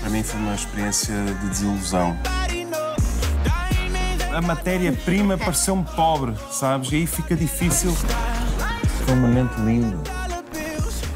Para 0.00 0.08
mim 0.08 0.22
foi 0.22 0.40
uma 0.40 0.54
experiência 0.54 1.14
de 1.14 1.48
desilusão. 1.50 2.16
A 4.34 4.40
matéria-prima 4.40 5.36
pareceu-me 5.36 5.84
pobre, 5.94 6.34
sabes? 6.50 6.90
E 6.90 6.96
aí 6.96 7.06
fica 7.06 7.36
difícil. 7.36 7.92
Foi 9.04 9.14
um 9.14 9.20
momento 9.20 9.54
lindo. 9.60 10.02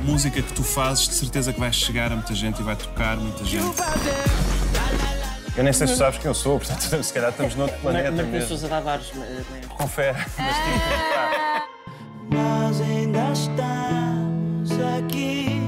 Música 0.02 0.42
que 0.42 0.52
tu 0.52 0.62
fazes, 0.62 1.08
de 1.08 1.14
certeza 1.14 1.50
que 1.50 1.58
vai 1.58 1.72
chegar 1.72 2.12
a 2.12 2.16
muita 2.16 2.34
gente 2.34 2.60
e 2.60 2.62
vai 2.62 2.76
tocar 2.76 3.16
muita 3.16 3.42
gente. 3.44 3.64
Eu 5.56 5.64
nem 5.64 5.72
sei 5.72 5.86
se 5.86 5.94
tu 5.94 5.98
sabes 5.98 6.18
quem 6.18 6.28
eu 6.28 6.34
sou, 6.34 6.58
portanto, 6.58 6.82
se 7.02 7.12
calhar 7.12 7.30
estamos 7.30 7.54
noutro 7.54 7.76
planeta 7.78 8.10
Martim 8.10 8.30
mesmo. 8.30 8.48
Sousa 8.48 8.68
Tavares. 8.68 9.10
Confere. 9.70 10.18
Mas 10.36 10.56
tipo, 10.56 12.34
Nós 12.36 12.80
ainda 12.82 13.32
estamos 13.32 14.72
aqui. 14.98 15.60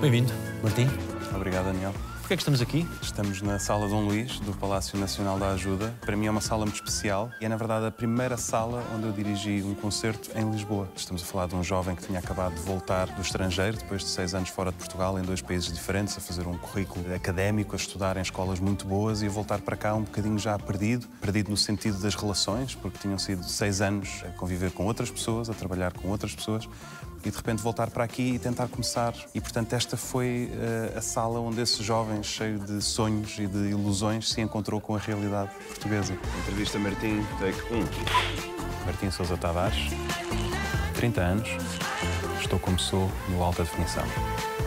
Bem-vindo, 0.00 0.32
Martim. 0.62 0.86
Obrigado, 1.34 1.66
Daniel. 1.66 1.94
Porquê 2.20 2.34
é 2.34 2.36
que 2.36 2.42
estamos 2.42 2.60
aqui? 2.60 2.86
Estamos 3.02 3.42
na 3.42 3.58
Sala 3.58 3.88
Dom 3.88 4.04
Luís, 4.04 4.38
do 4.40 4.52
Palácio 4.52 4.96
Nacional 4.98 5.36
da 5.36 5.48
Ajuda. 5.48 5.92
Para 6.00 6.16
mim 6.16 6.26
é 6.26 6.30
uma 6.30 6.40
sala 6.40 6.64
muito 6.64 6.76
especial 6.76 7.28
e 7.40 7.44
é, 7.44 7.48
na 7.48 7.56
verdade, 7.56 7.86
a 7.86 7.90
primeira 7.90 8.36
sala 8.36 8.84
onde 8.94 9.06
eu 9.06 9.12
dirigi 9.12 9.64
um 9.64 9.74
concerto 9.74 10.30
em 10.38 10.48
Lisboa. 10.48 10.88
Estamos 10.94 11.22
a 11.22 11.24
falar 11.24 11.48
de 11.48 11.56
um 11.56 11.64
jovem 11.64 11.96
que 11.96 12.06
tinha 12.06 12.20
acabado 12.20 12.54
de 12.54 12.60
voltar 12.60 13.08
do 13.08 13.20
estrangeiro, 13.20 13.76
depois 13.78 14.02
de 14.02 14.08
seis 14.08 14.32
anos 14.32 14.48
fora 14.50 14.70
de 14.70 14.76
Portugal, 14.76 15.18
em 15.18 15.22
dois 15.22 15.42
países 15.42 15.72
diferentes, 15.72 16.16
a 16.16 16.20
fazer 16.20 16.46
um 16.46 16.56
currículo 16.56 17.12
académico, 17.12 17.74
a 17.74 17.76
estudar 17.76 18.16
em 18.16 18.22
escolas 18.22 18.60
muito 18.60 18.86
boas 18.86 19.22
e 19.22 19.26
a 19.26 19.30
voltar 19.30 19.60
para 19.60 19.76
cá 19.76 19.94
um 19.94 20.02
bocadinho 20.02 20.38
já 20.38 20.56
perdido. 20.56 21.08
Perdido 21.20 21.50
no 21.50 21.56
sentido 21.56 21.98
das 21.98 22.14
relações, 22.14 22.76
porque 22.76 22.98
tinham 22.98 23.18
sido 23.18 23.42
seis 23.42 23.80
anos 23.80 24.22
a 24.24 24.28
conviver 24.28 24.70
com 24.70 24.84
outras 24.84 25.10
pessoas, 25.10 25.50
a 25.50 25.54
trabalhar 25.54 25.92
com 25.94 26.08
outras 26.08 26.32
pessoas 26.32 26.68
e 27.24 27.30
de 27.30 27.36
repente 27.36 27.62
voltar 27.62 27.90
para 27.90 28.04
aqui 28.04 28.34
e 28.34 28.38
tentar 28.38 28.68
começar. 28.68 29.14
E 29.34 29.40
portanto, 29.40 29.72
esta 29.72 29.96
foi 29.96 30.50
eh, 30.52 30.94
a 30.96 31.00
sala 31.00 31.40
onde 31.40 31.60
esse 31.60 31.82
jovem, 31.82 32.22
cheio 32.22 32.58
de 32.58 32.82
sonhos 32.82 33.38
e 33.38 33.46
de 33.46 33.70
ilusões, 33.70 34.30
se 34.30 34.40
encontrou 34.40 34.80
com 34.80 34.94
a 34.94 34.98
realidade 34.98 35.50
portuguesa. 35.68 36.16
Entrevista 36.40 36.78
Martim, 36.78 37.24
take 37.38 37.60
1. 37.72 38.86
Martim 38.86 39.10
Sousa 39.10 39.36
Tavares, 39.36 39.90
30 40.94 41.20
anos, 41.20 41.48
estou 42.40 42.58
como 42.58 42.78
sou 42.78 43.10
no 43.28 43.42
alta 43.42 43.62
definição. 43.62 44.04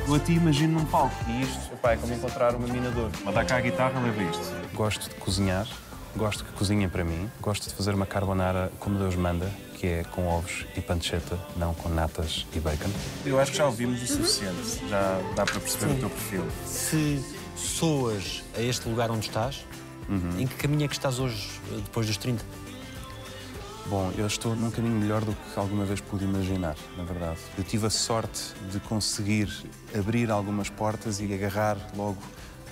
Eu 0.08 0.16
a 0.16 0.20
ti 0.20 0.34
imagino 0.34 0.80
num 0.80 0.86
palco 0.86 1.16
e 1.28 1.42
isto 1.42 1.74
epá, 1.74 1.94
é 1.94 1.98
como 1.98 2.14
encontrar 2.14 2.56
uma 2.56 2.68
mina 2.68 2.92
de 2.92 3.00
ouro. 3.00 3.12
Mandar 3.24 3.46
cá 3.46 3.58
a 3.58 3.62
guitarra, 3.62 4.00
leva 4.00 4.24
isto. 4.24 4.74
Gosto 4.74 5.10
de 5.10 5.16
cozinhar, 5.16 5.68
gosto 6.16 6.44
que 6.44 6.52
cozinhem 6.54 6.90
para 6.90 7.04
mim, 7.04 7.30
gosto 7.42 7.70
de 7.70 7.74
fazer 7.74 7.96
uma 7.96 8.06
carbonara 8.06 8.72
como 8.80 9.00
Deus 9.00 9.16
manda, 9.16 9.50
que 9.84 9.88
é 9.90 10.04
com 10.06 10.26
ovos 10.30 10.66
e 10.78 10.82
pancetta, 10.82 11.38
não 11.58 11.74
com 11.74 11.90
natas 11.90 12.48
e 12.56 12.60
bacon. 12.62 12.90
Eu 13.26 13.38
acho 13.38 13.52
que 13.52 13.58
já 13.58 13.66
ouvimos 13.66 14.02
o 14.02 14.08
suficiente, 14.08 14.80
já 14.88 15.20
dá 15.36 15.44
para 15.46 15.60
perceber 15.60 15.92
o 15.92 16.00
teu 16.00 16.10
perfil. 16.10 16.46
Se 16.66 17.22
soas 17.58 18.46
a 18.58 18.62
este 18.62 18.88
lugar 18.88 19.12
onde 19.12 19.28
estás, 19.28 19.66
em 20.40 20.48
que 20.48 20.56
caminho 20.56 20.86
é 20.86 20.88
que 20.88 20.94
estás 20.94 21.20
hoje, 21.20 21.50
depois 21.84 22.08
dos 22.08 22.16
30? 22.16 22.46
Bom, 23.88 24.10
eu 24.18 24.26
estou 24.26 24.56
num 24.56 24.72
caminho 24.72 24.96
melhor 24.96 25.20
do 25.26 25.34
que 25.34 25.60
alguma 25.60 25.84
vez 25.84 26.00
pude 26.00 26.24
imaginar, 26.24 26.78
na 26.96 27.04
verdade. 27.04 27.42
Eu 27.58 27.66
tive 27.66 27.86
a 27.86 27.90
sorte 27.90 28.54
de 28.72 28.80
conseguir 28.80 29.50
abrir 29.94 30.32
algumas 30.32 30.70
portas 30.70 31.20
e 31.20 31.26
agarrar 31.34 31.76
logo 31.94 32.24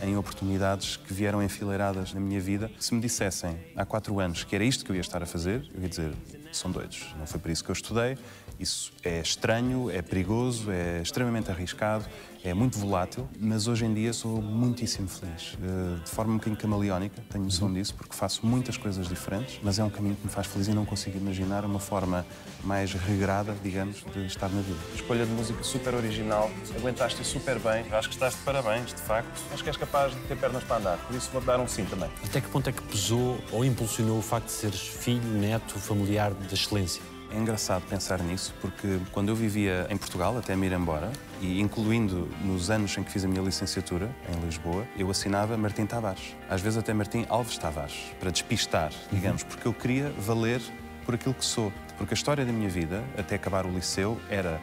em 0.01 0.17
oportunidades 0.17 0.97
que 0.97 1.13
vieram 1.13 1.41
enfileiradas 1.43 2.13
na 2.13 2.19
minha 2.19 2.39
vida. 2.39 2.71
Se 2.79 2.93
me 2.93 2.99
dissessem 2.99 3.57
há 3.75 3.85
quatro 3.85 4.19
anos 4.19 4.43
que 4.43 4.55
era 4.55 4.63
isto 4.63 4.83
que 4.83 4.91
eu 4.91 4.95
ia 4.95 5.01
estar 5.01 5.21
a 5.21 5.25
fazer, 5.25 5.69
eu 5.73 5.81
ia 5.81 5.89
dizer: 5.89 6.11
são 6.51 6.71
doidos. 6.71 7.13
Não 7.17 7.25
foi 7.25 7.39
para 7.39 7.51
isso 7.51 7.63
que 7.63 7.71
eu 7.71 7.73
estudei. 7.73 8.17
Isso 8.61 8.93
é 9.03 9.19
estranho, 9.19 9.89
é 9.89 10.03
perigoso, 10.03 10.69
é 10.71 11.01
extremamente 11.01 11.49
arriscado, 11.49 12.05
é 12.43 12.53
muito 12.53 12.77
volátil, 12.77 13.27
mas 13.39 13.67
hoje 13.67 13.85
em 13.85 13.91
dia 13.91 14.13
sou 14.13 14.39
muitíssimo 14.39 15.07
feliz. 15.07 15.57
Eh, 15.63 16.03
De 16.03 16.11
forma 16.11 16.33
um 16.33 16.37
bocadinho 16.37 16.59
camaleónica, 16.61 17.23
tenho 17.27 17.43
noção 17.43 17.73
disso, 17.73 17.95
porque 17.95 18.15
faço 18.15 18.45
muitas 18.45 18.77
coisas 18.77 19.07
diferentes, 19.07 19.59
mas 19.63 19.79
é 19.79 19.83
um 19.83 19.89
caminho 19.89 20.15
que 20.15 20.27
me 20.27 20.31
faz 20.31 20.45
feliz 20.45 20.67
e 20.67 20.73
não 20.75 20.85
consigo 20.85 21.17
imaginar 21.17 21.65
uma 21.65 21.79
forma 21.79 22.23
mais 22.63 22.93
regrada, 22.93 23.55
digamos, 23.63 24.03
de 24.13 24.27
estar 24.27 24.49
na 24.49 24.61
vida. 24.61 24.77
Escolha 24.93 25.25
de 25.25 25.31
música 25.31 25.63
super 25.63 25.95
original, 25.95 26.51
aguentaste 26.77 27.23
super 27.25 27.57
bem, 27.57 27.83
acho 27.91 28.09
que 28.09 28.13
estás 28.13 28.35
de 28.35 28.41
parabéns, 28.41 28.93
de 28.93 29.01
facto. 29.01 29.41
Acho 29.51 29.63
que 29.63 29.69
és 29.69 29.77
capaz 29.77 30.13
de 30.13 30.19
ter 30.27 30.37
pernas 30.37 30.63
para 30.63 30.77
andar, 30.77 30.97
por 30.99 31.15
isso 31.15 31.31
vou-te 31.31 31.47
dar 31.47 31.59
um 31.59 31.67
sim 31.67 31.85
também. 31.85 32.11
Até 32.23 32.39
que 32.39 32.49
ponto 32.49 32.69
é 32.69 32.71
que 32.71 32.81
pesou 32.83 33.39
ou 33.51 33.65
impulsionou 33.65 34.19
o 34.19 34.21
facto 34.21 34.45
de 34.45 34.51
seres 34.51 34.81
filho, 34.81 35.23
neto, 35.23 35.79
familiar 35.79 36.31
da 36.31 36.53
excelência? 36.53 37.01
É 37.33 37.37
engraçado 37.37 37.83
pensar 37.87 38.19
nisso, 38.19 38.53
porque 38.59 38.99
quando 39.13 39.29
eu 39.29 39.35
vivia 39.35 39.87
em 39.89 39.95
Portugal, 39.95 40.37
até 40.37 40.53
me 40.53 40.67
ir 40.67 40.73
embora, 40.73 41.09
e 41.39 41.61
incluindo 41.61 42.27
nos 42.43 42.69
anos 42.69 42.97
em 42.97 43.03
que 43.03 43.11
fiz 43.11 43.23
a 43.23 43.27
minha 43.27 43.41
licenciatura, 43.41 44.13
em 44.29 44.45
Lisboa, 44.45 44.85
eu 44.97 45.09
assinava 45.09 45.55
Martim 45.55 45.85
Tavares. 45.85 46.35
Às 46.49 46.59
vezes 46.59 46.77
até 46.77 46.93
Martim 46.93 47.25
Alves 47.29 47.57
Tavares, 47.57 48.11
para 48.19 48.31
despistar, 48.31 48.91
digamos, 49.11 49.43
porque 49.43 49.65
eu 49.65 49.73
queria 49.73 50.11
valer 50.19 50.61
por 51.05 51.15
aquilo 51.15 51.33
que 51.33 51.45
sou. 51.45 51.71
Porque 51.97 52.13
a 52.13 52.15
história 52.15 52.45
da 52.45 52.51
minha 52.51 52.69
vida, 52.69 53.01
até 53.17 53.35
acabar 53.35 53.65
o 53.65 53.69
liceu, 53.69 54.19
era 54.29 54.59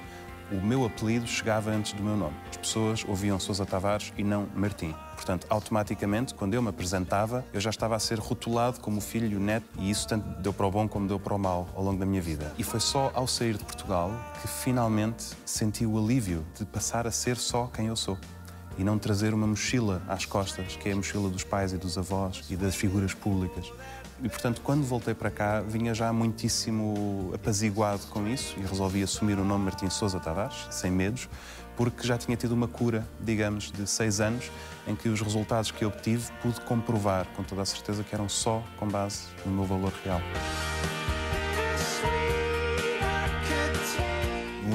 o 0.51 0.57
meu 0.57 0.85
apelido 0.85 1.27
chegava 1.27 1.71
antes 1.71 1.93
do 1.93 2.03
meu 2.03 2.17
nome. 2.17 2.37
As 2.51 2.57
pessoas 2.57 3.05
ouviam 3.07 3.39
Sousa 3.39 3.67
Tavares 3.67 4.13
e 4.17 4.25
não 4.25 4.49
Martim. 4.55 4.95
Portanto, 5.15 5.47
automaticamente, 5.51 6.35
quando 6.35 6.55
eu 6.55 6.63
me 6.63 6.69
apresentava, 6.69 7.45
eu 7.53 7.61
já 7.61 7.71
estava 7.71 7.97
a 7.97 7.99
ser 7.99 8.19
rotulado 8.19 8.81
como 8.81 9.01
filho 9.01 9.37
e 9.37 9.41
neto, 9.41 9.67
e 9.79 9.91
isso 9.91 10.07
tanto 10.07 10.41
deu 10.41 10.53
para 10.53 10.67
o 10.67 10.71
bom 10.71 10.89
como 10.89 11.09
deu 11.09 11.19
para 11.19 11.35
o 11.35 11.39
mal 11.39 11.69
ao 11.75 11.83
longo 11.83 11.99
da 11.99 12.07
minha 12.07 12.23
vida. 12.23 12.53
E 12.57 12.63
foi 12.63 12.81
só 12.81 13.11
ao 13.15 13.27
sair 13.27 13.57
de 13.57 13.65
Portugal 13.65 14.11
que 14.41 14.49
finalmente 14.49 15.25
senti 15.45 15.85
o 15.85 15.99
alívio 15.99 16.47
de 16.57 16.65
passar 16.65 17.07
a 17.07 17.11
ser 17.11 17.37
só 17.37 17.67
quem 17.67 17.87
eu 17.87 17.97
sou. 17.97 18.17
E 18.79 18.85
não 18.85 18.97
trazer 18.97 19.35
uma 19.35 19.47
mochila 19.47 20.01
às 20.07 20.25
costas, 20.25 20.77
que 20.77 20.89
é 20.89 20.93
a 20.93 20.97
mochila 20.97 21.29
dos 21.29 21.43
pais 21.43 21.73
e 21.73 21.77
dos 21.77 21.99
avós 21.99 22.45
e 22.49 22.55
das 22.55 22.77
figuras 22.77 23.13
públicas. 23.13 23.73
E, 24.23 24.29
portanto, 24.29 24.61
quando 24.63 24.85
voltei 24.85 25.15
para 25.15 25.31
cá, 25.31 25.61
vinha 25.61 25.95
já 25.95 26.13
muitíssimo 26.13 27.31
apaziguado 27.35 28.07
com 28.09 28.27
isso 28.27 28.57
e 28.59 28.63
resolvi 28.63 29.03
assumir 29.03 29.39
o 29.39 29.45
nome 29.45 29.67
Martim 29.67 29.89
Sousa 29.89 30.19
Tavares, 30.19 30.67
sem 30.71 30.91
medos, 30.91 31.29
porque 31.77 32.05
já 32.05 32.19
tinha 32.19 32.37
tido 32.37 32.53
uma 32.53 32.67
cura, 32.67 33.07
digamos, 33.21 33.71
de 33.71 33.87
seis 33.87 34.21
anos, 34.21 34.51
em 34.89 34.97
que 34.97 35.09
os 35.09 35.21
resultados 35.21 35.71
que 35.71 35.85
obtive 35.85 36.33
pude 36.43 36.61
comprovar 36.63 37.27
com 37.37 37.45
toda 37.45 37.63
a 37.63 37.67
certeza 37.67 38.03
que 38.03 38.13
eram 38.13 38.29
só 38.29 38.63
com 38.77 38.89
base 38.89 39.27
no 39.47 39.53
meu 39.53 39.65
valor 39.65 39.93
real. 40.05 40.21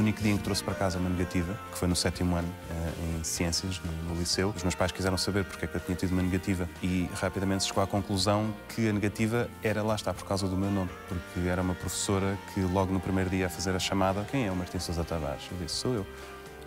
Único 0.03 0.21
dia 0.21 0.31
em 0.31 0.37
que 0.37 0.43
trouxe 0.43 0.63
para 0.63 0.75
casa 0.75 0.99
uma 0.99 1.09
negativa, 1.09 1.57
que 1.71 1.77
foi 1.77 1.87
no 1.87 1.95
sétimo 1.95 2.35
ano 2.35 2.47
eh, 2.69 3.19
em 3.19 3.23
Ciências, 3.23 3.81
no, 3.83 4.13
no 4.13 4.19
Liceu, 4.19 4.53
os 4.55 4.61
meus 4.61 4.75
pais 4.75 4.91
quiseram 4.91 5.17
saber 5.17 5.45
porque 5.45 5.65
é 5.65 5.67
que 5.67 5.75
eu 5.75 5.81
tinha 5.81 5.95
tido 5.95 6.11
uma 6.11 6.21
negativa 6.21 6.69
e 6.81 7.09
rapidamente 7.15 7.63
se 7.63 7.69
chegou 7.69 7.83
à 7.83 7.87
conclusão 7.87 8.53
que 8.69 8.87
a 8.87 8.93
negativa 8.93 9.49
era, 9.63 9.81
lá 9.81 9.95
está, 9.95 10.13
por 10.13 10.25
causa 10.25 10.47
do 10.47 10.57
meu 10.57 10.69
nome, 10.69 10.89
porque 11.07 11.47
era 11.47 11.61
uma 11.61 11.73
professora 11.73 12.37
que 12.53 12.61
logo 12.61 12.93
no 12.93 12.99
primeiro 12.99 13.29
dia 13.29 13.47
a 13.47 13.49
fazer 13.49 13.75
a 13.75 13.79
chamada, 13.79 14.27
quem 14.29 14.45
é 14.45 14.51
o 14.51 14.55
Martim 14.55 14.79
Sousa 14.79 15.03
Tavares? 15.03 15.43
Eu 15.51 15.57
disse, 15.57 15.75
sou 15.75 15.93
eu. 15.93 16.05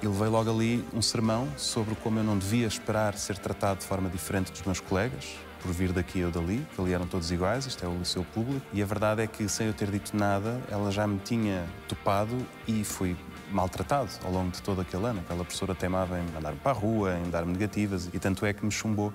E 0.02 0.06
levei 0.06 0.28
logo 0.28 0.50
ali 0.50 0.84
um 0.92 1.00
sermão 1.00 1.48
sobre 1.56 1.94
como 1.96 2.18
eu 2.18 2.24
não 2.24 2.36
devia 2.38 2.66
esperar 2.66 3.16
ser 3.16 3.38
tratado 3.38 3.80
de 3.80 3.86
forma 3.86 4.08
diferente 4.10 4.52
dos 4.52 4.62
meus 4.62 4.80
colegas, 4.80 5.36
por 5.62 5.72
vir 5.72 5.92
daqui 5.92 6.22
ou 6.22 6.30
dali, 6.30 6.64
que 6.74 6.80
ali 6.80 6.92
eram 6.92 7.06
todos 7.06 7.30
iguais, 7.32 7.66
isto 7.66 7.84
é 7.84 7.88
o 7.88 7.98
liceu 7.98 8.24
público. 8.32 8.64
E 8.72 8.82
a 8.82 8.86
verdade 8.86 9.22
é 9.22 9.26
que, 9.26 9.48
sem 9.48 9.66
eu 9.66 9.72
ter 9.74 9.90
dito 9.90 10.16
nada, 10.16 10.60
ela 10.70 10.92
já 10.92 11.06
me 11.06 11.18
tinha 11.18 11.64
topado 11.88 12.36
e 12.68 12.84
fui 12.84 13.16
maltratado 13.50 14.10
ao 14.24 14.32
longo 14.32 14.50
de 14.50 14.62
todo 14.62 14.80
aquele 14.80 15.06
ano. 15.06 15.20
Aquela 15.20 15.44
professora 15.44 15.74
teimava 15.74 16.18
em 16.18 16.24
mandar-me 16.32 16.58
para 16.58 16.72
a 16.72 16.74
rua, 16.74 17.18
em 17.18 17.30
dar-me 17.30 17.52
negativas, 17.52 18.08
e 18.12 18.18
tanto 18.18 18.44
é 18.44 18.52
que 18.52 18.64
me 18.64 18.70
chumbou. 18.70 19.12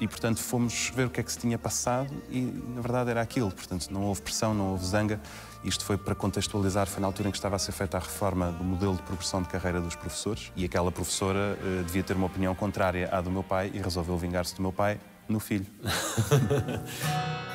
E, 0.00 0.08
portanto, 0.08 0.40
fomos 0.40 0.90
ver 0.94 1.06
o 1.06 1.10
que 1.10 1.20
é 1.20 1.22
que 1.22 1.30
se 1.30 1.38
tinha 1.38 1.58
passado 1.58 2.10
e, 2.30 2.40
na 2.40 2.80
verdade, 2.80 3.10
era 3.10 3.20
aquilo. 3.20 3.50
Portanto, 3.50 3.88
não 3.90 4.04
houve 4.04 4.22
pressão, 4.22 4.54
não 4.54 4.70
houve 4.70 4.86
zanga. 4.86 5.20
Isto 5.62 5.84
foi 5.84 5.98
para 5.98 6.14
contextualizar, 6.14 6.86
foi 6.86 7.02
na 7.02 7.06
altura 7.06 7.28
em 7.28 7.30
que 7.30 7.36
estava 7.36 7.56
a 7.56 7.58
ser 7.58 7.72
feita 7.72 7.98
a 7.98 8.00
reforma 8.00 8.50
do 8.50 8.64
modelo 8.64 8.96
de 8.96 9.02
progressão 9.02 9.42
de 9.42 9.48
carreira 9.50 9.78
dos 9.78 9.94
professores 9.94 10.50
e 10.56 10.64
aquela 10.64 10.90
professora 10.90 11.58
eh, 11.62 11.82
devia 11.84 12.02
ter 12.02 12.16
uma 12.16 12.26
opinião 12.26 12.54
contrária 12.54 13.10
à 13.12 13.20
do 13.20 13.30
meu 13.30 13.42
pai 13.42 13.70
e 13.74 13.78
resolveu 13.78 14.16
vingar-se 14.16 14.56
do 14.56 14.62
meu 14.62 14.72
pai 14.72 14.98
no 15.28 15.38
filho. 15.38 15.66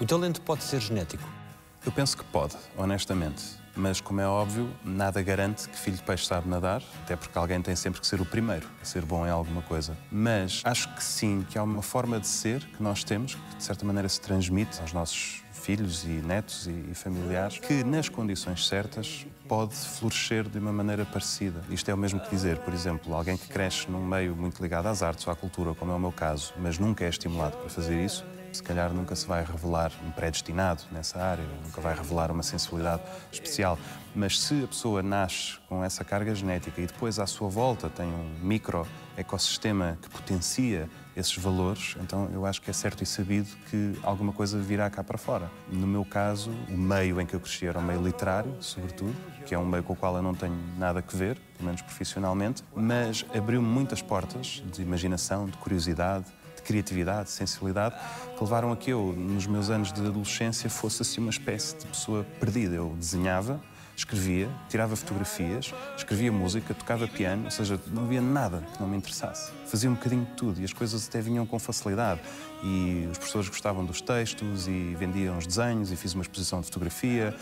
O 0.00 0.06
talento 0.06 0.40
pode 0.40 0.64
ser 0.64 0.80
genético. 0.80 1.39
Eu 1.84 1.90
penso 1.90 2.14
que 2.14 2.24
pode, 2.24 2.56
honestamente. 2.76 3.58
Mas, 3.74 4.00
como 4.00 4.20
é 4.20 4.26
óbvio, 4.26 4.68
nada 4.84 5.22
garante 5.22 5.66
que 5.66 5.78
filho 5.78 5.96
de 5.96 6.02
peixe 6.02 6.26
sabe 6.26 6.46
nadar, 6.46 6.82
até 7.02 7.16
porque 7.16 7.38
alguém 7.38 7.62
tem 7.62 7.74
sempre 7.74 8.00
que 8.00 8.06
ser 8.06 8.20
o 8.20 8.26
primeiro 8.26 8.68
a 8.82 8.84
ser 8.84 9.04
bom 9.06 9.26
em 9.26 9.30
alguma 9.30 9.62
coisa. 9.62 9.96
Mas 10.10 10.60
acho 10.64 10.94
que 10.94 11.02
sim, 11.02 11.46
que 11.48 11.56
há 11.56 11.62
uma 11.62 11.80
forma 11.80 12.20
de 12.20 12.26
ser 12.26 12.60
que 12.60 12.82
nós 12.82 13.02
temos, 13.02 13.34
que 13.34 13.56
de 13.56 13.64
certa 13.64 13.84
maneira 13.86 14.08
se 14.08 14.20
transmite 14.20 14.78
aos 14.80 14.92
nossos 14.92 15.42
filhos 15.52 16.04
e 16.04 16.08
netos 16.08 16.66
e, 16.66 16.94
familiares, 16.94 17.58
que 17.58 17.82
nas 17.82 18.08
condições 18.08 18.66
certas 18.66 19.26
pode 19.48 19.74
florescer 19.74 20.48
de 20.48 20.58
uma 20.58 20.72
maneira 20.72 21.06
parecida. 21.06 21.62
Isto 21.70 21.90
é 21.90 21.94
o 21.94 21.98
mesmo 21.98 22.20
que 22.20 22.28
dizer, 22.28 22.58
por 22.58 22.74
exemplo, 22.74 23.14
alguém 23.14 23.36
que 23.36 23.48
cresce 23.48 23.90
num 23.90 24.04
meio 24.04 24.36
muito 24.36 24.62
ligado 24.62 24.86
às 24.86 25.02
artes 25.02 25.26
ou 25.26 25.32
à 25.32 25.36
cultura, 25.36 25.74
como 25.74 25.92
é 25.92 25.94
o 25.94 25.98
meu 25.98 26.12
caso, 26.12 26.52
mas 26.58 26.78
nunca 26.78 27.04
é 27.04 27.08
estimulado 27.08 27.56
para 27.56 27.70
fazer 27.70 28.04
isso, 28.04 28.24
Se 28.52 28.62
calhar 28.62 28.92
nunca 28.92 29.14
se 29.14 29.26
vai 29.26 29.44
revelar 29.44 29.92
um 30.04 30.10
predestinado 30.10 30.82
nessa 30.90 31.18
área, 31.18 31.44
nunca 31.64 31.80
vai 31.80 31.94
revelar 31.94 32.30
uma 32.30 32.42
sensibilidade 32.42 33.02
especial. 33.30 33.78
Mas 34.14 34.40
se 34.40 34.64
a 34.64 34.66
pessoa 34.66 35.02
nasce 35.02 35.58
com 35.68 35.84
essa 35.84 36.04
carga 36.04 36.34
genética 36.34 36.80
e 36.80 36.86
depois 36.86 37.18
à 37.18 37.26
sua 37.26 37.48
volta 37.48 37.88
tem 37.88 38.06
um 38.06 38.38
micro 38.42 38.86
ecossistema 39.16 39.98
que 40.02 40.08
potencia 40.08 40.88
esses 41.16 41.36
valores, 41.36 41.96
então 42.00 42.28
eu 42.32 42.46
acho 42.46 42.60
que 42.62 42.70
é 42.70 42.72
certo 42.72 43.02
e 43.02 43.06
sabido 43.06 43.48
que 43.68 43.98
alguma 44.02 44.32
coisa 44.32 44.58
virá 44.58 44.88
cá 44.90 45.04
para 45.04 45.18
fora. 45.18 45.50
No 45.70 45.86
meu 45.86 46.04
caso, 46.04 46.50
o 46.68 46.76
meio 46.76 47.20
em 47.20 47.26
que 47.26 47.34
eu 47.34 47.40
cresci 47.40 47.66
era 47.66 47.78
o 47.78 47.82
meio 47.82 48.02
literário, 48.02 48.54
sobretudo, 48.60 49.14
que 49.44 49.54
é 49.54 49.58
um 49.58 49.66
meio 49.66 49.82
com 49.82 49.92
o 49.92 49.96
qual 49.96 50.16
eu 50.16 50.22
não 50.22 50.34
tenho 50.34 50.58
nada 50.78 51.04
a 51.06 51.16
ver, 51.16 51.38
pelo 51.56 51.66
menos 51.66 51.82
profissionalmente, 51.82 52.64
mas 52.74 53.24
abriu-me 53.34 53.66
muitas 53.66 54.00
portas 54.00 54.62
de 54.72 54.82
imaginação, 54.82 55.46
de 55.46 55.56
curiosidade, 55.58 56.24
de 56.24 56.39
criatividade, 56.70 57.24
de 57.24 57.30
sensibilidade, 57.30 57.96
que 58.36 58.44
levaram 58.44 58.70
a 58.70 58.76
que 58.76 58.90
eu, 58.90 59.12
nos 59.12 59.44
meus 59.48 59.70
anos 59.70 59.92
de 59.92 60.00
adolescência, 60.00 60.70
fosse 60.70 61.02
assim 61.02 61.20
uma 61.20 61.30
espécie 61.30 61.76
de 61.76 61.86
pessoa 61.86 62.24
perdida. 62.38 62.76
Eu 62.76 62.94
desenhava, 62.96 63.60
escrevia, 63.96 64.48
tirava 64.68 64.94
fotografias, 64.94 65.74
escrevia 65.96 66.30
música, 66.30 66.72
tocava 66.72 67.08
piano, 67.08 67.46
ou 67.46 67.50
seja, 67.50 67.78
não 67.88 68.04
havia 68.04 68.20
nada 68.20 68.64
que 68.72 68.80
não 68.80 68.88
me 68.88 68.96
interessasse. 68.96 69.50
Fazia 69.66 69.90
um 69.90 69.94
bocadinho 69.94 70.24
de 70.24 70.32
tudo 70.32 70.60
e 70.60 70.64
as 70.64 70.72
coisas 70.72 71.08
até 71.08 71.20
vinham 71.20 71.44
com 71.44 71.58
facilidade. 71.58 72.20
E 72.62 73.08
os 73.10 73.18
professores 73.18 73.48
gostavam 73.48 73.84
dos 73.84 74.00
textos 74.00 74.68
e 74.68 74.94
vendiam 74.96 75.36
os 75.36 75.46
desenhos 75.46 75.90
e 75.90 75.96
fiz 75.96 76.14
uma 76.14 76.22
exposição 76.22 76.60
de 76.60 76.66
fotografia 76.66 77.34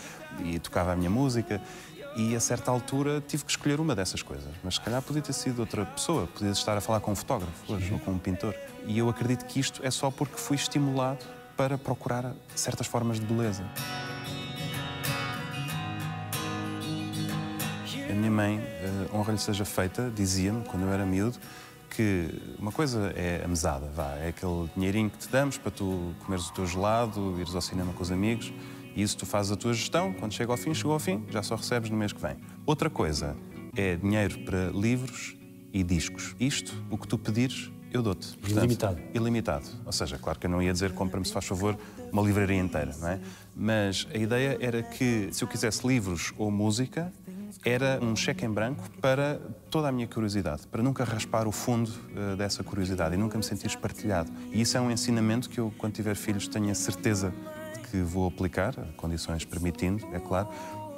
e 0.43 0.57
tocava 0.57 0.91
a 0.91 0.95
minha 0.95 1.09
música. 1.09 1.61
E 2.15 2.35
a 2.35 2.39
certa 2.39 2.71
altura 2.71 3.23
tive 3.25 3.45
que 3.45 3.51
escolher 3.51 3.79
uma 3.79 3.95
dessas 3.95 4.23
coisas. 4.23 4.49
Mas 4.63 4.75
se 4.75 4.81
calhar 4.81 5.01
podia 5.01 5.21
ter 5.21 5.33
sido 5.33 5.59
outra 5.59 5.85
pessoa, 5.85 6.27
podia 6.27 6.49
estar 6.49 6.75
a 6.75 6.81
falar 6.81 6.99
com 6.99 7.11
um 7.11 7.15
fotógrafo 7.15 7.71
hoje 7.71 7.93
ou 7.93 7.99
com 7.99 8.11
um 8.11 8.17
pintor. 8.17 8.55
E 8.89 8.97
eu 8.97 9.07
acredito 9.07 9.45
que 9.45 9.59
isto 9.59 9.85
é 9.85 9.91
só 9.91 10.09
porque 10.09 10.35
fui 10.35 10.55
estimulado 10.55 11.23
para 11.55 11.77
procurar 11.77 12.33
certas 12.55 12.87
formas 12.87 13.19
de 13.19 13.25
beleza. 13.27 13.63
A 18.09 18.13
minha 18.13 18.31
mãe, 18.31 18.57
uh, 18.57 19.15
honra 19.15 19.33
lhe 19.33 19.37
seja 19.37 19.63
feita, 19.63 20.11
dizia-me, 20.13 20.65
quando 20.65 20.87
eu 20.87 20.91
era 20.91 21.05
miúdo, 21.05 21.37
que 21.91 22.33
uma 22.57 22.71
coisa 22.71 23.13
é 23.15 23.43
a 23.45 23.47
mesada, 23.47 23.91
vá, 23.95 24.15
é 24.15 24.29
aquele 24.29 24.67
dinheirinho 24.75 25.11
que 25.11 25.19
te 25.19 25.27
damos 25.27 25.59
para 25.59 25.69
tu 25.69 26.15
comeres 26.25 26.47
o 26.47 26.53
teu 26.53 26.65
gelado, 26.65 27.39
ires 27.39 27.53
ao 27.53 27.61
cinema 27.61 27.93
com 27.93 28.01
os 28.01 28.11
amigos, 28.11 28.51
e 28.95 29.03
isso 29.03 29.15
tu 29.17 29.27
fazes 29.27 29.51
a 29.51 29.55
tua 29.55 29.71
gestão, 29.71 30.13
quando 30.13 30.33
chega 30.33 30.51
ao 30.51 30.57
fim, 30.57 30.73
chegou 30.73 30.93
ao 30.93 30.99
fim, 30.99 31.23
já 31.29 31.43
só 31.43 31.55
recebes 31.55 31.91
no 31.91 31.97
mês 31.97 32.11
que 32.11 32.19
vem. 32.19 32.37
Outra 32.65 32.89
coisa 32.89 33.37
é 33.75 33.95
dinheiro 33.95 34.39
para 34.39 34.71
livros 34.71 35.35
e 35.71 35.83
discos. 35.83 36.35
Isto, 36.39 36.73
o 36.89 36.97
que 36.97 37.07
tu 37.07 37.19
pedires, 37.19 37.71
eu 37.91 38.01
dou-te. 38.01 38.37
Ilimitado. 38.47 38.99
Ilimitado. 39.13 39.65
Ou 39.85 39.91
seja, 39.91 40.17
claro 40.17 40.39
que 40.39 40.45
eu 40.45 40.49
não 40.49 40.61
ia 40.61 40.71
dizer 40.71 40.93
compra-me, 40.93 41.25
se 41.25 41.33
faz 41.33 41.45
favor, 41.45 41.77
uma 42.11 42.21
livraria 42.21 42.59
inteira, 42.59 42.95
não 42.99 43.07
é? 43.07 43.19
Mas 43.55 44.07
a 44.13 44.17
ideia 44.17 44.57
era 44.61 44.81
que, 44.83 45.29
se 45.31 45.43
eu 45.43 45.47
quisesse 45.47 45.85
livros 45.87 46.33
ou 46.37 46.49
música, 46.49 47.11
era 47.65 47.99
um 48.01 48.15
cheque 48.15 48.45
em 48.45 48.49
branco 48.49 48.83
para 49.01 49.39
toda 49.69 49.89
a 49.89 49.91
minha 49.91 50.07
curiosidade, 50.07 50.65
para 50.67 50.81
nunca 50.81 51.03
raspar 51.03 51.47
o 51.47 51.51
fundo 51.51 51.91
uh, 51.91 52.35
dessa 52.35 52.63
curiosidade 52.63 53.15
e 53.15 53.17
nunca 53.17 53.37
me 53.37 53.43
sentir 53.43 53.67
espartilhado. 53.67 54.31
E 54.51 54.61
isso 54.61 54.77
é 54.77 54.81
um 54.81 54.89
ensinamento 54.89 55.49
que 55.49 55.59
eu, 55.59 55.73
quando 55.77 55.93
tiver 55.93 56.15
filhos, 56.15 56.47
tenho 56.47 56.71
a 56.71 56.75
certeza 56.75 57.33
de 57.73 57.79
que 57.89 57.97
vou 57.97 58.27
aplicar, 58.27 58.75
condições 58.95 59.43
permitindo, 59.43 60.07
é 60.13 60.19
claro, 60.19 60.47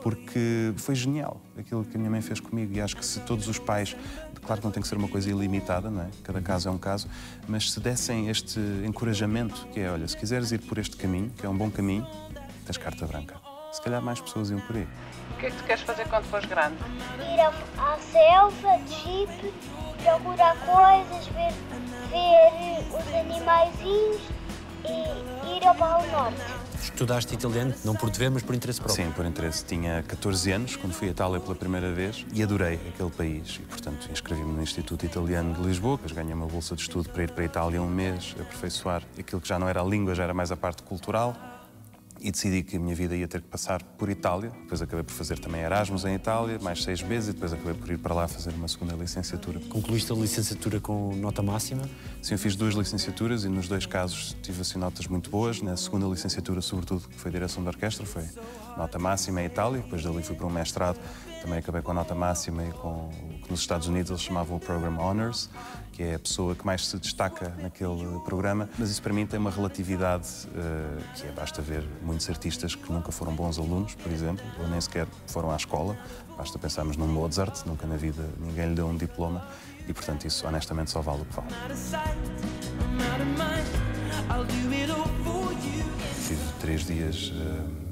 porque 0.02 0.74
foi 0.78 0.96
genial 0.96 1.40
aquilo 1.58 1.86
que 1.86 1.96
a 1.96 2.00
minha 2.00 2.10
mãe 2.10 2.22
fez 2.22 2.40
comigo 2.40 2.74
e 2.74 2.82
acho 2.82 2.98
que 2.98 3.06
se 3.06 3.20
todos 3.22 3.48
os 3.48 3.60
pais, 3.60 3.96
claro 4.44 4.60
que 4.62 4.66
não 4.66 4.72
tem 4.72 4.82
que 4.82 4.90
ser 4.90 4.96
uma 4.96 5.08
coisa 5.08 5.30
ilimitada, 5.30 5.90
não 5.90 6.02
é? 6.02 6.10
cada 6.24 6.42
caso 6.42 6.68
é 6.68 6.72
um 6.72 6.78
caso, 6.78 7.08
mas 7.48 7.72
se 7.72 7.80
dessem 7.80 8.30
este 8.30 8.60
encorajamento, 8.86 9.68
que 9.68 9.80
é, 9.80 9.92
olha, 9.92 10.08
se 10.08 10.18
quiseres 10.18 10.52
ir 10.52 10.60
por 10.60 10.78
este 10.78 10.98
caminho, 10.98 11.32
que 11.38 11.46
é 11.46 11.50
um 11.50 11.58
bom 11.58 11.70
caminho, 11.70 12.06
tens 12.66 12.78
carta 12.78 13.06
branca. 13.06 13.36
Se 13.72 13.82
calhar 13.82 14.02
mais 14.02 14.20
pessoas 14.20 14.50
iam 14.50 14.60
por 14.60 14.76
aí. 14.76 14.88
O 15.32 15.40
que 15.40 15.46
é 15.46 15.50
que 15.50 15.56
tu 15.56 15.64
queres 15.64 15.82
fazer 15.84 16.06
quando 16.10 16.26
fores 16.26 16.46
grande? 16.46 16.76
Ir 17.20 17.40
à, 17.40 17.98
selva 17.98 18.78
de 18.84 18.96
jeep, 18.96 19.54
procurar 20.04 20.58
coisas, 20.66 21.28
ver, 21.28 21.54
ver 22.10 22.84
os 22.90 23.16
animaizinhos 23.16 24.22
e 24.84 25.58
ir 25.58 25.66
ao 25.66 25.76
Polo 25.76 26.06
Norte. 26.12 26.61
Estudaste 26.84 27.34
italiano, 27.34 27.74
não 27.86 27.96
por 27.96 28.10
dever, 28.10 28.32
mas 28.32 28.44
por 28.44 28.56
interesse 28.56 28.80
próprio. 28.80 29.06
Sim, 29.06 29.12
por 29.12 29.26
interesse. 29.26 29.64
Tinha 29.66 30.04
14 30.04 30.52
anos 30.52 30.76
quando 30.76 30.94
fui 30.94 31.08
a 31.08 31.12
Itália 31.12 31.40
pela 31.40 31.56
primeira 31.56 31.92
vez 31.92 32.26
e 32.34 32.42
adorei 32.42 32.80
aquele 32.90 33.12
país. 33.12 33.60
E, 33.62 33.66
portanto, 33.66 34.10
inscrevi-me 34.12 34.54
no 34.54 34.62
Instituto 34.62 35.06
Italiano 35.06 35.54
de 35.54 35.62
Lisboa, 35.62 35.98
depois 35.98 36.12
ganhei 36.12 36.34
uma 36.34 36.48
bolsa 36.48 36.76
de 36.76 36.82
estudo 36.82 37.10
para 37.10 37.24
ir 37.24 37.32
para 37.32 37.44
a 37.44 37.46
Itália 37.46 37.82
um 37.82 37.88
mês, 37.88 38.36
aperfeiçoar 38.40 39.04
aquilo 39.18 39.42
que 39.42 39.48
já 39.48 39.60
não 39.60 39.70
era 39.70 39.82
a 39.82 39.84
língua, 39.84 40.16
já 40.16 40.24
era 40.24 40.34
mais 40.34 40.52
a 40.52 40.58
parte 40.58 40.84
cultural 40.84 41.36
e 42.22 42.32
decidi 42.32 42.62
que 42.62 42.78
a 42.78 42.80
minha 42.80 42.96
vida 42.96 43.16
ia 43.16 43.28
ter 43.28 43.42
que 43.42 43.48
passar 43.48 43.82
por 43.84 44.10
Itália. 44.10 44.52
Depois 44.62 44.82
acabei 44.82 45.04
por 45.04 45.14
fazer 45.14 45.40
também 45.40 45.62
Erasmus 45.62 46.06
em 46.06 46.14
Itália, 46.14 46.60
mais 46.62 46.84
seis 46.84 47.02
meses, 47.02 47.30
e 47.30 47.34
depois 47.34 47.52
acabei 47.52 47.74
por 47.74 47.90
ir 47.90 47.98
para 47.98 48.14
lá 48.14 48.28
fazer 48.28 48.52
uma 48.52 48.68
segunda 48.68 48.94
licenciatura. 48.94 49.60
Concluíste 49.70 50.12
a 50.12 50.16
licenciatura 50.16 50.80
com 50.80 51.16
nota 51.16 51.42
máxima? 51.42 51.84
Sim, 52.22 52.36
eu 52.36 52.38
fiz 52.38 52.56
duas 52.56 52.76
licenciaturas 52.76 53.44
e 53.44 53.50
nos 53.50 53.68
dois 53.68 53.86
casos 53.86 54.36
tive 54.42 54.62
assim 54.62 54.78
notas 54.78 55.08
muito 55.08 55.30
boas. 55.30 55.62
Na 55.62 55.76
segunda 55.76 56.06
licenciatura, 56.06 56.62
sobretudo, 56.62 57.08
que 57.08 57.16
foi 57.16 57.32
direção 57.32 57.64
de 57.64 57.70
orquestra, 57.70 58.06
foi 58.06 58.24
nota 58.78 59.00
máxima 59.00 59.42
em 59.42 59.46
Itália. 59.46 59.82
Depois 59.82 60.04
dali 60.04 60.22
fui 60.22 60.36
para 60.36 60.46
um 60.46 60.52
mestrado, 60.52 61.00
também 61.42 61.58
acabei 61.58 61.82
com 61.82 61.92
a 61.92 61.94
nota 61.94 62.14
máxima 62.14 62.64
e 62.64 62.72
com 62.72 63.10
o 63.10 63.42
que 63.44 63.50
nos 63.50 63.62
Estados 63.62 63.88
Unidos 63.88 64.12
eles 64.12 64.22
chamavam 64.22 64.58
o 64.58 64.60
Program 64.60 64.98
Honors, 65.00 65.50
que 65.92 66.04
é 66.04 66.16
a 66.16 66.20
pessoa 66.20 66.56
que 66.56 66.66
mais 66.66 66.86
se 66.86 66.98
destaca 66.98 67.50
naquele 67.60 68.20
programa. 68.24 68.70
Mas 68.78 68.92
isso 68.92 69.02
para 69.02 69.12
mim 69.12 69.26
tem 69.26 69.40
uma 69.40 69.50
relatividade 69.50 70.28
uh, 70.48 71.16
que 71.16 71.26
é, 71.26 71.32
basta 71.32 71.62
ver 71.62 71.84
muitos 72.04 72.30
artistas 72.30 72.76
que 72.76 72.92
nunca 72.92 73.12
foram 73.12 73.36
bons 73.36 73.58
alunos, 73.58 73.96
por 73.96 74.12
exemplo, 74.12 74.46
ou 74.60 74.68
nem 74.68 74.80
sequer 74.80 75.08
foram 75.28 75.52
à 75.52 75.56
escola. 75.56 75.98
Basta 76.38 76.60
pensarmos 76.60 76.96
num 76.96 77.08
Mozart, 77.08 77.66
nunca 77.66 77.88
na 77.88 77.98
vida 77.98 78.24
ninguém 78.40 78.70
lhe 78.70 78.76
deu 78.76 78.88
um 78.88 78.96
diploma. 78.96 79.46
E, 79.88 79.94
portanto, 79.94 80.26
isso 80.26 80.48
honestamente 80.48 80.92
só 80.92 81.02
vale 81.02 81.24
o 81.24 81.26
que 81.26 81.36
vale. 81.36 81.48
Tive 86.28 86.42
três 86.60 86.86
dias 86.86 87.34
uh, 87.36 87.91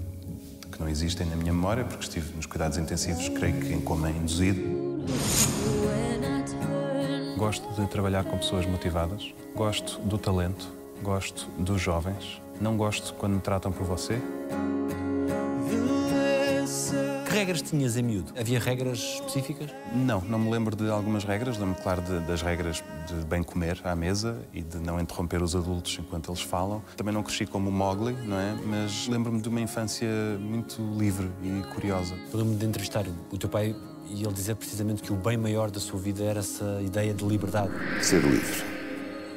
que 0.80 0.84
não 0.84 0.90
existem 0.90 1.28
na 1.28 1.36
minha 1.36 1.52
memória, 1.52 1.84
porque 1.84 2.04
estive 2.04 2.34
nos 2.36 2.46
cuidados 2.46 2.78
intensivos, 2.78 3.28
creio 3.28 3.60
que 3.60 3.74
em 3.74 3.82
coma 3.82 4.10
induzido. 4.10 4.80
Gosto 7.38 7.70
de 7.74 7.88
trabalhar 7.88 8.24
com 8.24 8.38
pessoas 8.38 8.66
motivadas, 8.66 9.34
gosto 9.56 10.00
do 10.00 10.18
talento, 10.18 10.68
gosto 11.04 11.48
dos 11.58 11.82
jovens. 11.82 12.42
Não 12.62 12.78
gosto 12.78 13.14
quando 13.16 13.34
me 13.34 13.42
tratam 13.42 13.72
por 13.72 13.86
você. 13.86 14.22
Que 17.30 17.36
regras 17.36 17.62
tinhas 17.62 17.96
em 17.96 18.02
miúdo? 18.02 18.34
Havia 18.36 18.60
regras 18.60 18.98
específicas? 18.98 19.70
Não, 19.94 20.20
não 20.22 20.40
me 20.40 20.50
lembro 20.50 20.76
de 20.76 20.90
algumas 20.90 21.24
regras. 21.24 21.60
Lembro-me, 21.60 21.84
claro, 21.84 22.02
de, 22.02 22.20
das 22.22 22.42
regras 22.42 22.84
de 23.08 23.24
bem 23.26 23.44
comer 23.44 23.80
à 23.84 23.96
mesa 23.96 24.42
e 24.52 24.64
de 24.64 24.78
não 24.78 25.00
interromper 25.00 25.44
os 25.44 25.56
adultos 25.56 25.96
enquanto 26.00 26.32
eles 26.32 26.42
falam. 26.42 26.82
Também 26.98 27.14
não 27.14 27.22
cresci 27.22 27.46
como 27.46 27.70
o 27.70 27.72
Mowgli, 27.72 28.14
não 28.26 28.36
é? 28.36 28.58
Mas 28.66 29.08
lembro-me 29.08 29.40
de 29.40 29.48
uma 29.48 29.62
infância 29.62 30.10
muito 30.40 30.82
livre 30.98 31.30
e 31.44 31.62
curiosa. 31.76 32.16
Lembro-me 32.34 32.56
de 32.56 32.66
entrevistar 32.66 33.06
o 33.32 33.38
teu 33.38 33.48
pai 33.48 33.76
e 34.10 34.24
ele 34.24 34.34
dizer 34.34 34.56
precisamente 34.56 35.04
que 35.04 35.14
o 35.14 35.16
bem 35.16 35.38
maior 35.38 35.70
da 35.70 35.80
sua 35.80 36.00
vida 36.00 36.24
era 36.24 36.40
essa 36.40 36.82
ideia 36.82 37.14
de 37.14 37.24
liberdade. 37.24 37.72
Ser 38.02 38.24
livre. 38.24 38.79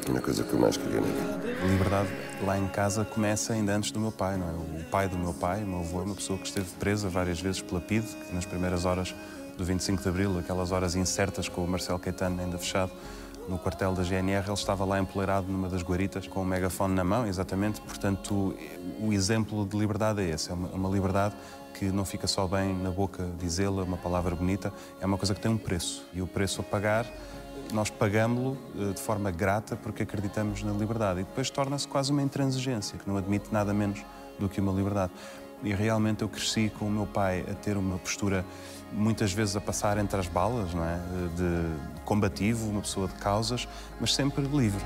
Uma 0.09 0.21
coisa 0.21 0.42
que 0.42 0.52
eu 0.52 0.59
mais 0.59 0.76
queria 0.76 1.00
na 1.00 1.06
vida. 1.06 1.66
Liberdade 1.66 2.09
lá 2.44 2.59
em 2.59 2.66
casa 2.68 3.04
começa 3.04 3.52
ainda 3.52 3.75
antes 3.75 3.92
do 3.92 4.00
meu 4.00 4.11
pai, 4.11 4.37
não 4.37 4.49
é? 4.49 4.80
O 4.80 4.85
pai 4.90 5.09
do 5.09 5.16
meu 5.16 5.32
pai, 5.32 5.62
o 5.62 5.66
meu 5.66 5.78
avô, 5.80 6.00
é 6.00 6.04
uma 6.04 6.14
pessoa 6.14 6.38
que 6.38 6.47
esteve 6.47 6.66
presa 6.78 7.09
várias 7.09 7.40
vezes 7.40 7.62
pela 7.62 7.80
PIDE, 7.80 8.06
que 8.06 8.35
nas 8.35 8.44
primeiras 8.44 8.85
horas 8.85 9.14
do 9.56 9.64
25 9.64 10.02
de 10.02 10.09
Abril, 10.09 10.38
aquelas 10.38 10.73
horas 10.73 10.97
incertas 10.97 11.49
com 11.49 11.64
o 11.64 11.68
Marcelo 11.68 11.99
Caetano 11.99 12.40
ainda 12.40 12.59
fechado, 12.59 12.90
no 13.49 13.59
quartel 13.59 13.92
da 13.92 14.02
GNR, 14.02 14.44
ele 14.47 14.52
estava 14.52 14.85
lá 14.85 14.99
empoleirado 14.99 15.50
numa 15.50 15.68
das 15.68 15.82
guaritas 15.82 16.26
com 16.26 16.42
o 16.42 16.44
megafone 16.44 16.94
na 16.94 17.04
mão, 17.04 17.26
exatamente. 17.26 17.80
Portanto, 17.80 18.54
o 19.00 19.12
exemplo 19.12 19.66
de 19.66 19.76
liberdade 19.76 20.21
é 20.23 20.30
esse, 20.30 20.50
é 20.50 20.54
uma 20.54 20.88
liberdade 20.88 21.35
que 21.75 21.87
não 21.87 22.04
fica 22.04 22.26
só 22.26 22.47
bem 22.47 22.75
na 22.75 22.90
boca 22.90 23.28
dizê-la, 23.38 23.82
uma 23.82 23.97
palavra 23.97 24.35
bonita, 24.35 24.73
é 25.00 25.06
uma 25.06 25.18
coisa 25.18 25.35
que 25.35 25.40
tem 25.40 25.50
um 25.50 25.59
preço. 25.59 26.04
E 26.12 26.23
o 26.23 26.26
preço 26.26 26.61
a 26.61 26.64
pagar, 26.64 27.06
nós 27.73 27.91
pagamos-lo 27.91 28.57
eh, 28.79 28.93
de 28.93 29.00
forma 29.00 29.31
grata 29.31 29.76
porque 29.76 30.02
acreditamos 30.02 30.62
na 30.62 30.73
liberdade. 30.73 31.21
E 31.21 31.25
depois 31.25 31.50
torna-se 31.50 31.88
quase 31.88 32.12
uma 32.12 32.23
intransigência, 32.23 32.99
que 32.99 33.09
não 33.09 33.17
admite 33.17 33.52
nada 33.52 33.73
menos 33.73 34.05
do 34.38 34.49
que 34.49 34.61
uma 34.61 34.73
liberdade. 34.73 35.12
E 35.62 35.73
realmente 35.73 36.23
eu 36.23 36.29
cresci 36.29 36.73
com 36.79 36.87
o 36.87 36.91
meu 36.91 37.07
pai 37.07 37.45
a 37.50 37.55
ter 37.55 37.76
uma 37.76 37.97
postura 37.99 38.45
muitas 38.93 39.33
vezes 39.33 39.57
a 39.57 39.61
passar 39.61 39.97
entre 39.97 40.19
as 40.19 40.26
balas, 40.26 40.75
não 40.75 40.85
é? 40.85 40.99
De 41.37 42.02
combativo, 42.05 42.69
uma 42.69 42.81
pessoa 42.81 43.07
de 43.07 43.14
causas, 43.14 43.67
mas 44.00 44.14
sempre 44.14 44.43
livre. 44.43 44.85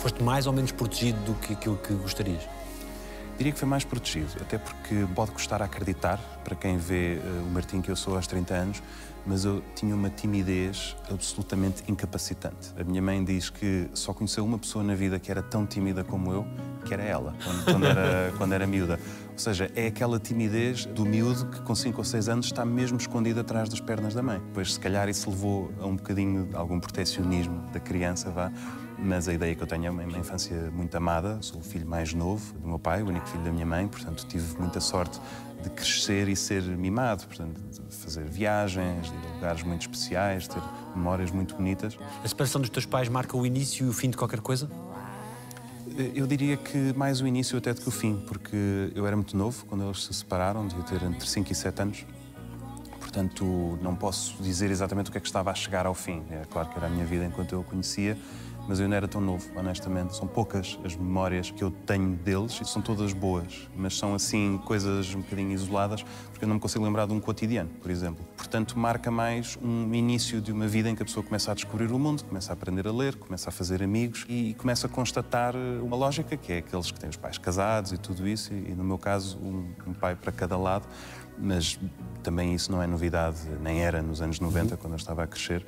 Foste 0.00 0.22
mais 0.22 0.46
ou 0.46 0.52
menos 0.52 0.70
protegido 0.70 1.18
do 1.24 1.34
que 1.34 1.54
aquilo 1.54 1.76
que 1.78 1.92
gostarias? 1.94 2.46
Diria 3.36 3.52
que 3.52 3.58
foi 3.58 3.68
mais 3.68 3.84
protegido, 3.84 4.30
até 4.40 4.56
porque 4.56 5.06
pode 5.14 5.30
custar 5.32 5.60
a 5.60 5.66
acreditar 5.66 6.18
para 6.42 6.54
quem 6.54 6.78
vê 6.78 7.18
uh, 7.18 7.46
o 7.46 7.50
Martim 7.50 7.82
que 7.82 7.90
eu 7.90 7.96
sou 7.96 8.16
aos 8.16 8.26
30 8.26 8.54
anos, 8.54 8.82
mas 9.26 9.44
eu 9.44 9.62
tinha 9.74 9.94
uma 9.94 10.08
timidez 10.08 10.96
absolutamente 11.10 11.82
incapacitante. 11.88 12.72
A 12.78 12.84
minha 12.84 13.02
mãe 13.02 13.22
diz 13.24 13.50
que 13.50 13.88
só 13.92 14.14
conheceu 14.14 14.44
uma 14.44 14.58
pessoa 14.58 14.84
na 14.84 14.94
vida 14.94 15.18
que 15.18 15.30
era 15.30 15.42
tão 15.42 15.66
tímida 15.66 16.04
como 16.04 16.32
eu, 16.32 16.46
que 16.84 16.94
era 16.94 17.02
ela, 17.02 17.34
quando, 17.42 17.64
quando 17.64 17.86
era, 17.86 18.32
quando 18.38 18.52
era 18.52 18.66
miúda. 18.66 19.00
Ou 19.32 19.38
seja, 19.38 19.70
é 19.74 19.88
aquela 19.88 20.18
timidez 20.18 20.86
do 20.86 21.04
miúdo 21.04 21.46
que 21.46 21.60
com 21.60 21.74
5 21.74 21.98
ou 21.98 22.04
6 22.04 22.28
anos 22.28 22.46
está 22.46 22.64
mesmo 22.64 22.96
escondido 22.96 23.40
atrás 23.40 23.68
das 23.68 23.80
pernas 23.80 24.14
da 24.14 24.22
mãe. 24.22 24.40
Pois, 24.54 24.74
se 24.74 24.80
calhar, 24.80 25.08
isso 25.08 25.28
levou 25.28 25.70
a 25.80 25.86
um 25.86 25.96
bocadinho 25.96 26.46
de 26.46 26.56
algum 26.56 26.80
protecionismo 26.80 27.60
da 27.72 27.80
criança, 27.80 28.30
vá. 28.30 28.50
Mas 28.98 29.28
a 29.28 29.34
ideia 29.34 29.54
que 29.54 29.62
eu 29.62 29.66
tenho 29.66 29.86
é 29.86 29.90
uma 29.90 30.18
infância 30.18 30.70
muito 30.72 30.96
amada. 30.96 31.36
Sou 31.42 31.60
o 31.60 31.62
filho 31.62 31.86
mais 31.86 32.14
novo 32.14 32.54
do 32.58 32.66
meu 32.66 32.78
pai, 32.78 33.02
o 33.02 33.08
único 33.08 33.28
filho 33.28 33.44
da 33.44 33.50
minha 33.50 33.66
mãe, 33.66 33.86
portanto, 33.86 34.24
tive 34.26 34.58
muita 34.58 34.80
sorte 34.80 35.20
de 35.66 35.70
crescer 35.70 36.28
e 36.28 36.36
ser 36.36 36.62
mimado, 36.62 37.26
portanto, 37.26 37.60
de 37.60 37.96
fazer 37.96 38.24
viagens, 38.24 39.10
de 39.10 39.16
ir 39.16 39.26
a 39.30 39.34
lugares 39.34 39.62
muito 39.64 39.82
especiais, 39.82 40.46
ter 40.46 40.62
memórias 40.94 41.30
muito 41.30 41.56
bonitas. 41.56 41.98
A 42.24 42.28
separação 42.28 42.60
dos 42.60 42.70
teus 42.70 42.86
pais 42.86 43.08
marca 43.08 43.36
o 43.36 43.44
início 43.44 43.86
e 43.86 43.88
o 43.88 43.92
fim 43.92 44.10
de 44.10 44.16
qualquer 44.16 44.40
coisa? 44.40 44.70
Eu 46.14 46.26
diria 46.26 46.56
que 46.56 46.92
mais 46.94 47.20
o 47.20 47.26
início 47.26 47.56
até 47.58 47.72
do 47.72 47.80
que 47.80 47.88
o 47.88 47.90
fim, 47.90 48.22
porque 48.28 48.92
eu 48.94 49.06
era 49.06 49.16
muito 49.16 49.36
novo 49.36 49.64
quando 49.66 49.84
eles 49.84 50.04
se 50.04 50.14
separaram, 50.14 50.68
devia 50.68 50.84
ter 50.84 51.02
entre 51.02 51.26
5 51.26 51.50
e 51.50 51.54
7 51.54 51.82
anos. 51.82 52.06
Portanto, 53.00 53.78
não 53.80 53.96
posso 53.96 54.40
dizer 54.42 54.70
exatamente 54.70 55.08
o 55.08 55.12
que 55.12 55.18
é 55.18 55.20
que 55.20 55.26
estava 55.26 55.50
a 55.50 55.54
chegar 55.54 55.86
ao 55.86 55.94
fim. 55.94 56.22
É 56.30 56.42
claro 56.50 56.68
que 56.68 56.76
era 56.76 56.86
a 56.86 56.90
minha 56.90 57.06
vida 57.06 57.24
enquanto 57.24 57.52
eu 57.52 57.62
a 57.62 57.64
conhecia, 57.64 58.16
mas 58.68 58.80
eu 58.80 58.88
não 58.88 58.96
era 58.96 59.08
tão 59.08 59.20
novo, 59.20 59.44
honestamente. 59.56 60.16
São 60.16 60.26
poucas 60.26 60.78
as 60.84 60.96
memórias 60.96 61.50
que 61.50 61.62
eu 61.62 61.70
tenho 61.70 62.16
deles 62.16 62.60
e 62.60 62.64
são 62.64 62.82
todas 62.82 63.12
boas, 63.12 63.68
mas 63.76 63.96
são 63.96 64.14
assim 64.14 64.58
coisas 64.64 65.14
um 65.14 65.20
bocadinho 65.20 65.52
isoladas, 65.52 66.02
porque 66.30 66.44
eu 66.44 66.48
não 66.48 66.56
me 66.56 66.60
consigo 66.60 66.84
lembrar 66.84 67.06
de 67.06 67.12
um 67.12 67.20
cotidiano, 67.20 67.70
por 67.80 67.90
exemplo. 67.90 68.24
Portanto, 68.36 68.78
marca 68.78 69.10
mais 69.10 69.58
um 69.62 69.92
início 69.94 70.40
de 70.40 70.52
uma 70.52 70.66
vida 70.66 70.88
em 70.88 70.94
que 70.94 71.02
a 71.02 71.06
pessoa 71.06 71.24
começa 71.24 71.52
a 71.52 71.54
descobrir 71.54 71.90
o 71.90 71.98
mundo, 71.98 72.24
começa 72.24 72.52
a 72.52 72.54
aprender 72.54 72.86
a 72.86 72.92
ler, 72.92 73.16
começa 73.16 73.48
a 73.48 73.52
fazer 73.52 73.82
amigos 73.82 74.24
e 74.28 74.54
começa 74.54 74.86
a 74.86 74.90
constatar 74.90 75.54
uma 75.56 75.96
lógica 75.96 76.36
que 76.36 76.52
é 76.52 76.58
aqueles 76.58 76.90
que 76.90 76.98
têm 76.98 77.08
os 77.08 77.16
pais 77.16 77.38
casados 77.38 77.92
e 77.92 77.98
tudo 77.98 78.26
isso, 78.26 78.52
e 78.52 78.74
no 78.74 78.84
meu 78.84 78.98
caso, 78.98 79.38
um, 79.38 79.72
um 79.86 79.94
pai 79.94 80.14
para 80.14 80.32
cada 80.32 80.56
lado 80.56 80.86
mas 81.38 81.78
também 82.22 82.54
isso 82.54 82.72
não 82.72 82.82
é 82.82 82.86
novidade, 82.86 83.38
nem 83.62 83.80
era 83.82 84.02
nos 84.02 84.20
anos 84.20 84.40
90, 84.40 84.74
uhum. 84.74 84.80
quando 84.80 84.92
eu 84.94 84.96
estava 84.96 85.22
a 85.22 85.26
crescer. 85.26 85.64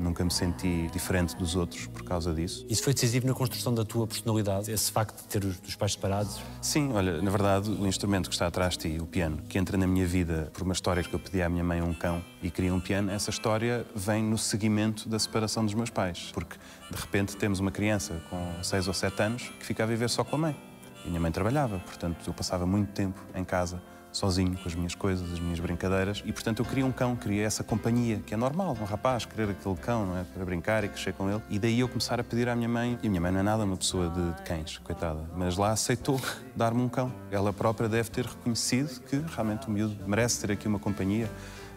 Nunca 0.00 0.24
me 0.24 0.30
senti 0.30 0.88
diferente 0.90 1.36
dos 1.36 1.54
outros 1.54 1.86
por 1.86 2.02
causa 2.02 2.32
disso. 2.32 2.64
Isso 2.70 2.82
foi 2.82 2.94
decisivo 2.94 3.26
na 3.26 3.34
construção 3.34 3.74
da 3.74 3.84
tua 3.84 4.06
personalidade, 4.06 4.72
esse 4.72 4.90
facto 4.90 5.20
de 5.20 5.28
ter 5.28 5.44
os, 5.44 5.76
pais 5.76 5.92
separados? 5.92 6.40
Sim, 6.62 6.92
olha, 6.94 7.20
na 7.20 7.30
verdade, 7.30 7.70
o 7.70 7.86
instrumento 7.86 8.28
que 8.30 8.34
está 8.34 8.46
atrás 8.46 8.78
de 8.78 8.90
ti, 8.90 8.98
o 8.98 9.06
piano, 9.06 9.42
que 9.48 9.58
entra 9.58 9.76
na 9.76 9.86
minha 9.86 10.06
vida 10.06 10.50
por 10.54 10.62
uma 10.62 10.72
história 10.72 11.02
que 11.02 11.12
eu 11.12 11.20
pedi 11.20 11.42
à 11.42 11.48
minha 11.50 11.62
mãe 11.62 11.82
um 11.82 11.92
cão 11.92 12.24
e 12.42 12.50
queria 12.50 12.72
um 12.72 12.80
piano, 12.80 13.10
essa 13.10 13.28
história 13.28 13.86
vem 13.94 14.24
no 14.24 14.38
seguimento 14.38 15.06
da 15.06 15.18
separação 15.18 15.64
dos 15.64 15.74
meus 15.74 15.90
pais. 15.90 16.30
Porque, 16.32 16.56
de 16.90 16.96
repente, 16.96 17.36
temos 17.36 17.60
uma 17.60 17.70
criança 17.70 18.22
com 18.30 18.62
6 18.62 18.88
ou 18.88 18.94
7 18.94 19.22
anos 19.22 19.42
que 19.58 19.66
fica 19.66 19.82
a 19.82 19.86
viver 19.86 20.08
só 20.08 20.24
com 20.24 20.36
a 20.36 20.38
mãe. 20.38 20.56
E 21.04 21.08
a 21.08 21.08
minha 21.08 21.20
mãe 21.20 21.30
trabalhava, 21.30 21.78
portanto, 21.80 22.26
eu 22.26 22.32
passava 22.32 22.66
muito 22.66 22.92
tempo 22.92 23.20
em 23.34 23.44
casa 23.44 23.82
sozinho 24.12 24.56
com 24.56 24.68
as 24.68 24.74
minhas 24.74 24.94
coisas, 24.94 25.32
as 25.32 25.38
minhas 25.38 25.60
brincadeiras 25.60 26.22
e, 26.24 26.32
portanto, 26.32 26.60
eu 26.60 26.64
queria 26.64 26.84
um 26.84 26.92
cão, 26.92 27.14
queria 27.14 27.44
essa 27.44 27.62
companhia, 27.62 28.20
que 28.24 28.34
é 28.34 28.36
normal, 28.36 28.76
um 28.80 28.84
rapaz 28.84 29.24
querer 29.24 29.50
aquele 29.50 29.76
cão, 29.76 30.06
não 30.06 30.18
é? 30.18 30.24
Para 30.24 30.44
brincar 30.44 30.84
e 30.84 30.88
crescer 30.88 31.12
com 31.12 31.30
ele. 31.30 31.42
E 31.48 31.58
daí 31.58 31.80
eu 31.80 31.88
começar 31.88 32.18
a 32.18 32.24
pedir 32.24 32.48
à 32.48 32.56
minha 32.56 32.68
mãe, 32.68 32.98
e 33.02 33.06
a 33.06 33.10
minha 33.10 33.20
mãe 33.20 33.30
não 33.30 33.40
é 33.40 33.42
nada 33.42 33.64
uma 33.64 33.76
pessoa 33.76 34.08
de, 34.08 34.32
de 34.32 34.42
cães, 34.42 34.78
coitada, 34.78 35.20
mas 35.36 35.56
lá 35.56 35.70
aceitou 35.72 36.20
dar-me 36.54 36.82
um 36.82 36.88
cão. 36.88 37.12
Ela 37.30 37.52
própria 37.52 37.88
deve 37.88 38.10
ter 38.10 38.26
reconhecido 38.26 39.00
que 39.02 39.16
realmente 39.34 39.68
o 39.68 39.70
miúdo 39.70 39.96
merece 40.06 40.40
ter 40.40 40.52
aqui 40.52 40.66
uma 40.66 40.78
companhia, 40.78 41.30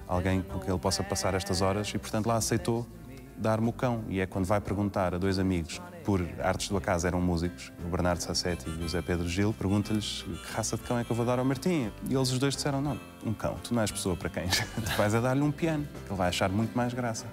alguém 0.08 0.42
com 0.42 0.60
quem 0.60 0.70
ele 0.70 0.80
possa 0.80 1.04
passar 1.04 1.34
estas 1.34 1.62
horas 1.62 1.90
e, 1.94 1.98
portanto, 1.98 2.28
lá 2.28 2.36
aceitou 2.36 2.88
dar-me 3.38 3.70
o 3.70 3.74
cão. 3.74 4.04
E 4.08 4.20
é 4.20 4.26
quando 4.26 4.46
vai 4.46 4.62
perguntar 4.62 5.14
a 5.14 5.18
dois 5.18 5.40
amigos 5.40 5.82
por 6.04 6.22
artes 6.42 6.68
do 6.68 6.78
acaso 6.78 7.08
eram 7.08 7.22
músicos, 7.22 7.72
o 7.84 7.88
Bernardo 7.88 8.22
Sassetti 8.22 8.70
e 8.70 8.74
o 8.74 8.82
José 8.82 9.02
Pedro 9.02 9.28
Gil, 9.28 9.54
pergunta-lhes 9.54 10.24
que 10.24 10.54
raça 10.54 10.76
de 10.76 10.84
cão 10.84 11.00
é 11.00 11.04
que 11.04 11.12
eu 11.12 11.16
vou 11.16 11.26
dar 11.26 11.40
ao 11.40 11.46
Martim. 11.46 11.92
E 12.10 12.14
eles 12.14 12.32
os 12.32 12.40
dois 12.40 12.56
disseram, 12.56 12.82
não, 12.82 13.00
um 13.26 13.34
cão, 13.34 13.56
tu 13.64 13.74
não 13.74 13.82
és 13.82 13.92
pessoa 13.92 14.16
para 14.16 14.30
cães, 14.30 14.60
tu 14.76 14.98
vais 14.98 15.16
a 15.16 15.22
dar-lhe 15.22 15.42
um 15.42 15.52
piano, 15.52 15.88
que 16.06 16.12
ele 16.12 16.18
vai 16.18 16.30
achar 16.30 16.50
muito 16.50 16.76
mais 16.76 16.94
graça. 16.94 17.26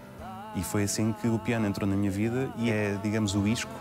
E 0.55 0.63
foi 0.63 0.85
assim 0.85 1.13
que 1.13 1.29
o 1.29 1.39
piano 1.39 1.67
entrou 1.67 1.89
na 1.89 1.97
minha 1.97 2.11
vida 2.11 2.51
e 2.59 2.71
é, 2.71 2.99
digamos, 3.03 3.35
o 3.35 3.47
isco 3.47 3.73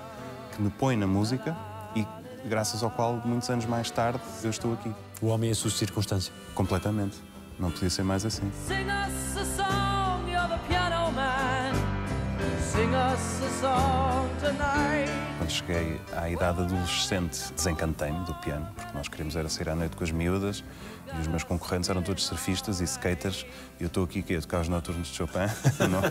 que 0.56 0.62
me 0.62 0.70
põe 0.70 0.96
na 0.96 1.08
música 1.08 1.56
e 1.96 2.06
graças 2.48 2.84
ao 2.84 2.92
qual, 2.92 3.22
muitos 3.26 3.50
anos 3.50 3.66
mais 3.66 3.90
tarde, 3.90 4.20
eu 4.44 4.50
estou 4.50 4.74
aqui. 4.74 4.94
O 5.22 5.28
homem 5.28 5.50
é 5.50 5.54
a 5.54 5.56
sua 5.56 5.72
circunstância? 5.72 6.34
Completamente. 6.54 7.18
Não 7.60 7.72
podia 7.72 7.90
ser 7.90 8.04
mais 8.04 8.26
assim. 8.26 8.50
Us 13.20 13.42
a 13.42 13.50
song 13.60 14.30
tonight. 14.40 15.29
Quando 15.50 15.68
cheguei 15.68 16.00
à 16.16 16.30
idade 16.30 16.62
adolescente, 16.62 17.52
desencantei-me 17.56 18.24
do 18.24 18.36
piano, 18.36 18.68
porque 18.76 18.96
nós 18.96 19.08
queríamos 19.08 19.36
era 19.36 19.50
sair 19.50 19.70
à 19.70 19.76
noite 19.76 19.98
com 19.98 20.04
as 20.04 20.12
miúdas 20.12 20.64
e 21.18 21.22
os 21.22 21.28
meus 21.28 21.44
concorrentes 21.44 21.90
eram 21.90 22.04
todos 22.04 22.24
surfistas 22.26 22.82
e 22.82 22.84
skaters 22.84 23.48
e 23.80 23.84
eu 23.84 23.88
estou 23.88 24.04
aqui 24.04 24.22
que 24.22 24.36
a 24.36 24.42
tocar 24.42 24.62
os 24.62 24.68
noturnos 24.68 25.08
de 25.08 25.16
Chopin. 25.16 25.40
não, 25.90 26.02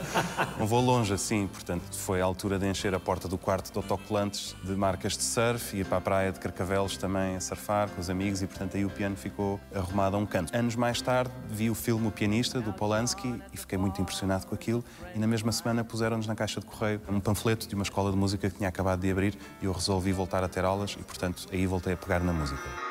não 0.59 0.67
vou 0.67 0.81
longe 0.81 1.13
assim, 1.13 1.47
portanto 1.47 1.85
foi 1.93 2.21
a 2.21 2.25
altura 2.25 2.59
de 2.59 2.67
encher 2.67 2.93
a 2.95 2.99
porta 2.99 3.29
do 3.29 3.39
quarto 3.39 3.71
de 3.71 3.79
autocolantes 3.79 4.57
de 4.65 4.73
marcas 4.73 5.17
de 5.17 5.23
surf 5.23 5.77
e 5.77 5.81
ir 5.81 5.85
para 5.85 5.99
a 5.99 6.01
praia 6.01 6.33
de 6.33 6.41
Carcavelos 6.41 6.97
também 6.97 7.37
a 7.37 7.41
surfar 7.41 7.89
com 7.91 8.01
os 8.01 8.11
amigos 8.11 8.43
e 8.43 8.47
portanto 8.49 8.77
aí 8.77 8.85
o 8.85 8.91
piano 8.91 9.17
ficou 9.17 9.61
arrumado 9.73 10.17
a 10.17 10.19
um 10.19 10.27
canto. 10.27 10.57
Anos 10.57 10.75
mais 10.75 11.01
tarde 11.01 11.31
vi 11.49 11.71
o 11.71 11.77
filme 11.77 12.09
O 12.09 12.11
Pianista, 12.11 12.61
do 12.61 12.73
Polanski 12.73 13.41
e 13.53 13.57
fiquei 13.57 13.79
muito 13.79 14.03
impressionado 14.03 14.49
com 14.49 14.55
aquilo 14.57 14.85
e 15.15 15.19
na 15.19 15.29
mesma 15.29 15.53
semana 15.53 15.85
puseram-nos 15.85 16.27
na 16.27 16.35
caixa 16.35 16.59
de 16.59 16.67
correio 16.67 17.01
um 17.09 17.21
panfleto 17.21 17.69
de 17.69 17.75
uma 17.75 17.85
escola 17.85 18.11
de 18.11 18.17
música 18.17 18.51
que 18.51 18.57
tinha 18.57 18.69
acabado 18.69 19.01
de 19.01 19.11
abrir 19.11 19.28
e 19.61 19.65
eu 19.67 19.73
resolvi 19.73 20.13
voltar 20.13 20.45
a 20.45 20.49
ter 20.49 20.65
aulas 20.65 20.97
e 20.99 21.03
portanto 21.03 21.47
aí 21.53 21.67
voltei 21.67 21.95
a 21.95 21.97
pegar 21.97 22.21
na 22.21 22.33
música. 22.33 22.89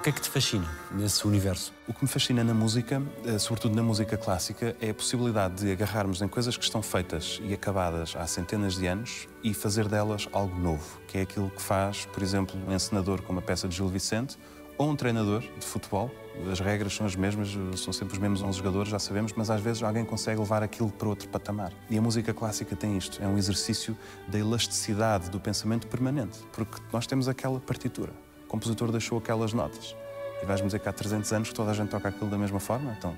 O 0.00 0.02
que 0.02 0.08
é 0.08 0.12
que 0.12 0.22
te 0.22 0.30
fascina 0.30 0.66
nesse 0.92 1.26
universo? 1.26 1.74
O 1.86 1.92
que 1.92 2.02
me 2.02 2.08
fascina 2.08 2.42
na 2.42 2.54
música, 2.54 3.02
eh, 3.22 3.38
sobretudo 3.38 3.76
na 3.76 3.82
música 3.82 4.16
clássica, 4.16 4.74
é 4.80 4.88
a 4.88 4.94
possibilidade 4.94 5.62
de 5.62 5.70
agarrarmos 5.70 6.22
em 6.22 6.26
coisas 6.26 6.56
que 6.56 6.64
estão 6.64 6.80
feitas 6.80 7.38
e 7.44 7.52
acabadas 7.52 8.16
há 8.16 8.26
centenas 8.26 8.76
de 8.76 8.86
anos 8.86 9.28
e 9.42 9.52
fazer 9.52 9.88
delas 9.88 10.26
algo 10.32 10.58
novo, 10.58 11.02
que 11.06 11.18
é 11.18 11.20
aquilo 11.20 11.50
que 11.50 11.60
faz, 11.60 12.06
por 12.06 12.22
exemplo, 12.22 12.58
um 12.66 12.72
encenador 12.72 13.20
com 13.20 13.34
uma 13.34 13.42
peça 13.42 13.68
de 13.68 13.76
Gil 13.76 13.88
Vicente 13.88 14.38
ou 14.80 14.88
um 14.88 14.96
treinador 14.96 15.40
de 15.40 15.66
futebol. 15.66 16.10
As 16.50 16.58
regras 16.58 16.94
são 16.94 17.04
as 17.04 17.14
mesmas, 17.14 17.50
são 17.78 17.92
sempre 17.92 18.14
os 18.14 18.18
mesmos 18.18 18.40
11 18.40 18.56
jogadores, 18.56 18.90
já 18.90 18.98
sabemos, 18.98 19.34
mas 19.36 19.50
às 19.50 19.60
vezes 19.60 19.82
alguém 19.82 20.06
consegue 20.06 20.40
levar 20.40 20.62
aquilo 20.62 20.90
para 20.90 21.06
outro 21.06 21.28
patamar. 21.28 21.70
E 21.90 21.98
a 21.98 22.00
música 22.00 22.32
clássica 22.32 22.74
tem 22.74 22.96
isto, 22.96 23.22
é 23.22 23.26
um 23.26 23.36
exercício 23.36 23.94
da 24.26 24.38
elasticidade 24.38 25.28
do 25.28 25.38
pensamento 25.38 25.86
permanente, 25.86 26.38
porque 26.50 26.80
nós 26.90 27.06
temos 27.06 27.28
aquela 27.28 27.60
partitura 27.60 28.10
o 28.44 28.46
compositor 28.48 28.90
deixou 28.90 29.18
aquelas 29.18 29.52
notas. 29.52 29.94
E 30.42 30.46
vais-me 30.46 30.66
dizer 30.66 30.78
que 30.78 30.88
há 30.88 30.92
300 30.92 31.30
anos 31.34 31.48
que 31.50 31.54
toda 31.54 31.72
a 31.72 31.74
gente 31.74 31.90
toca 31.90 32.08
aquilo 32.08 32.30
da 32.30 32.38
mesma 32.38 32.58
forma? 32.58 32.96
Então, 32.98 33.14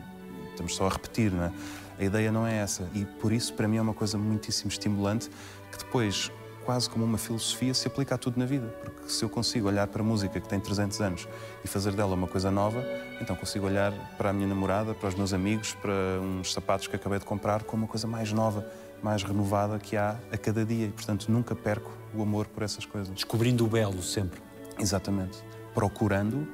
estamos 0.51 0.75
só 0.75 0.87
a 0.87 0.91
repetir, 0.91 1.31
não 1.31 1.45
é? 1.45 1.53
A 1.97 2.05
ideia 2.05 2.33
não 2.33 2.45
é 2.45 2.57
essa. 2.57 2.91
E 2.93 3.05
por 3.05 3.33
isso, 3.33 3.55
para 3.55 3.69
mim, 3.69 3.77
é 3.77 3.83
uma 3.83 3.95
coisa 3.95 4.19
muitíssimo 4.19 4.69
estimulante 4.69 5.31
que 5.71 5.79
depois, 5.79 6.31
quase 6.65 6.89
como 6.89 7.05
uma 7.05 7.19
filosofia, 7.19 7.75
se 7.75 7.87
aplica 7.87 8.15
a 8.15 8.19
tudo 8.19 8.39
na 8.39 8.47
vida. 8.47 8.67
Porque 8.83 9.09
se 9.09 9.25
eu 9.25 9.29
consigo 9.29 9.69
olhar 9.69 9.87
para 9.87 10.03
a 10.03 10.05
música 10.05 10.41
que 10.41 10.49
tem 10.49 10.59
300 10.59 11.01
anos 11.01 11.29
e 11.65 11.69
fazer 11.69 11.93
dela 11.93 12.15
uma 12.15 12.27
coisa 12.27 12.51
nova, 12.51 12.85
então 13.21 13.37
consigo 13.37 13.67
olhar 13.67 13.93
para 14.17 14.31
a 14.31 14.33
minha 14.33 14.47
namorada, 14.47 14.95
para 14.95 15.09
os 15.09 15.15
meus 15.15 15.33
amigos, 15.33 15.75
para 15.75 15.93
uns 16.21 16.53
sapatos 16.53 16.87
que 16.87 16.97
acabei 16.97 17.19
de 17.19 17.25
comprar 17.25 17.63
como 17.65 17.83
uma 17.85 17.89
coisa 17.89 18.07
mais 18.07 18.33
nova, 18.33 18.67
mais 19.03 19.23
renovada 19.23 19.79
que 19.79 19.97
há 19.97 20.17
a 20.31 20.39
cada 20.39 20.65
dia. 20.65 20.87
E, 20.87 20.91
portanto, 20.91 21.31
nunca 21.31 21.55
perco 21.55 21.91
o 22.15 22.23
amor 22.23 22.47
por 22.47 22.63
essas 22.63 22.87
coisas. 22.87 23.13
Descobrindo 23.15 23.65
o 23.65 23.69
belo 23.69 24.03
sempre. 24.03 24.41
Exatamente. 24.79 25.43
Procurando 25.75 26.47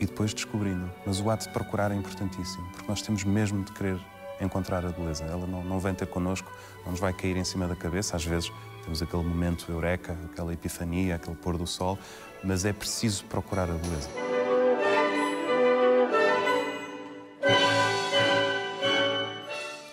e 0.00 0.06
depois 0.06 0.32
descobrindo. 0.32 0.90
Mas 1.06 1.20
o 1.20 1.30
ato 1.30 1.46
de 1.46 1.52
procurar 1.52 1.90
é 1.90 1.94
importantíssimo, 1.94 2.66
porque 2.72 2.88
nós 2.88 3.02
temos 3.02 3.24
mesmo 3.24 3.64
de 3.64 3.72
querer 3.72 3.98
encontrar 4.40 4.84
a 4.84 4.90
beleza. 4.90 5.24
Ela 5.24 5.46
não, 5.46 5.64
não 5.64 5.80
vem 5.80 5.94
ter 5.94 6.06
connosco, 6.06 6.50
não 6.84 6.92
nos 6.92 7.00
vai 7.00 7.12
cair 7.12 7.36
em 7.36 7.44
cima 7.44 7.66
da 7.66 7.74
cabeça. 7.74 8.16
Às 8.16 8.24
vezes 8.24 8.52
temos 8.88 9.02
aquele 9.02 9.22
momento 9.22 9.70
eureka, 9.70 10.16
aquela 10.32 10.50
epifania, 10.50 11.16
aquele 11.16 11.36
pôr 11.36 11.58
do 11.58 11.66
sol, 11.66 11.98
mas 12.42 12.64
é 12.64 12.72
preciso 12.72 13.22
procurar 13.26 13.64
a 13.64 13.74
beleza. 13.74 14.08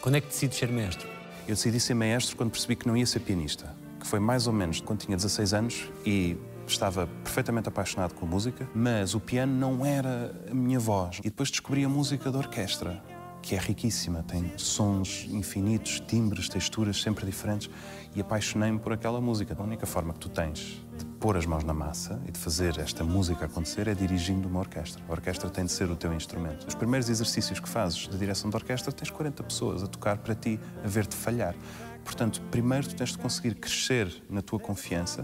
Quando 0.02 0.16
é 0.16 0.22
que 0.22 0.28
decides 0.28 0.58
ser 0.58 0.70
mestre? 0.70 1.10
Eu 1.46 1.56
decidi 1.56 1.78
ser 1.78 1.94
maestro 1.94 2.38
quando 2.38 2.52
percebi 2.52 2.78
que 2.78 2.88
não 2.88 2.96
ia 2.96 3.06
ser 3.06 3.20
pianista, 3.20 3.76
que 4.00 4.08
foi 4.08 4.20
mais 4.20 4.48
ou 4.48 4.54
menos 4.54 4.80
quando 4.80 5.00
tinha 5.00 5.18
16 5.18 5.54
anos 5.54 5.92
e 6.06 6.38
estava 6.66 7.06
perfeitamente 7.22 7.68
apaixonado 7.68 8.14
com 8.14 8.26
a 8.26 8.30
música, 8.30 8.66
mas 8.74 9.14
o 9.14 9.20
piano 9.20 9.54
não 9.54 9.86
era 9.86 10.34
a 10.50 10.54
minha 10.54 10.80
voz. 10.80 11.20
E 11.20 11.24
depois 11.24 11.52
descobri 11.52 11.84
a 11.84 11.90
música 11.90 12.32
da 12.32 12.38
orquestra, 12.38 13.04
que 13.46 13.54
é 13.54 13.60
riquíssima, 13.60 14.24
tem 14.24 14.52
sons 14.58 15.28
infinitos, 15.30 16.00
timbres, 16.00 16.50
texturas 16.50 17.00
sempre 17.00 17.28
diferentes 17.28 17.70
e 18.16 18.20
apaixonei-me 18.20 18.80
por 18.80 18.92
aquela 18.92 19.22
música. 19.22 19.56
A 19.56 19.62
única 19.62 19.86
forma 19.86 20.14
que 20.14 20.20
tu 20.20 20.30
tens 20.30 20.84
de 20.98 21.06
pôr 21.20 21.38
as 21.38 21.46
mãos 21.46 21.64
na 21.64 21.74
massa 21.74 22.20
e 22.28 22.32
de 22.32 22.40
fazer 22.40 22.80
esta 22.80 23.04
música 23.04 23.46
acontecer 23.46 23.88
é 23.88 23.94
dirigindo 23.94 24.48
uma 24.48 24.62
orquestra. 24.62 25.04
A 25.08 25.12
orquestra 25.12 25.48
tem 25.48 25.64
de 25.64 25.72
ser 25.72 25.92
o 25.92 25.96
teu 25.96 26.12
instrumento. 26.12 26.68
Os 26.68 26.74
primeiros 26.74 27.08
exercícios 27.08 27.60
que 27.60 27.70
fazes 27.70 28.08
de 28.08 28.18
direção 28.18 28.50
de 28.50 28.56
orquestra 28.56 28.92
tens 28.92 29.12
40 29.12 29.44
pessoas 29.44 29.84
a 29.84 29.88
tocar 29.88 30.18
para 30.18 30.34
ti, 30.34 30.60
a 30.84 30.88
ver-te 30.88 31.16
falhar. 31.16 31.54
Portanto, 32.04 32.42
primeiro 32.50 32.88
tu 32.88 32.96
tens 32.96 33.12
de 33.12 33.18
conseguir 33.20 33.54
crescer 33.54 34.24
na 34.28 34.42
tua 34.42 34.60
confiança 34.60 35.24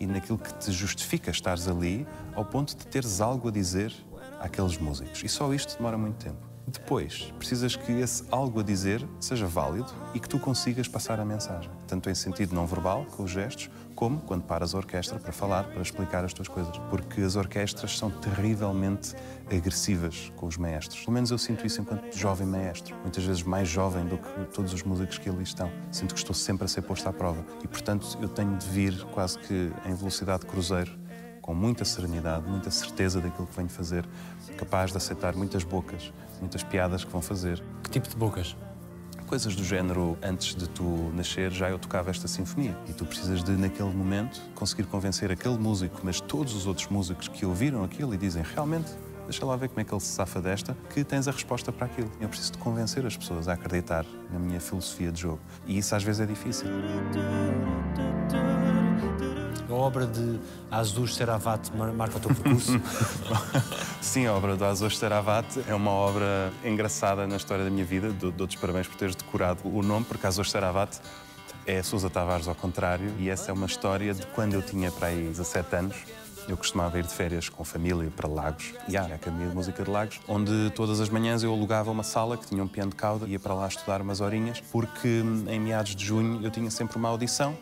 e 0.00 0.06
naquilo 0.06 0.36
que 0.36 0.52
te 0.54 0.72
justifica 0.72 1.30
estares 1.30 1.68
ali, 1.68 2.08
ao 2.34 2.44
ponto 2.44 2.76
de 2.76 2.84
teres 2.88 3.20
algo 3.20 3.46
a 3.46 3.52
dizer 3.52 3.94
àqueles 4.40 4.76
músicos. 4.78 5.22
E 5.22 5.28
só 5.28 5.54
isto 5.54 5.76
demora 5.76 5.96
muito 5.96 6.16
tempo. 6.16 6.51
Depois, 6.66 7.32
precisas 7.38 7.74
que 7.74 7.92
esse 7.92 8.24
algo 8.30 8.60
a 8.60 8.62
dizer 8.62 9.04
seja 9.20 9.46
válido 9.46 9.92
e 10.14 10.20
que 10.20 10.28
tu 10.28 10.38
consigas 10.38 10.86
passar 10.86 11.18
a 11.18 11.24
mensagem, 11.24 11.70
tanto 11.88 12.08
em 12.08 12.14
sentido 12.14 12.54
não 12.54 12.66
verbal, 12.66 13.04
com 13.16 13.24
os 13.24 13.30
gestos, 13.30 13.68
como 13.96 14.20
quando 14.20 14.44
paras 14.44 14.74
a 14.74 14.78
orquestra 14.78 15.18
para 15.18 15.32
falar, 15.32 15.64
para 15.64 15.82
explicar 15.82 16.24
as 16.24 16.32
tuas 16.32 16.48
coisas. 16.48 16.76
Porque 16.88 17.20
as 17.20 17.36
orquestras 17.36 17.98
são 17.98 18.10
terrivelmente 18.10 19.14
agressivas 19.50 20.32
com 20.36 20.46
os 20.46 20.56
maestros. 20.56 21.00
Pelo 21.00 21.12
menos 21.12 21.30
eu 21.30 21.38
sinto 21.38 21.66
isso 21.66 21.80
enquanto 21.80 22.16
jovem 22.16 22.46
maestro, 22.46 22.94
muitas 23.02 23.24
vezes 23.24 23.42
mais 23.42 23.68
jovem 23.68 24.04
do 24.06 24.16
que 24.16 24.44
todos 24.52 24.72
os 24.72 24.82
músicos 24.82 25.18
que 25.18 25.28
ali 25.28 25.42
estão. 25.42 25.70
Sinto 25.90 26.14
que 26.14 26.20
estou 26.20 26.34
sempre 26.34 26.64
a 26.64 26.68
ser 26.68 26.82
posto 26.82 27.08
à 27.08 27.12
prova 27.12 27.44
e, 27.62 27.68
portanto, 27.68 28.18
eu 28.20 28.28
tenho 28.28 28.56
de 28.56 28.66
vir 28.68 29.04
quase 29.06 29.38
que 29.38 29.72
em 29.84 29.94
velocidade 29.94 30.42
de 30.42 30.46
cruzeiro 30.46 31.02
com 31.42 31.52
muita 31.52 31.84
serenidade, 31.84 32.48
muita 32.48 32.70
certeza 32.70 33.20
daquilo 33.20 33.48
que 33.48 33.56
venho 33.56 33.68
fazer, 33.68 34.08
capaz 34.56 34.92
de 34.92 34.96
aceitar 34.96 35.34
muitas 35.34 35.64
bocas, 35.64 36.12
muitas 36.42 36.62
piadas 36.62 37.04
que 37.04 37.10
vão 37.10 37.22
fazer. 37.22 37.62
Que 37.82 37.88
tipo 37.88 38.08
de 38.08 38.16
bocas? 38.16 38.56
Coisas 39.26 39.56
do 39.56 39.64
género, 39.64 40.18
antes 40.22 40.54
de 40.54 40.68
tu 40.68 41.10
nascer, 41.14 41.50
já 41.50 41.70
eu 41.70 41.78
tocava 41.78 42.10
esta 42.10 42.28
sinfonia. 42.28 42.76
E 42.86 42.92
tu 42.92 43.06
precisas 43.06 43.42
de, 43.42 43.52
naquele 43.52 43.88
momento, 43.88 44.42
conseguir 44.54 44.84
convencer 44.84 45.30
aquele 45.30 45.56
músico, 45.56 46.00
mas 46.02 46.20
todos 46.20 46.54
os 46.54 46.66
outros 46.66 46.88
músicos 46.88 47.28
que 47.28 47.46
ouviram 47.46 47.82
aquilo 47.82 48.12
e 48.12 48.18
dizem 48.18 48.42
realmente, 48.42 48.90
deixa 49.24 49.46
lá 49.46 49.56
ver 49.56 49.68
como 49.68 49.80
é 49.80 49.84
que 49.84 49.94
ele 49.94 50.00
se 50.00 50.08
safa 50.08 50.42
desta, 50.42 50.76
que 50.92 51.02
tens 51.02 51.26
a 51.28 51.30
resposta 51.30 51.72
para 51.72 51.86
aquilo. 51.86 52.10
Eu 52.20 52.28
preciso 52.28 52.52
de 52.52 52.58
convencer 52.58 53.06
as 53.06 53.16
pessoas 53.16 53.48
a 53.48 53.54
acreditar 53.54 54.04
na 54.30 54.38
minha 54.38 54.60
filosofia 54.60 55.10
de 55.10 55.22
jogo. 55.22 55.40
E 55.66 55.78
isso 55.78 55.94
às 55.94 56.02
vezes 56.02 56.20
é 56.20 56.26
difícil. 56.26 56.66
A 59.72 59.74
obra 59.74 60.06
de 60.06 60.38
Azus 60.70 61.14
Seravat 61.14 61.70
marca 61.96 62.18
o 62.18 62.20
teu 62.20 62.34
percurso? 62.34 62.78
Sim, 64.02 64.26
a 64.26 64.34
obra 64.34 64.54
do 64.54 64.66
Azus 64.66 64.98
Seravat 64.98 65.46
é 65.66 65.74
uma 65.74 65.90
obra 65.90 66.52
engraçada 66.62 67.26
na 67.26 67.36
história 67.36 67.64
da 67.64 67.70
minha 67.70 67.84
vida. 67.84 68.12
Dou-te 68.12 68.58
parabéns 68.58 68.86
por 68.86 68.96
teres 68.96 69.16
decorado 69.16 69.60
o 69.64 69.82
nome, 69.82 70.04
porque 70.04 70.26
Azus 70.26 70.50
Seravat 70.50 71.00
é 71.66 71.82
Sousa 71.82 72.10
Tavares 72.10 72.48
ao 72.48 72.54
contrário. 72.54 73.14
E 73.18 73.30
essa 73.30 73.50
é 73.50 73.54
uma 73.54 73.64
história 73.64 74.12
de 74.12 74.26
quando 74.26 74.52
eu 74.52 74.60
tinha 74.60 74.92
para 74.92 75.06
aí 75.06 75.28
17 75.28 75.74
anos. 75.74 75.96
Eu 76.46 76.58
costumava 76.58 76.98
ir 76.98 77.06
de 77.06 77.14
férias 77.14 77.48
com 77.48 77.64
família 77.64 78.12
para 78.14 78.28
Lagos, 78.28 78.74
e 78.88 78.96
há 78.96 79.04
a 79.04 79.14
Academia 79.14 79.48
de 79.48 79.54
Música 79.54 79.82
de 79.82 79.90
Lagos, 79.90 80.20
onde 80.28 80.70
todas 80.74 81.00
as 81.00 81.08
manhãs 81.08 81.42
eu 81.42 81.50
alugava 81.50 81.90
uma 81.90 82.02
sala 82.02 82.36
que 82.36 82.46
tinha 82.46 82.62
um 82.62 82.68
piano 82.68 82.90
de 82.90 82.96
cauda, 82.96 83.26
ia 83.26 83.38
para 83.38 83.54
lá 83.54 83.68
estudar 83.68 84.02
umas 84.02 84.20
horinhas, 84.20 84.60
porque 84.70 85.22
em 85.48 85.60
meados 85.60 85.96
de 85.96 86.04
junho 86.04 86.44
eu 86.44 86.50
tinha 86.50 86.70
sempre 86.70 86.98
uma 86.98 87.08
audição 87.08 87.56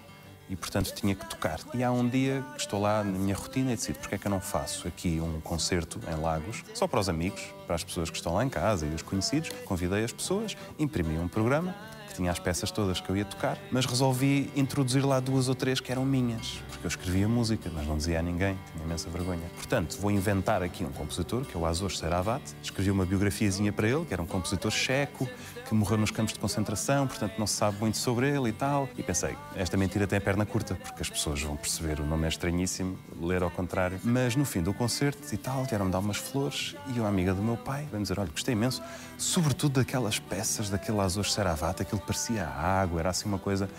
e, 0.51 0.57
portanto, 0.57 0.93
tinha 0.93 1.15
que 1.15 1.25
tocar. 1.27 1.61
E 1.73 1.85
há 1.85 1.93
um 1.93 2.07
dia 2.07 2.45
que 2.55 2.61
estou 2.61 2.81
lá 2.81 3.05
na 3.05 3.19
minha 3.19 3.35
rotina 3.35 3.73
e 3.73 3.77
decido 3.77 4.01
porque 4.01 4.17
é 4.17 4.19
que 4.19 4.27
eu 4.27 4.31
não 4.31 4.41
faço 4.41 4.89
aqui 4.89 5.21
um 5.21 5.41
concerto 5.41 6.01
em 6.11 6.21
Lagos, 6.21 6.65
só 6.75 6.89
para 6.89 6.99
os 6.99 7.09
amigos, 7.09 7.41
para 7.67 7.77
as 7.77 7.85
pessoas 7.85 8.11
que 8.11 8.17
estão 8.17 8.35
lá 8.35 8.45
em 8.45 8.49
casa 8.49 8.85
e 8.85 8.93
os 8.93 9.01
conhecidos. 9.01 9.51
Convidei 9.65 10.03
as 10.03 10.13
pessoas, 10.13 10.57
imprimi 10.77 11.17
um 11.19 11.29
programa 11.29 11.75
que 12.09 12.17
tinha 12.17 12.31
as 12.33 12.41
peças 12.41 12.73
todas 12.73 13.01
que 13.01 13.09
eu 13.09 13.17
ia 13.17 13.25
tocar, 13.25 13.57
mas 13.71 13.87
resolvi 13.87 14.51
introduzir 14.57 15.07
lá 15.07 15.21
duas 15.21 15.49
ou 15.49 15.55
três 15.55 15.79
que 15.79 15.93
eram 15.93 16.05
minhas, 16.05 16.61
porque 16.69 16.85
eu 16.85 16.89
escrevia 16.89 17.29
música, 17.29 17.71
mas 17.73 17.87
não 17.87 17.97
dizia 17.97 18.19
a 18.19 18.23
ninguém, 18.23 18.59
tinha 18.73 18.85
imensa 18.85 19.09
vergonha. 19.09 19.49
Portanto, 19.55 19.97
vou 20.01 20.11
inventar 20.11 20.61
aqui 20.61 20.85
um 20.85 20.91
compositor, 20.91 21.45
que 21.45 21.57
é 21.57 21.61
o 21.61 21.65
Azor 21.65 21.93
Seravat, 21.93 22.43
escrevi 22.63 22.91
uma 22.91 23.07
biografiazinha 23.07 23.73
para 23.73 23.89
ele, 23.89 24.05
que 24.05 24.13
era 24.13 24.21
um 24.21 24.27
compositor 24.27 24.73
checo, 24.73 25.29
que 25.71 25.75
morreu 25.77 25.97
nos 25.97 26.11
campos 26.11 26.33
de 26.33 26.41
concentração, 26.41 27.07
portanto 27.07 27.35
não 27.39 27.47
se 27.47 27.55
sabe 27.55 27.79
muito 27.79 27.97
sobre 27.97 28.29
ele 28.29 28.49
e 28.49 28.53
tal. 28.53 28.89
E 28.99 29.05
pensei, 29.05 29.37
esta 29.55 29.77
mentira 29.77 30.05
tem 30.05 30.19
a 30.19 30.21
perna 30.21 30.45
curta, 30.45 30.75
porque 30.75 31.01
as 31.01 31.09
pessoas 31.09 31.41
vão 31.41 31.55
perceber, 31.57 32.01
o 32.01 32.05
nome 32.05 32.25
é 32.25 32.29
estranhíssimo, 32.29 32.99
ler 33.21 33.41
ao 33.41 33.53
contrário. 33.53 34.01
Mas 34.03 34.35
no 34.35 34.45
fim 34.45 34.63
do 34.63 34.75
concerto 34.75 35.33
e 35.33 35.37
tal, 35.37 35.63
vieram-me 35.65 35.93
dar 35.93 36.01
umas 36.01 36.17
flores 36.17 36.75
e 36.93 36.99
uma 36.99 37.09
amiga 37.09 37.33
do 37.33 37.41
meu 37.41 37.57
pai 37.57 37.87
veio 37.89 38.03
dizer, 38.03 38.19
olha, 38.19 38.31
gostei 38.31 38.53
imenso, 38.53 38.83
sobretudo 39.17 39.79
daquelas 39.79 40.19
peças, 40.19 40.69
daquele 40.69 40.99
Azor 40.99 41.25
Seravat, 41.25 41.81
aquilo 41.81 42.01
parecia 42.01 42.49
água, 42.49 42.99
era 42.99 43.11
assim 43.11 43.29
uma 43.29 43.39
coisa... 43.39 43.71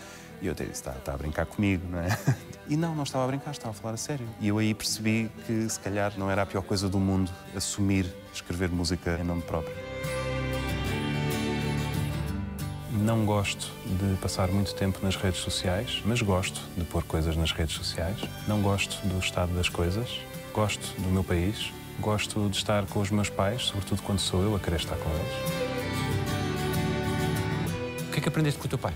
E 0.42 0.48
eu 0.48 0.54
até 0.54 0.64
disse, 0.64 0.82
está, 0.82 0.94
está 0.94 1.14
a 1.14 1.18
brincar 1.18 1.46
comigo, 1.46 1.86
não 1.88 2.00
é? 2.00 2.18
E 2.68 2.78
não, 2.78 2.96
não 2.96 3.04
estava 3.04 3.26
a 3.26 3.28
brincar, 3.28 3.52
estava 3.52 3.72
a 3.72 3.74
falar 3.74 3.96
a 3.96 3.98
sério. 3.98 4.26
E 4.40 4.48
eu 4.48 4.58
aí 4.58 4.74
percebi 4.74 5.30
que 5.46 5.70
se 5.70 5.80
calhar 5.80 6.14
não 6.18 6.32
era 6.32 6.44
a 6.44 6.46
pior 6.46 6.62
coisa 6.62 6.88
do 6.88 7.00
mundo 7.00 7.30
assumir 7.54 8.06
escrever 8.34 8.70
música 8.70 9.20
em 9.22 9.26
nome 9.26 9.42
próprio. 9.42 9.91
Não 13.02 13.26
gosto 13.26 13.72
de 13.84 14.16
passar 14.18 14.50
muito 14.50 14.76
tempo 14.76 15.00
nas 15.02 15.16
redes 15.16 15.40
sociais, 15.40 16.04
mas 16.06 16.22
gosto 16.22 16.62
de 16.78 16.84
pôr 16.84 17.02
coisas 17.04 17.36
nas 17.36 17.52
redes 17.52 17.76
sociais. 17.76 18.20
Não 18.48 18.62
gosto 18.62 18.96
do 19.08 19.18
estado 19.18 19.52
das 19.56 19.68
coisas, 19.68 20.20
gosto 20.54 20.94
do 21.02 21.10
meu 21.10 21.24
país, 21.24 21.74
gosto 22.00 22.48
de 22.48 22.58
estar 22.58 22.86
com 22.86 23.00
os 23.00 23.10
meus 23.10 23.28
pais, 23.28 23.64
sobretudo 23.64 24.04
quando 24.04 24.20
sou 24.20 24.44
eu 24.44 24.56
a 24.56 24.60
querer 24.60 24.76
estar 24.76 24.96
com 24.98 25.10
eles. 25.10 25.34
O 28.08 28.12
que 28.12 28.20
é 28.20 28.22
que 28.22 28.30
aprendeste 28.30 28.60
com 28.60 28.68
o 28.68 28.70
teu 28.70 28.78
pai? 28.78 28.94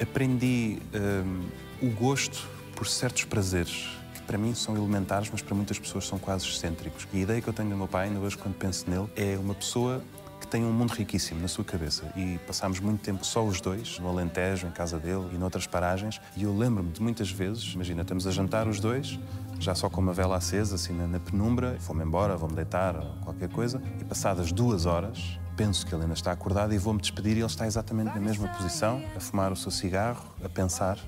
Aprendi 0.00 0.78
hum, 0.94 1.42
o 1.82 1.90
gosto 1.90 2.46
por 2.76 2.86
certos 2.86 3.24
prazeres 3.24 3.88
que 4.14 4.22
para 4.22 4.38
mim 4.38 4.54
são 4.54 4.76
elementares, 4.76 5.30
mas 5.32 5.42
para 5.42 5.56
muitas 5.56 5.80
pessoas 5.80 6.06
são 6.06 6.16
quase 6.16 6.46
excêntricos. 6.46 7.08
E 7.12 7.18
a 7.18 7.20
ideia 7.22 7.40
que 7.40 7.48
eu 7.48 7.52
tenho 7.52 7.70
do 7.70 7.76
meu 7.76 7.88
pai, 7.88 8.06
ainda 8.06 8.20
hoje 8.20 8.38
quando 8.38 8.54
penso 8.54 8.88
nele, 8.88 9.08
é 9.16 9.36
uma 9.36 9.54
pessoa 9.56 10.00
tem 10.48 10.64
um 10.64 10.72
mundo 10.72 10.90
riquíssimo 10.92 11.40
na 11.40 11.48
sua 11.48 11.64
cabeça 11.64 12.04
e 12.16 12.38
passámos 12.46 12.80
muito 12.80 13.00
tempo 13.00 13.24
só 13.24 13.44
os 13.44 13.60
dois, 13.60 13.98
no 13.98 14.08
Alentejo, 14.08 14.66
em 14.66 14.70
casa 14.70 14.98
dele 14.98 15.28
e 15.32 15.38
noutras 15.38 15.66
paragens. 15.66 16.20
E 16.36 16.42
eu 16.42 16.56
lembro-me 16.56 16.90
de 16.90 17.02
muitas 17.02 17.30
vezes, 17.30 17.74
imagina, 17.74 18.02
estamos 18.02 18.26
a 18.26 18.30
jantar 18.30 18.66
os 18.66 18.80
dois, 18.80 19.18
já 19.60 19.74
só 19.74 19.90
com 19.90 20.00
uma 20.00 20.12
vela 20.12 20.36
acesa, 20.36 20.76
assim 20.76 20.92
na, 20.92 21.06
na 21.06 21.20
penumbra, 21.20 21.76
vou-me 21.80 22.02
embora, 22.02 22.36
vou-me 22.36 22.54
deitar, 22.54 22.94
qualquer 23.22 23.48
coisa, 23.48 23.82
e 24.00 24.04
passadas 24.04 24.50
duas 24.50 24.86
horas, 24.86 25.38
penso 25.56 25.84
que 25.84 25.92
ele 25.92 26.02
ainda 26.02 26.14
está 26.14 26.32
acordado 26.32 26.72
e 26.72 26.78
vou-me 26.78 27.00
despedir 27.00 27.36
e 27.36 27.40
ele 27.40 27.46
está 27.46 27.66
exatamente 27.66 28.14
na 28.14 28.20
mesma 28.20 28.48
posição, 28.48 29.02
a 29.16 29.20
fumar 29.20 29.52
o 29.52 29.56
seu 29.56 29.70
cigarro, 29.70 30.24
a 30.42 30.48
pensar. 30.48 30.98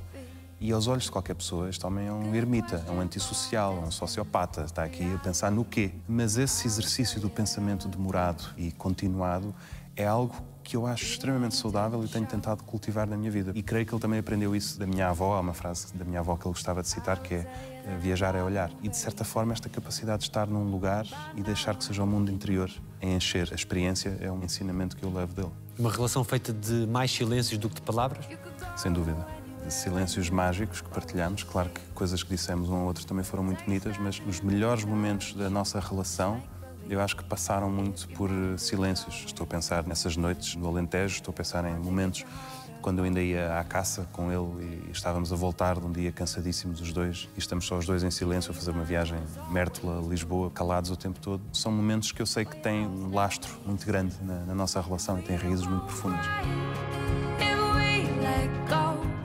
E 0.63 0.73
aos 0.73 0.87
olhos 0.87 1.05
de 1.05 1.11
qualquer 1.11 1.35
pessoa, 1.35 1.71
este 1.71 1.87
homem 1.87 2.07
é 2.07 2.13
um 2.13 2.35
ermita, 2.35 2.85
é 2.87 2.91
um 2.91 3.01
antissocial, 3.01 3.79
é 3.83 3.87
um 3.87 3.91
sociopata, 3.91 4.61
está 4.61 4.85
aqui 4.85 5.11
a 5.15 5.17
pensar 5.17 5.51
no 5.51 5.65
quê? 5.65 5.91
Mas 6.07 6.37
esse 6.37 6.67
exercício 6.67 7.19
do 7.19 7.31
pensamento 7.31 7.89
demorado 7.89 8.45
e 8.59 8.71
continuado 8.73 9.55
é 9.97 10.07
algo 10.07 10.35
que 10.63 10.77
eu 10.77 10.87
acho 10.87 11.05
extremamente 11.05 11.57
saudável 11.57 12.05
e 12.05 12.09
tenho 12.09 12.27
tentado 12.27 12.63
cultivar 12.63 13.09
na 13.09 13.17
minha 13.17 13.31
vida. 13.31 13.53
E 13.55 13.63
creio 13.63 13.87
que 13.87 13.95
ele 13.95 14.03
também 14.03 14.19
aprendeu 14.19 14.55
isso 14.55 14.79
da 14.79 14.87
minha 14.87 15.09
avó, 15.09 15.35
há 15.35 15.41
uma 15.41 15.55
frase 15.55 15.95
da 15.95 16.05
minha 16.05 16.21
avó 16.21 16.37
que 16.37 16.47
ele 16.47 16.53
gostava 16.53 16.83
de 16.83 16.89
citar 16.89 17.21
que 17.23 17.37
é 17.37 17.47
viajar 17.99 18.35
é 18.35 18.43
olhar. 18.43 18.71
E 18.83 18.89
de 18.91 18.99
certa 18.99 19.25
forma 19.25 19.55
esta 19.55 19.71
capacidade 19.71 20.19
de 20.19 20.29
estar 20.29 20.47
num 20.47 20.71
lugar 20.71 21.07
e 21.37 21.43
deixar 21.43 21.75
que 21.75 21.85
seja 21.85 22.05
o 22.05 22.07
mundo 22.07 22.31
interior 22.31 22.71
a 23.01 23.07
encher 23.07 23.49
a 23.51 23.55
experiência 23.55 24.19
é 24.21 24.31
um 24.31 24.45
ensinamento 24.45 24.95
que 24.95 25.03
eu 25.03 25.11
levo 25.11 25.33
dele. 25.33 25.53
Uma 25.79 25.91
relação 25.91 26.23
feita 26.23 26.53
de 26.53 26.87
mais 26.87 27.11
silêncios 27.11 27.57
do 27.57 27.71
que 27.71 27.77
de 27.77 27.83
palavras? 27.83 28.27
Sem 28.77 28.93
dúvida 28.93 29.40
silêncios 29.69 30.31
mágicos 30.31 30.81
que 30.81 30.89
partilhamos. 30.89 31.43
Claro 31.43 31.71
que 31.71 31.81
coisas 31.95 32.23
que 32.23 32.31
dissemos 32.31 32.69
um 32.69 32.77
ao 32.77 32.87
outro 32.87 33.07
também 33.07 33.25
foram 33.25 33.45
muito 33.45 33.65
bonitas, 33.65 33.99
mas 33.99 34.21
os 34.27 34.41
melhores 34.41 34.85
momentos 34.85 35.35
da 35.35 35.51
nossa 35.51 35.79
relação 35.81 36.43
eu 36.89 37.01
acho 37.01 37.17
que 37.17 37.23
passaram 37.23 37.71
muito 37.71 38.09
por 38.09 38.31
silêncios. 38.59 39.23
Estou 39.27 39.45
a 39.45 39.47
pensar 39.47 39.87
nessas 39.87 40.17
noites 40.17 40.57
no 40.57 40.67
Alentejo, 40.67 41.15
estou 41.15 41.31
a 41.31 41.35
pensar 41.35 41.65
em 41.65 41.79
momentos 41.79 42.25
quando 42.81 42.99
eu 42.99 43.05
ainda 43.05 43.21
ia 43.21 43.59
à 43.59 43.65
caça 43.65 44.09
com 44.13 44.33
ele 44.33 44.87
e 44.89 44.91
estávamos 44.91 45.33
a 45.33 45.37
voltar 45.37 45.79
de 45.79 45.87
um 45.87 45.93
dia 45.93 46.11
cansadíssimos 46.11 46.81
os 46.81 46.93
dois 46.93 47.29
e 47.37 47.39
estamos 47.39 47.67
só 47.67 47.77
os 47.77 47.87
dois 47.87 48.03
em 48.03 48.11
silêncio 48.11 48.51
a 48.51 48.55
fazer 48.55 48.71
uma 48.71 48.85
viagem 48.85 49.19
Mértola-Lisboa, 49.51 50.51
calados 50.51 50.91
o 50.91 50.97
tempo 50.97 51.21
todo. 51.21 51.43
São 51.53 51.71
momentos 51.71 52.11
que 52.11 52.21
eu 52.21 52.27
sei 52.27 52.45
que 52.45 52.57
têm 52.57 52.87
um 52.87 53.15
lastro 53.15 53.53
muito 53.65 53.87
grande 53.87 54.15
na, 54.23 54.41
na 54.47 54.55
nossa 54.55 54.81
relação 54.81 55.19
e 55.19 55.23
têm 55.23 55.37
raízes 55.37 55.67
muito 55.67 55.85
profundas. 55.85 56.27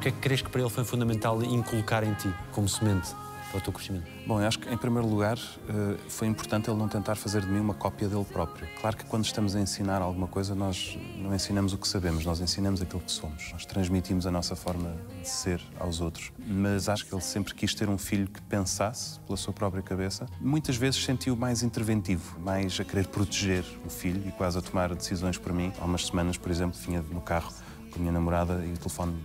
Que 0.06 0.10
é 0.10 0.12
que 0.12 0.20
crees 0.20 0.40
que 0.40 0.52
para 0.52 0.62
ele 0.62 0.70
foi 0.70 0.84
fundamental 0.84 1.42
inculcar 1.42 2.04
em 2.04 2.14
ti, 2.14 2.32
como 2.52 2.70
semente? 2.70 3.16
para 3.50 3.58
o 3.58 3.62
teu 3.62 3.74
crescimento? 3.74 4.06
Bom, 4.28 4.40
eu 4.40 4.48
acho 4.48 4.60
que, 4.60 4.72
em 4.72 4.78
primeiro 4.78 5.08
lugar, 5.08 5.36
eh, 5.38 5.98
foi 6.10 6.28
importante 6.28 6.70
ele 6.70 6.78
não 6.78 6.88
tentar 6.88 7.16
fazer 7.16 7.42
de 7.42 7.48
mim 7.48 7.60
uma 7.60 7.74
cópia 7.74 8.08
dele 8.08 8.26
próprio. 8.26 8.68
Claro 8.82 8.98
que 8.98 9.06
quando 9.06 9.26
estamos 9.26 9.56
a 9.56 9.60
ensinar 9.60 10.02
alguma 10.02 10.28
coisa, 10.28 10.54
nós 10.54 10.96
não 11.18 11.34
ensinamos 11.34 11.74
o 11.74 11.78
que 11.78 11.88
sabemos, 11.88 12.24
nós 12.24 12.40
ensinamos 12.40 12.84
aquilo 12.84 13.02
que 13.02 13.12
somos. 13.12 13.52
Nós 13.52 13.66
transmitimos 13.66 14.28
a 14.28 14.32
nossa 14.32 14.56
forma 14.56 14.96
de 15.22 15.28
ser 15.28 15.60
aos 15.80 16.02
outros. 16.02 16.32
Mas 16.38 16.88
acho 16.88 17.04
que 17.04 17.16
ele 17.16 17.22
sempre 17.22 17.56
quis 17.56 17.74
ter 17.74 17.90
um 17.90 17.98
filho 17.98 18.28
que 18.28 18.42
pensasse 18.44 19.20
pela 19.22 19.38
sua 19.38 19.54
própria 19.54 19.82
cabeça. 19.82 20.28
Muitas 20.40 20.76
vezes 20.76 21.04
sentiu 21.04 21.36
mais 21.36 21.64
interventivo, 21.64 22.40
mais 22.40 22.80
a 22.80 22.84
querer 22.84 23.08
proteger 23.08 23.66
o 23.84 23.90
filho 23.90 24.22
e 24.28 24.32
quase 24.32 24.60
a 24.60 24.62
tomar 24.62 24.94
decisões 24.94 25.38
por 25.38 25.52
mim. 25.52 25.72
Há 25.80 25.86
umas 25.86 26.06
semanas, 26.06 26.38
por 26.38 26.52
exemplo, 26.52 26.80
vinha 26.80 27.02
no 27.02 27.22
carro 27.22 27.52
com 27.92 27.98
a 27.98 28.00
minha 28.00 28.12
namorada 28.12 28.64
e 28.66 28.74
o 28.74 28.78
telefone 28.78 29.16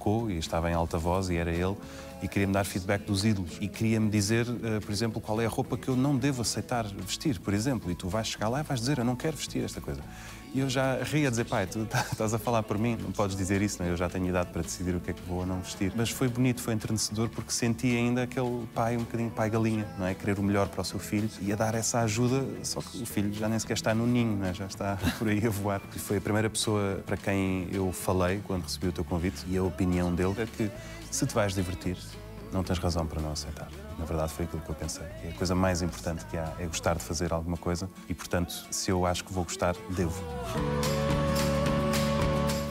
tocou 0.00 0.30
e 0.30 0.38
estava 0.38 0.70
em 0.70 0.74
alta 0.74 0.96
voz 0.96 1.28
e 1.28 1.36
era 1.36 1.52
ele 1.52 1.76
e 2.22 2.28
queria-me 2.28 2.54
dar 2.54 2.64
feedback 2.64 3.02
dos 3.04 3.24
ídolos 3.24 3.58
e 3.60 3.68
queria-me 3.68 4.10
dizer, 4.10 4.46
uh, 4.48 4.80
por 4.80 4.90
exemplo, 4.90 5.20
qual 5.20 5.40
é 5.40 5.46
a 5.46 5.48
roupa 5.48 5.76
que 5.76 5.88
eu 5.88 5.96
não 5.96 6.16
devo 6.16 6.42
aceitar 6.42 6.86
vestir, 6.86 7.38
por 7.38 7.52
exemplo, 7.52 7.90
e 7.90 7.94
tu 7.94 8.08
vais 8.08 8.26
chegar 8.26 8.48
lá 8.48 8.60
e 8.60 8.62
vais 8.62 8.80
dizer, 8.80 8.98
eu 8.98 9.04
não 9.04 9.14
quero 9.14 9.36
vestir 9.36 9.62
esta 9.62 9.80
coisa. 9.80 10.02
E 10.52 10.60
eu 10.60 10.68
já 10.68 11.02
ria 11.04 11.28
a 11.28 11.30
dizer, 11.30 11.44
pai, 11.44 11.66
tu 11.66 11.84
tá, 11.86 12.04
estás 12.10 12.34
a 12.34 12.38
falar 12.38 12.64
por 12.64 12.76
mim, 12.76 12.96
não 13.00 13.12
podes 13.12 13.36
dizer 13.36 13.62
isso? 13.62 13.80
É? 13.82 13.90
eu 13.90 13.96
já 13.96 14.08
tenho 14.08 14.28
idade 14.28 14.50
para 14.50 14.62
decidir 14.62 14.96
o 14.96 15.00
que 15.00 15.10
é 15.10 15.14
que 15.14 15.22
vou 15.22 15.38
ou 15.38 15.46
não 15.46 15.60
vestir. 15.60 15.92
Mas 15.94 16.10
foi 16.10 16.28
bonito, 16.28 16.60
foi 16.60 16.74
entrenecedor, 16.74 17.28
porque 17.28 17.52
senti 17.52 17.96
ainda 17.96 18.24
aquele 18.24 18.66
pai, 18.74 18.96
um 18.96 19.00
bocadinho 19.00 19.30
pai 19.30 19.48
galinha, 19.48 19.86
não 19.98 20.06
é? 20.06 20.14
Querer 20.14 20.38
o 20.38 20.42
melhor 20.42 20.68
para 20.68 20.80
o 20.80 20.84
seu 20.84 20.98
filho 20.98 21.30
e 21.40 21.52
a 21.52 21.56
dar 21.56 21.74
essa 21.74 22.00
ajuda, 22.00 22.44
só 22.64 22.80
que 22.80 23.02
o 23.02 23.06
filho 23.06 23.32
já 23.32 23.48
nem 23.48 23.58
sequer 23.58 23.74
está 23.74 23.94
no 23.94 24.06
ninho, 24.06 24.44
é? 24.44 24.52
já 24.52 24.66
está 24.66 24.98
por 25.18 25.28
aí 25.28 25.46
a 25.46 25.50
voar. 25.50 25.80
E 25.94 25.98
foi 25.98 26.16
a 26.16 26.20
primeira 26.20 26.50
pessoa 26.50 27.00
para 27.06 27.16
quem 27.16 27.68
eu 27.72 27.92
falei 27.92 28.40
quando 28.44 28.64
recebi 28.64 28.88
o 28.88 28.92
teu 28.92 29.04
convite 29.04 29.44
e 29.48 29.56
a 29.56 29.62
opinião 29.62 30.12
dele 30.12 30.34
é 30.38 30.46
que 30.46 30.70
se 31.10 31.26
te 31.26 31.34
vais 31.34 31.54
divertir, 31.54 31.96
não 32.52 32.62
tens 32.62 32.78
razão 32.78 33.06
para 33.06 33.20
não 33.20 33.32
aceitar. 33.32 33.68
Na 33.98 34.04
verdade, 34.04 34.32
foi 34.32 34.44
aquilo 34.44 34.62
que 34.62 34.70
eu 34.70 34.74
pensei. 34.74 35.06
A 35.28 35.32
coisa 35.36 35.54
mais 35.54 35.82
importante 35.82 36.24
que 36.26 36.36
há 36.36 36.52
é 36.58 36.66
gostar 36.66 36.96
de 36.96 37.02
fazer 37.02 37.32
alguma 37.32 37.56
coisa 37.56 37.88
e, 38.08 38.14
portanto, 38.14 38.52
se 38.70 38.90
eu 38.90 39.06
acho 39.06 39.24
que 39.24 39.32
vou 39.32 39.44
gostar, 39.44 39.74
devo. 39.90 40.22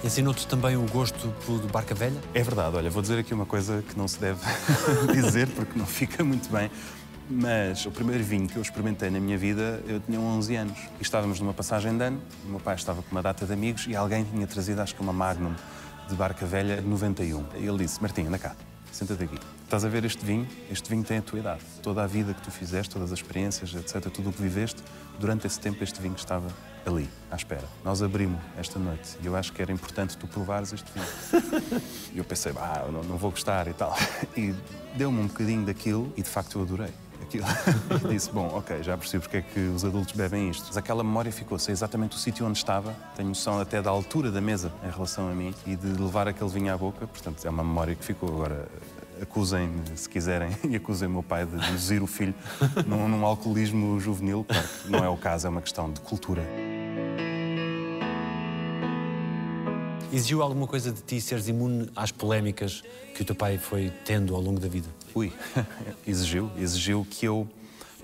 Ensinou-te 0.03 0.47
também 0.47 0.77
o 0.77 0.85
gosto 0.87 1.33
por 1.45 1.59
barca 1.67 1.93
velha? 1.93 2.19
É 2.33 2.41
verdade. 2.41 2.75
Olha, 2.75 2.89
vou 2.89 3.01
dizer 3.01 3.19
aqui 3.19 3.33
uma 3.33 3.45
coisa 3.45 3.83
que 3.87 3.97
não 3.97 4.07
se 4.07 4.19
deve 4.19 4.39
dizer 5.13 5.47
porque 5.49 5.77
não 5.77 5.85
fica 5.85 6.23
muito 6.23 6.49
bem. 6.49 6.71
Mas 7.29 7.85
o 7.85 7.91
primeiro 7.91 8.23
vinho 8.23 8.47
que 8.47 8.55
eu 8.55 8.61
experimentei 8.61 9.11
na 9.11 9.19
minha 9.19 9.37
vida, 9.37 9.83
eu 9.87 9.99
tinha 9.99 10.19
11 10.19 10.55
anos. 10.55 10.79
E 10.99 11.01
estávamos 11.01 11.39
numa 11.39 11.53
passagem 11.53 11.95
de 11.95 12.03
ano, 12.03 12.19
o 12.45 12.49
meu 12.49 12.59
pai 12.59 12.75
estava 12.75 13.03
com 13.03 13.11
uma 13.11 13.21
data 13.21 13.45
de 13.45 13.53
amigos 13.53 13.85
e 13.87 13.95
alguém 13.95 14.23
tinha 14.23 14.47
trazido, 14.47 14.81
acho 14.81 14.95
que 14.95 15.01
uma 15.01 15.13
Magnum 15.13 15.53
de 16.07 16.15
barca 16.15 16.45
velha 16.45 16.81
de 16.81 16.87
91. 16.87 17.45
E 17.57 17.67
ele 17.67 17.77
disse: 17.77 18.01
Martim, 18.01 18.23
anda 18.23 18.39
cá, 18.39 18.55
senta-te 18.91 19.23
aqui. 19.23 19.37
Estás 19.69 19.85
a 19.85 19.87
ver 19.87 20.03
este 20.03 20.25
vinho? 20.25 20.47
Este 20.71 20.89
vinho 20.89 21.03
tem 21.03 21.19
a 21.19 21.21
tua 21.21 21.37
idade. 21.37 21.61
Toda 21.83 22.03
a 22.03 22.07
vida 22.07 22.33
que 22.33 22.41
tu 22.41 22.49
fizeste, 22.49 22.91
todas 22.91 23.11
as 23.11 23.19
experiências, 23.19 23.71
etc., 23.75 24.11
tudo 24.11 24.31
o 24.31 24.33
que 24.33 24.41
viveste, 24.41 24.81
durante 25.19 25.45
esse 25.45 25.59
tempo 25.59 25.83
este 25.83 26.01
vinho 26.01 26.15
estava 26.15 26.47
ali, 26.83 27.07
à 27.29 27.35
espera. 27.35 27.65
Nós 27.85 28.01
abrimos 28.01 28.41
esta 28.57 28.79
noite 28.79 29.15
e 29.21 29.27
eu 29.27 29.35
acho 29.35 29.53
que 29.53 29.61
era 29.61 29.71
importante 29.71 30.17
tu 30.17 30.25
provares 30.25 30.73
este 30.73 30.91
vinho. 30.91 31.81
e 32.15 32.17
eu 32.17 32.23
pensei, 32.23 32.51
ah, 32.57 32.87
não, 32.91 33.03
não 33.03 33.15
vou 33.15 33.29
gostar 33.29 33.67
e 33.67 33.73
tal. 33.73 33.95
E 34.35 34.55
deu-me 34.95 35.19
um 35.19 35.27
bocadinho 35.27 35.63
daquilo 35.63 36.11
e 36.17 36.23
de 36.23 36.29
facto 36.29 36.57
eu 36.57 36.63
adorei 36.63 36.91
aquilo. 37.21 37.45
e 38.05 38.07
disse, 38.07 38.31
bom, 38.31 38.47
ok, 38.47 38.81
já 38.81 38.97
percebi 38.97 39.21
porque 39.21 39.37
é 39.37 39.41
que 39.43 39.59
os 39.59 39.85
adultos 39.85 40.15
bebem 40.15 40.49
isto. 40.49 40.65
Mas 40.65 40.77
aquela 40.77 41.03
memória 41.03 41.31
ficou, 41.31 41.59
sei 41.59 41.73
exatamente 41.73 42.15
o 42.15 42.19
sítio 42.19 42.43
onde 42.43 42.57
estava, 42.57 42.95
tenho 43.15 43.29
noção 43.29 43.59
até 43.59 43.83
da 43.83 43.91
altura 43.91 44.31
da 44.31 44.41
mesa 44.41 44.73
em 44.83 44.89
relação 44.89 45.29
a 45.29 45.35
mim 45.35 45.53
e 45.67 45.75
de 45.75 45.89
levar 46.01 46.27
aquele 46.27 46.49
vinho 46.49 46.73
à 46.73 46.77
boca, 46.77 47.05
portanto 47.05 47.45
é 47.45 47.49
uma 47.51 47.63
memória 47.63 47.93
que 47.93 48.03
ficou. 48.03 48.29
Agora, 48.29 48.67
acusem-me, 49.21 49.81
se 49.95 50.09
quiserem, 50.09 50.49
e 50.69 50.75
acusem 50.75 51.07
o 51.07 51.11
meu 51.11 51.23
pai 51.23 51.45
de 51.45 51.55
induzir 51.55 52.01
o 52.01 52.07
filho 52.07 52.33
num, 52.85 53.07
num 53.07 53.25
alcoolismo 53.25 53.99
juvenil. 53.99 54.45
Claro 54.47 54.67
que 54.67 54.89
não 54.89 55.03
é 55.03 55.09
o 55.09 55.17
caso, 55.17 55.47
é 55.47 55.49
uma 55.49 55.61
questão 55.61 55.91
de 55.91 55.99
cultura. 56.01 56.43
Exigiu 60.11 60.41
alguma 60.41 60.65
coisa 60.65 60.91
de 60.91 61.01
ti 61.01 61.21
seres 61.21 61.47
imune 61.47 61.87
às 61.95 62.11
polémicas 62.11 62.83
que 63.13 63.21
o 63.21 63.25
teu 63.25 63.35
pai 63.35 63.59
foi 63.59 63.93
tendo 64.05 64.35
ao 64.35 64.41
longo 64.41 64.59
da 64.59 64.67
vida? 64.67 64.87
Ui, 65.13 65.31
exigiu. 66.07 66.49
Exigiu 66.57 67.05
que 67.07 67.25
eu 67.25 67.47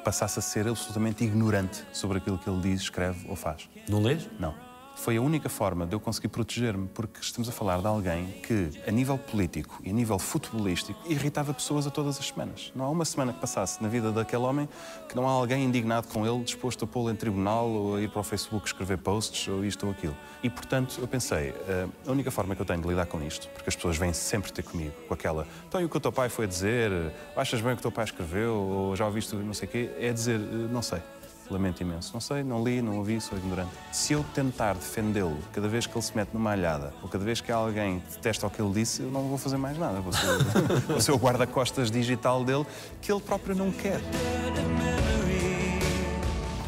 passasse 0.03 0.37
a 0.37 0.41
ser 0.41 0.67
absolutamente 0.67 1.23
ignorante 1.23 1.83
sobre 1.91 2.19
aquilo 2.19 2.37
que 2.37 2.47
ele 2.47 2.61
diz, 2.61 2.81
escreve 2.81 3.27
ou 3.27 3.35
faz. 3.35 3.67
Não 3.89 4.03
lês? 4.03 4.29
Não. 4.39 4.53
Foi 4.95 5.17
a 5.17 5.21
única 5.21 5.49
forma 5.49 5.85
de 5.85 5.93
eu 5.93 5.99
conseguir 5.99 6.29
proteger-me, 6.29 6.87
porque 6.87 7.19
estamos 7.19 7.47
a 7.49 7.51
falar 7.51 7.79
de 7.79 7.87
alguém 7.87 8.27
que, 8.41 8.71
a 8.87 8.91
nível 8.91 9.17
político 9.17 9.79
e 9.83 9.89
a 9.89 9.93
nível 9.93 10.17
futebolístico, 10.17 10.99
irritava 11.07 11.53
pessoas 11.53 11.85
a 11.85 11.91
todas 11.91 12.17
as 12.17 12.27
semanas. 12.27 12.71
Não 12.73 12.85
há 12.85 12.89
uma 12.89 13.05
semana 13.05 13.33
que 13.33 13.39
passasse 13.39 13.83
na 13.83 13.89
vida 13.89 14.11
daquele 14.11 14.43
homem 14.43 14.67
que 15.07 15.15
não 15.15 15.27
há 15.27 15.31
alguém 15.31 15.63
indignado 15.63 16.07
com 16.07 16.25
ele, 16.25 16.43
disposto 16.43 16.85
a 16.85 16.87
pô-lo 16.87 17.11
em 17.11 17.15
tribunal 17.15 17.67
ou 17.67 17.95
a 17.97 18.01
ir 18.01 18.09
para 18.09 18.21
o 18.21 18.23
Facebook 18.23 18.65
escrever 18.65 18.97
posts 18.97 19.47
ou 19.47 19.63
isto 19.63 19.85
ou 19.85 19.91
aquilo. 19.91 20.15
E, 20.41 20.49
portanto, 20.49 20.97
eu 20.99 21.07
pensei, 21.07 21.53
eh, 21.67 21.87
a 22.07 22.11
única 22.11 22.31
forma 22.31 22.55
que 22.55 22.61
eu 22.61 22.65
tenho 22.65 22.81
de 22.81 22.87
lidar 22.87 23.05
com 23.05 23.21
isto, 23.21 23.47
porque 23.49 23.69
as 23.69 23.75
pessoas 23.75 23.97
vêm 23.97 24.13
sempre 24.13 24.51
ter 24.51 24.63
comigo 24.63 24.93
com 25.07 25.13
aquela 25.13 25.45
então 25.67 25.81
e 25.81 25.85
o 25.85 25.89
que 25.89 25.97
o 25.97 25.99
teu 25.99 26.11
pai 26.11 26.29
foi 26.29 26.47
dizer, 26.47 26.91
achas 27.35 27.59
bem 27.59 27.73
o 27.73 27.75
que 27.75 27.81
o 27.81 27.83
teu 27.83 27.91
pai 27.91 28.05
escreveu, 28.05 28.55
ou 28.55 28.95
já 28.95 29.05
ouviste 29.05 29.35
não 29.35 29.53
sei 29.53 29.67
o 29.67 29.71
quê, 29.71 29.89
é 29.99 30.13
dizer, 30.13 30.39
eh, 30.39 30.67
não 30.71 30.81
sei. 30.81 31.01
Lamento 31.49 31.81
imenso. 31.81 32.11
Não 32.13 32.21
sei, 32.21 32.43
não 32.43 32.63
li, 32.63 32.81
não 32.81 32.97
ouvi, 32.97 33.21
sou 33.21 33.37
ignorante. 33.37 33.71
Se 33.91 34.13
eu 34.13 34.25
tentar 34.33 34.73
defendê-lo 34.73 35.37
cada 35.53 35.67
vez 35.67 35.85
que 35.85 35.95
ele 35.95 36.01
se 36.01 36.15
mete 36.15 36.29
numa 36.33 36.51
alhada 36.51 36.93
ou 37.03 37.09
cada 37.09 37.23
vez 37.23 37.41
que 37.41 37.51
alguém 37.51 38.01
detesta 38.13 38.47
o 38.47 38.49
que 38.49 38.61
ele 38.61 38.73
disse, 38.73 39.01
eu 39.01 39.11
não 39.11 39.23
vou 39.23 39.37
fazer 39.37 39.57
mais 39.57 39.77
nada. 39.77 39.99
Vou 40.01 40.11
ser, 40.11 40.43
vou 40.87 41.01
ser 41.01 41.11
o 41.11 41.17
guarda-costas 41.17 41.91
digital 41.91 42.43
dele 42.43 42.65
que 43.01 43.11
ele 43.11 43.21
próprio 43.21 43.55
não 43.55 43.71
quer. 43.71 44.01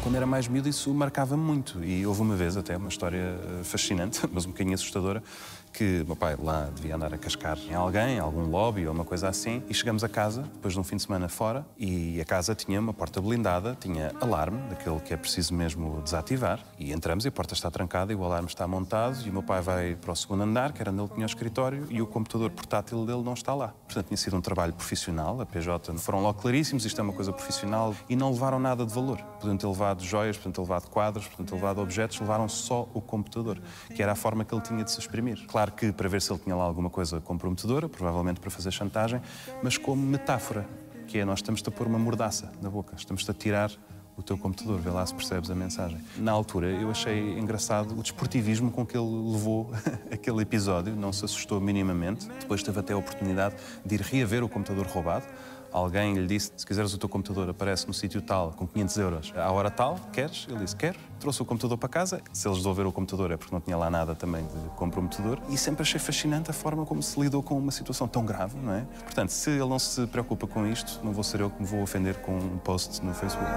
Quando 0.08 0.16
era 0.16 0.26
mais 0.26 0.48
miúdo, 0.48 0.68
isso 0.68 0.94
marcava-me 0.94 1.42
muito. 1.42 1.84
E 1.84 2.06
houve 2.06 2.22
uma 2.22 2.34
vez, 2.34 2.56
até 2.56 2.76
uma 2.76 2.88
história 2.88 3.18
eh, 3.18 3.62
fascinante, 3.62 4.20
mas 4.32 4.46
um 4.46 4.50
bocadinho 4.52 4.74
assustadora, 4.74 5.22
que 5.72 6.04
meu 6.06 6.16
pai 6.16 6.36
lá 6.36 6.68
devia 6.74 6.96
andar 6.96 7.12
a 7.12 7.18
cascar 7.18 7.58
em 7.58 7.74
alguém, 7.74 8.18
algum 8.18 8.48
lobby 8.48 8.86
ou 8.86 8.94
uma 8.94 9.04
coisa 9.04 9.28
assim, 9.28 9.62
e 9.68 9.74
chegamos 9.74 10.02
a 10.02 10.08
casa, 10.08 10.42
depois 10.42 10.74
de 10.74 10.80
um 10.80 10.84
fim 10.84 10.96
de 10.96 11.02
semana 11.02 11.28
fora, 11.28 11.66
e 11.76 12.20
a 12.20 12.24
casa 12.24 12.54
tinha 12.54 12.80
uma 12.80 12.92
porta 12.92 13.20
blindada, 13.20 13.76
tinha 13.80 14.12
alarme, 14.20 14.58
daquele 14.68 15.00
que 15.00 15.14
é 15.14 15.16
preciso 15.16 15.54
mesmo 15.54 16.00
desativar, 16.02 16.60
e 16.78 16.92
entramos 16.92 17.24
e 17.24 17.28
a 17.28 17.32
porta 17.32 17.54
está 17.54 17.70
trancada 17.70 18.12
e 18.12 18.16
o 18.16 18.24
alarme 18.24 18.48
está 18.48 18.66
montado, 18.66 19.18
e 19.24 19.30
o 19.30 19.32
meu 19.32 19.42
pai 19.42 19.60
vai 19.60 19.96
para 19.96 20.12
o 20.12 20.16
segundo 20.16 20.42
andar, 20.42 20.72
que 20.72 20.80
era 20.80 20.90
onde 20.90 21.00
ele 21.00 21.08
tinha 21.10 21.26
o 21.26 21.28
escritório, 21.28 21.86
e 21.90 22.00
o 22.02 22.06
computador 22.06 22.50
portátil 22.50 23.04
dele 23.04 23.22
não 23.22 23.34
está 23.34 23.54
lá. 23.54 23.68
Portanto, 23.86 24.06
tinha 24.06 24.16
sido 24.16 24.36
um 24.36 24.40
trabalho 24.40 24.72
profissional, 24.72 25.40
a 25.40 25.46
PJ 25.46 25.96
foram 25.98 26.20
logo 26.20 26.40
claríssimos, 26.40 26.84
isto 26.84 27.00
é 27.00 27.04
uma 27.04 27.12
coisa 27.12 27.32
profissional, 27.32 27.94
e 28.08 28.16
não 28.16 28.30
levaram 28.30 28.58
nada 28.58 28.84
de 28.84 28.92
valor. 28.92 29.18
Podiam 29.40 29.56
ter 29.56 29.66
levado 29.66 30.02
joias, 30.02 30.36
podiam 30.36 30.52
ter 30.52 30.60
levado 30.60 30.88
quadros, 30.88 31.26
podiam 31.26 31.46
ter 31.46 31.54
levado 31.54 31.80
objetos, 31.80 32.18
levaram 32.20 32.48
só 32.48 32.88
o 32.94 33.00
computador, 33.00 33.60
que 33.94 34.02
era 34.02 34.12
a 34.12 34.16
forma 34.16 34.44
que 34.44 34.54
ele 34.54 34.62
tinha 34.62 34.84
de 34.84 34.90
se 34.90 34.98
exprimir. 34.98 35.46
Claro 35.58 35.72
que 35.72 35.90
para 35.90 36.08
ver 36.08 36.22
se 36.22 36.32
ele 36.32 36.38
tinha 36.38 36.54
lá 36.54 36.62
alguma 36.62 36.88
coisa 36.88 37.20
comprometedora, 37.20 37.88
provavelmente 37.88 38.38
para 38.38 38.48
fazer 38.48 38.70
chantagem, 38.70 39.20
mas 39.60 39.76
como 39.76 40.00
metáfora, 40.00 40.64
que 41.08 41.18
é 41.18 41.24
nós 41.24 41.40
estamos-te 41.40 41.68
a 41.68 41.72
pôr 41.72 41.88
uma 41.88 41.98
mordaça 41.98 42.52
na 42.62 42.70
boca, 42.70 42.94
estamos-te 42.96 43.28
a 43.28 43.34
tirar 43.34 43.72
o 44.16 44.22
teu 44.22 44.38
computador, 44.38 44.78
vê 44.78 44.88
lá 44.88 45.04
se 45.04 45.12
percebes 45.12 45.50
a 45.50 45.56
mensagem. 45.56 45.98
Na 46.16 46.30
altura, 46.30 46.68
eu 46.68 46.88
achei 46.92 47.36
engraçado 47.36 47.98
o 47.98 48.02
desportivismo 48.02 48.70
com 48.70 48.86
que 48.86 48.96
ele 48.96 49.32
levou 49.32 49.72
aquele 50.12 50.42
episódio, 50.42 50.94
não 50.94 51.12
se 51.12 51.24
assustou 51.24 51.60
minimamente. 51.60 52.28
Depois 52.38 52.62
teve 52.62 52.78
até 52.78 52.92
a 52.92 52.96
oportunidade 52.96 53.56
de 53.84 53.96
ir 53.96 54.00
reaver 54.00 54.44
o 54.44 54.48
computador 54.48 54.86
roubado 54.86 55.26
alguém 55.72 56.14
lhe 56.14 56.26
disse: 56.26 56.52
se 56.56 56.66
quiseres 56.66 56.92
o 56.94 56.98
teu 56.98 57.08
computador, 57.08 57.48
aparece 57.48 57.86
no 57.86 57.94
sítio 57.94 58.20
tal, 58.22 58.52
com 58.52 58.66
500 58.66 58.96
euros, 58.98 59.32
à 59.36 59.50
hora 59.50 59.70
tal, 59.70 59.98
queres? 60.12 60.46
Ele 60.48 60.58
disse: 60.58 60.76
quero. 60.76 60.98
Trouxe 61.18 61.42
o 61.42 61.44
computador 61.44 61.76
para 61.76 61.88
casa. 61.88 62.20
Se 62.32 62.46
eles 62.46 62.58
devolveram 62.58 62.90
o 62.90 62.92
computador 62.92 63.32
é 63.32 63.36
porque 63.36 63.52
não 63.52 63.60
tinha 63.60 63.76
lá 63.76 63.90
nada 63.90 64.14
também 64.14 64.44
de 64.44 64.68
comprometedor. 64.76 65.40
E 65.48 65.58
sempre 65.58 65.82
achei 65.82 65.98
fascinante 65.98 66.48
a 66.50 66.54
forma 66.54 66.86
como 66.86 67.02
se 67.02 67.18
lidou 67.18 67.42
com 67.42 67.58
uma 67.58 67.72
situação 67.72 68.06
tão 68.06 68.24
grave, 68.24 68.56
não 68.56 68.72
é? 68.72 68.86
Portanto, 69.02 69.30
se 69.30 69.50
ele 69.50 69.66
não 69.66 69.80
se 69.80 70.06
preocupa 70.06 70.46
com 70.46 70.64
isto, 70.64 71.00
não 71.02 71.12
vou 71.12 71.24
ser 71.24 71.40
eu 71.40 71.50
que 71.50 71.60
me 71.60 71.66
vou 71.66 71.82
ofender 71.82 72.16
com 72.20 72.38
um 72.38 72.58
post 72.58 73.04
no 73.04 73.12
Facebook. 73.12 73.50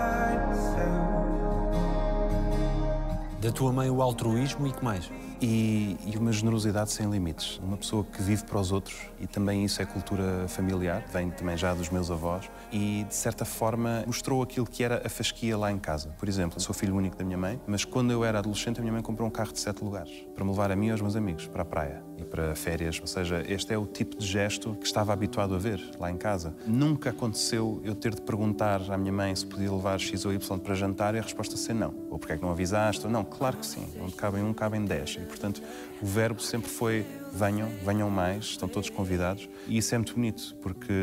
Da 3.39 3.51
tua 3.51 3.71
mãe, 3.71 3.89
o 3.89 4.01
altruísmo 4.01 4.67
e 4.67 4.71
que 4.71 4.83
mais? 4.83 5.09
E, 5.41 5.97
e, 6.05 6.17
uma 6.17 6.31
generosidade 6.31 6.91
sem 6.91 7.09
limites. 7.09 7.59
Uma 7.63 7.75
pessoa 7.75 8.03
que 8.03 8.21
vive 8.21 8.43
para 8.45 8.59
os 8.59 8.71
outros 8.71 8.95
e 9.19 9.25
também 9.25 9.65
isso 9.65 9.81
é 9.81 9.85
cultura 9.85 10.47
familiar, 10.47 11.03
vem 11.11 11.31
também 11.31 11.57
já 11.57 11.73
dos 11.73 11.89
meus 11.89 12.11
avós 12.11 12.49
e 12.71 13.03
de 13.05 13.15
certa 13.15 13.43
forma 13.43 14.03
mostrou 14.05 14.43
aquilo 14.43 14.65
que 14.65 14.83
era 14.83 15.01
a 15.05 15.09
fasquia 15.09 15.57
lá 15.57 15.71
em 15.71 15.79
casa. 15.79 16.09
Por 16.19 16.29
exemplo, 16.29 16.59
sou 16.59 16.75
filho 16.75 16.95
único 16.95 17.17
da 17.17 17.25
minha 17.25 17.37
mãe, 17.37 17.59
mas 17.65 17.83
quando 17.83 18.11
eu 18.11 18.23
era 18.23 18.39
adolescente 18.39 18.79
a 18.79 18.81
minha 18.81 18.93
mãe 18.93 19.01
comprou 19.01 19.27
um 19.27 19.31
carro 19.31 19.51
de 19.51 19.59
sete 19.59 19.83
lugares 19.83 20.11
para 20.35 20.43
me 20.43 20.51
levar 20.51 20.71
a 20.71 20.75
mim 20.75 20.87
e 20.87 20.91
aos 20.91 21.01
meus 21.01 21.15
amigos 21.15 21.47
para 21.47 21.63
a 21.63 21.65
praia 21.65 22.03
e 22.17 22.23
para 22.23 22.55
férias. 22.55 22.99
Ou 23.01 23.07
seja, 23.07 23.43
este 23.47 23.73
é 23.73 23.77
o 23.77 23.85
tipo 23.85 24.17
de 24.17 24.25
gesto 24.25 24.75
que 24.75 24.85
estava 24.85 25.11
habituado 25.11 25.55
a 25.55 25.57
ver 25.57 25.81
lá 25.99 26.11
em 26.11 26.17
casa. 26.17 26.55
Nunca 26.67 27.09
aconteceu 27.09 27.81
eu 27.83 27.95
ter 27.95 28.13
de 28.13 28.21
perguntar 28.21 28.81
à 28.91 28.97
minha 28.97 29.11
mãe 29.11 29.35
se 29.35 29.45
podia 29.45 29.71
levar 29.71 29.99
X 29.99 30.25
ou 30.25 30.33
Y 30.33 30.59
para 30.59 30.75
jantar 30.75 31.15
e 31.15 31.19
a 31.19 31.21
resposta 31.21 31.57
ser 31.57 31.73
não. 31.73 31.93
Ou 32.09 32.19
porque 32.19 32.33
é 32.33 32.37
que 32.37 32.43
não 32.43 32.51
avisaste? 32.51 33.05
Ou 33.05 33.11
não, 33.11 33.23
claro 33.23 33.57
que 33.57 33.65
sim. 33.65 33.87
Onde 33.99 34.13
cabem 34.13 34.43
um, 34.43 34.53
cabem 34.53 34.85
dez. 34.85 35.17
Portanto, 35.31 35.61
o 36.01 36.05
verbo 36.05 36.41
sempre 36.41 36.69
foi 36.69 37.05
venham, 37.33 37.69
venham 37.85 38.09
mais, 38.09 38.45
estão 38.45 38.67
todos 38.67 38.89
convidados. 38.89 39.47
E 39.67 39.77
isso 39.77 39.95
é 39.95 39.97
muito 39.97 40.13
bonito, 40.13 40.55
porque 40.61 40.93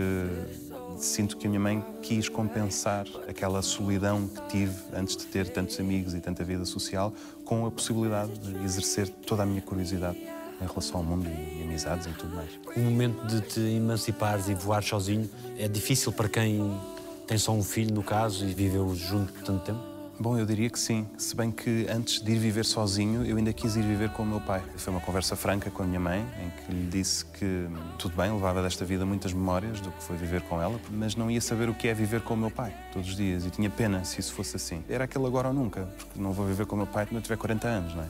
sinto 0.98 1.36
que 1.36 1.46
a 1.46 1.50
minha 1.50 1.60
mãe 1.60 1.84
quis 2.02 2.28
compensar 2.28 3.06
aquela 3.28 3.62
solidão 3.62 4.28
que 4.28 4.48
tive 4.48 4.76
antes 4.94 5.16
de 5.16 5.26
ter 5.26 5.48
tantos 5.48 5.78
amigos 5.80 6.14
e 6.14 6.20
tanta 6.20 6.44
vida 6.44 6.64
social 6.64 7.12
com 7.44 7.66
a 7.66 7.70
possibilidade 7.70 8.32
de 8.38 8.64
exercer 8.64 9.08
toda 9.08 9.42
a 9.42 9.46
minha 9.46 9.62
curiosidade 9.62 10.18
em 10.60 10.66
relação 10.66 10.98
ao 10.98 11.04
mundo 11.04 11.28
e 11.28 11.62
amizades 11.62 12.06
e 12.06 12.10
tudo 12.10 12.34
mais. 12.34 12.50
O 12.76 12.80
momento 12.80 13.26
de 13.26 13.40
te 13.40 13.60
emancipares 13.60 14.48
e 14.48 14.54
voar 14.54 14.82
sozinho 14.82 15.30
é 15.56 15.68
difícil 15.68 16.12
para 16.12 16.28
quem 16.28 16.78
tem 17.26 17.38
só 17.38 17.52
um 17.52 17.62
filho, 17.62 17.94
no 17.94 18.02
caso, 18.02 18.44
e 18.44 18.52
viveu 18.52 18.94
junto 18.94 19.32
por 19.32 19.42
tanto 19.42 19.64
tempo? 19.64 19.87
Bom, 20.20 20.36
eu 20.36 20.44
diria 20.44 20.68
que 20.68 20.80
sim. 20.80 21.06
Se 21.16 21.36
bem 21.36 21.48
que 21.52 21.86
antes 21.88 22.20
de 22.20 22.32
ir 22.32 22.38
viver 22.38 22.64
sozinho, 22.64 23.24
eu 23.24 23.36
ainda 23.36 23.52
quis 23.52 23.76
ir 23.76 23.82
viver 23.82 24.10
com 24.10 24.24
o 24.24 24.26
meu 24.26 24.40
pai. 24.40 24.60
Foi 24.76 24.92
uma 24.92 25.00
conversa 25.00 25.36
franca 25.36 25.70
com 25.70 25.84
a 25.84 25.86
minha 25.86 26.00
mãe, 26.00 26.26
em 26.42 26.50
que 26.50 26.72
lhe 26.72 26.88
disse 26.88 27.24
que 27.24 27.68
tudo 28.00 28.16
bem, 28.16 28.32
levava 28.32 28.60
desta 28.60 28.84
vida 28.84 29.06
muitas 29.06 29.32
memórias 29.32 29.80
do 29.80 29.92
que 29.92 30.02
foi 30.02 30.16
viver 30.16 30.42
com 30.42 30.60
ela, 30.60 30.80
mas 30.90 31.14
não 31.14 31.30
ia 31.30 31.40
saber 31.40 31.68
o 31.68 31.74
que 31.74 31.86
é 31.86 31.94
viver 31.94 32.20
com 32.22 32.34
o 32.34 32.36
meu 32.36 32.50
pai 32.50 32.74
todos 32.92 33.10
os 33.10 33.16
dias. 33.16 33.46
E 33.46 33.50
tinha 33.50 33.70
pena 33.70 34.02
se 34.02 34.18
isso 34.18 34.32
fosse 34.32 34.56
assim. 34.56 34.82
Era 34.88 35.04
aquele 35.04 35.24
agora 35.24 35.48
ou 35.48 35.54
nunca, 35.54 35.88
porque 35.96 36.20
não 36.20 36.32
vou 36.32 36.44
viver 36.44 36.66
com 36.66 36.74
o 36.74 36.78
meu 36.78 36.86
pai 36.88 37.06
quando 37.06 37.18
eu 37.18 37.22
tiver 37.22 37.36
40 37.36 37.68
anos, 37.68 37.94
não 37.94 38.02
é? 38.02 38.08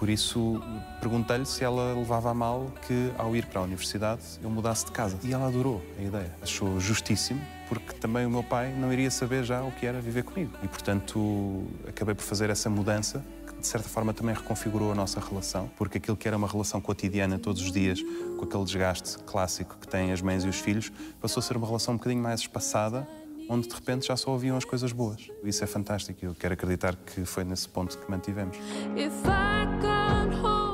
Por 0.00 0.08
isso, 0.08 0.62
perguntei-lhe 0.98 1.44
se 1.44 1.62
ela 1.62 1.92
levava 1.92 2.30
a 2.30 2.34
mal 2.34 2.72
que, 2.86 3.12
ao 3.18 3.36
ir 3.36 3.44
para 3.44 3.60
a 3.60 3.64
universidade, 3.64 4.22
eu 4.42 4.48
mudasse 4.48 4.86
de 4.86 4.92
casa. 4.92 5.18
E 5.22 5.30
ela 5.30 5.46
adorou 5.46 5.82
a 5.98 6.02
ideia. 6.02 6.34
Achou 6.40 6.80
justíssimo, 6.80 7.38
porque 7.68 7.92
também 7.92 8.24
o 8.24 8.30
meu 8.30 8.42
pai 8.42 8.72
não 8.72 8.90
iria 8.90 9.10
saber 9.10 9.44
já 9.44 9.62
o 9.62 9.70
que 9.70 9.84
era 9.84 10.00
viver 10.00 10.22
comigo. 10.24 10.52
E, 10.62 10.68
portanto, 10.68 11.66
acabei 11.86 12.14
por 12.14 12.22
fazer 12.22 12.48
essa 12.48 12.70
mudança 12.70 13.22
que, 13.46 13.60
de 13.60 13.66
certa 13.66 13.90
forma, 13.90 14.14
também 14.14 14.34
reconfigurou 14.34 14.90
a 14.90 14.94
nossa 14.94 15.20
relação, 15.20 15.70
porque 15.76 15.98
aquilo 15.98 16.16
que 16.16 16.26
era 16.26 16.36
uma 16.38 16.48
relação 16.48 16.80
cotidiana 16.80 17.38
todos 17.38 17.60
os 17.60 17.70
dias, 17.70 18.00
com 18.38 18.46
aquele 18.46 18.64
desgaste 18.64 19.18
clássico 19.24 19.76
que 19.78 19.86
têm 19.86 20.12
as 20.12 20.22
mães 20.22 20.44
e 20.44 20.48
os 20.48 20.58
filhos, 20.58 20.90
passou 21.20 21.42
a 21.42 21.44
ser 21.44 21.58
uma 21.58 21.66
relação 21.66 21.92
um 21.92 21.98
bocadinho 21.98 22.22
mais 22.22 22.40
espaçada, 22.40 23.06
onde 23.50 23.66
de 23.66 23.74
repente 23.74 24.06
já 24.06 24.16
só 24.16 24.30
ouviam 24.30 24.56
as 24.56 24.64
coisas 24.64 24.92
boas. 24.92 25.28
Isso 25.42 25.64
é 25.64 25.66
fantástico 25.66 26.24
e 26.24 26.26
eu 26.26 26.34
quero 26.36 26.54
acreditar 26.54 26.94
que 26.94 27.24
foi 27.24 27.42
nesse 27.42 27.68
ponto 27.68 27.98
que 27.98 28.08
mantivemos. 28.08 28.56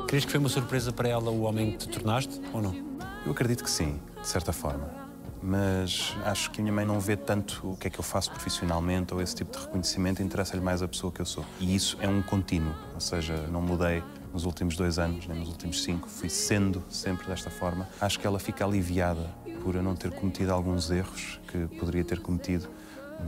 Crees 0.07 0.23
que 0.23 0.31
foi 0.31 0.39
uma 0.39 0.47
surpresa 0.47 0.93
para 0.93 1.09
ela 1.09 1.31
o 1.31 1.41
homem 1.41 1.71
que 1.71 1.79
te 1.79 1.89
tornaste 1.89 2.39
ou 2.53 2.61
não? 2.61 2.75
Eu 3.25 3.31
acredito 3.31 3.63
que 3.63 3.69
sim, 3.69 3.99
de 4.21 4.27
certa 4.27 4.53
forma. 4.53 4.87
Mas 5.41 6.15
acho 6.23 6.51
que 6.51 6.61
a 6.61 6.63
minha 6.63 6.73
mãe 6.73 6.85
não 6.85 6.99
vê 6.99 7.17
tanto 7.17 7.71
o 7.71 7.77
que 7.77 7.87
é 7.87 7.89
que 7.89 7.99
eu 7.99 8.03
faço 8.03 8.29
profissionalmente 8.29 9.13
ou 9.13 9.21
esse 9.21 9.35
tipo 9.35 9.51
de 9.51 9.65
reconhecimento, 9.65 10.21
interessa-lhe 10.21 10.61
mais 10.61 10.83
a 10.83 10.87
pessoa 10.87 11.11
que 11.11 11.19
eu 11.19 11.25
sou. 11.25 11.43
E 11.59 11.75
isso 11.75 11.97
é 11.99 12.07
um 12.07 12.21
contínuo, 12.21 12.75
ou 12.93 12.99
seja, 12.99 13.35
não 13.51 13.61
mudei 13.61 14.03
nos 14.33 14.45
últimos 14.45 14.75
dois 14.75 14.99
anos, 14.99 15.27
nem 15.27 15.39
nos 15.39 15.49
últimos 15.49 15.83
cinco, 15.83 16.07
fui 16.07 16.29
sendo 16.29 16.83
sempre 16.89 17.27
desta 17.27 17.49
forma. 17.49 17.87
Acho 17.99 18.19
que 18.19 18.27
ela 18.27 18.39
fica 18.39 18.65
aliviada 18.65 19.29
por 19.63 19.75
eu 19.75 19.83
não 19.83 19.95
ter 19.95 20.11
cometido 20.11 20.53
alguns 20.53 20.89
erros 20.89 21.39
que 21.47 21.67
poderia 21.77 22.03
ter 22.03 22.19
cometido 22.19 22.69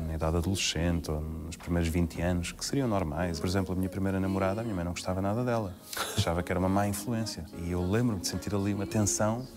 na 0.08 0.14
idade 0.14 0.38
adolescente 0.38 1.10
ou 1.10 1.20
nos 1.20 1.56
primeiros 1.56 1.90
20 1.90 2.22
anos, 2.22 2.52
que 2.52 2.64
seriam 2.64 2.88
normais. 2.88 3.40
Por 3.40 3.48
exemplo, 3.48 3.74
a 3.74 3.76
minha 3.76 3.90
primeira 3.90 4.20
namorada, 4.20 4.62
a 4.62 4.64
minha 4.64 4.76
mãe 4.76 4.86
não 4.86 4.92
gostava 4.92 5.22
nada 5.22 5.44
dela. 5.44 5.74
Achava 6.16 6.44
que 6.44 6.52
era 6.52 6.60
uma 6.60 6.70
má 6.70 6.88
influência. 6.88 7.46
E 7.64 7.72
eu 7.72 7.82
lembro-me 7.82 8.22
de 8.22 8.28
sentir 8.28 8.54
ali 8.54 8.74
uma 8.74 8.86
tensão, 8.86 9.48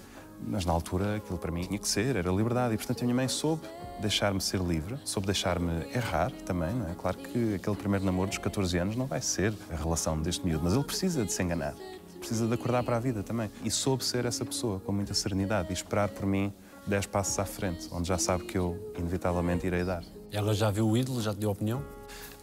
mas 0.46 0.64
na 0.64 0.72
altura 0.72 1.16
aquilo 1.16 1.38
para 1.38 1.52
mim 1.52 1.62
tinha 1.62 1.78
que 1.78 1.88
ser, 1.88 2.16
era 2.16 2.31
liberdade. 2.31 2.74
E 2.74 2.76
portanto 2.76 3.02
a 3.02 3.05
minha 3.05 3.14
mãe 3.14 3.28
soube 3.28 3.62
deixar-me 4.00 4.40
ser 4.40 4.61
livre, 4.61 4.96
soube 5.05 5.26
deixar-me 5.26 5.87
errar 5.94 6.31
também, 6.44 6.72
não 6.72 6.88
é? 6.88 6.94
Claro 6.94 7.18
que 7.18 7.55
aquele 7.55 7.76
primeiro 7.76 8.05
namoro 8.05 8.28
dos 8.28 8.38
14 8.38 8.78
anos 8.78 8.96
não 8.96 9.07
vai 9.07 9.20
ser 9.20 9.52
a 9.70 9.76
relação 9.76 10.20
deste 10.20 10.44
miúdo, 10.44 10.64
mas 10.64 10.74
ele 10.74 10.85
precisa 10.85 11.24
de 11.24 11.33
se 11.33 11.42
enganar. 11.42 11.74
Precisa 12.18 12.46
de 12.46 12.55
acordar 12.55 12.85
para 12.85 12.96
a 12.96 13.00
vida 13.00 13.22
também. 13.22 13.50
E 13.64 13.70
soube 13.70 14.05
ser 14.05 14.24
essa 14.24 14.44
pessoa 14.44 14.78
com 14.81 14.92
muita 14.92 15.12
serenidade 15.12 15.70
e 15.70 15.72
esperar 15.72 16.09
por 16.09 16.24
mim 16.24 16.52
dez 16.87 17.07
passos 17.07 17.38
à 17.38 17.44
frente, 17.44 17.88
onde 17.92 18.09
já 18.09 18.18
sabe 18.18 18.44
que 18.44 18.57
eu 18.57 18.92
inevitavelmente 18.96 19.66
irei 19.66 19.85
dar. 19.85 20.02
Ela 20.31 20.55
já 20.55 20.70
viu 20.70 20.88
o 20.88 20.96
ídolo, 20.96 21.20
já 21.20 21.33
te 21.33 21.40
deu 21.40 21.50
opinião? 21.50 21.83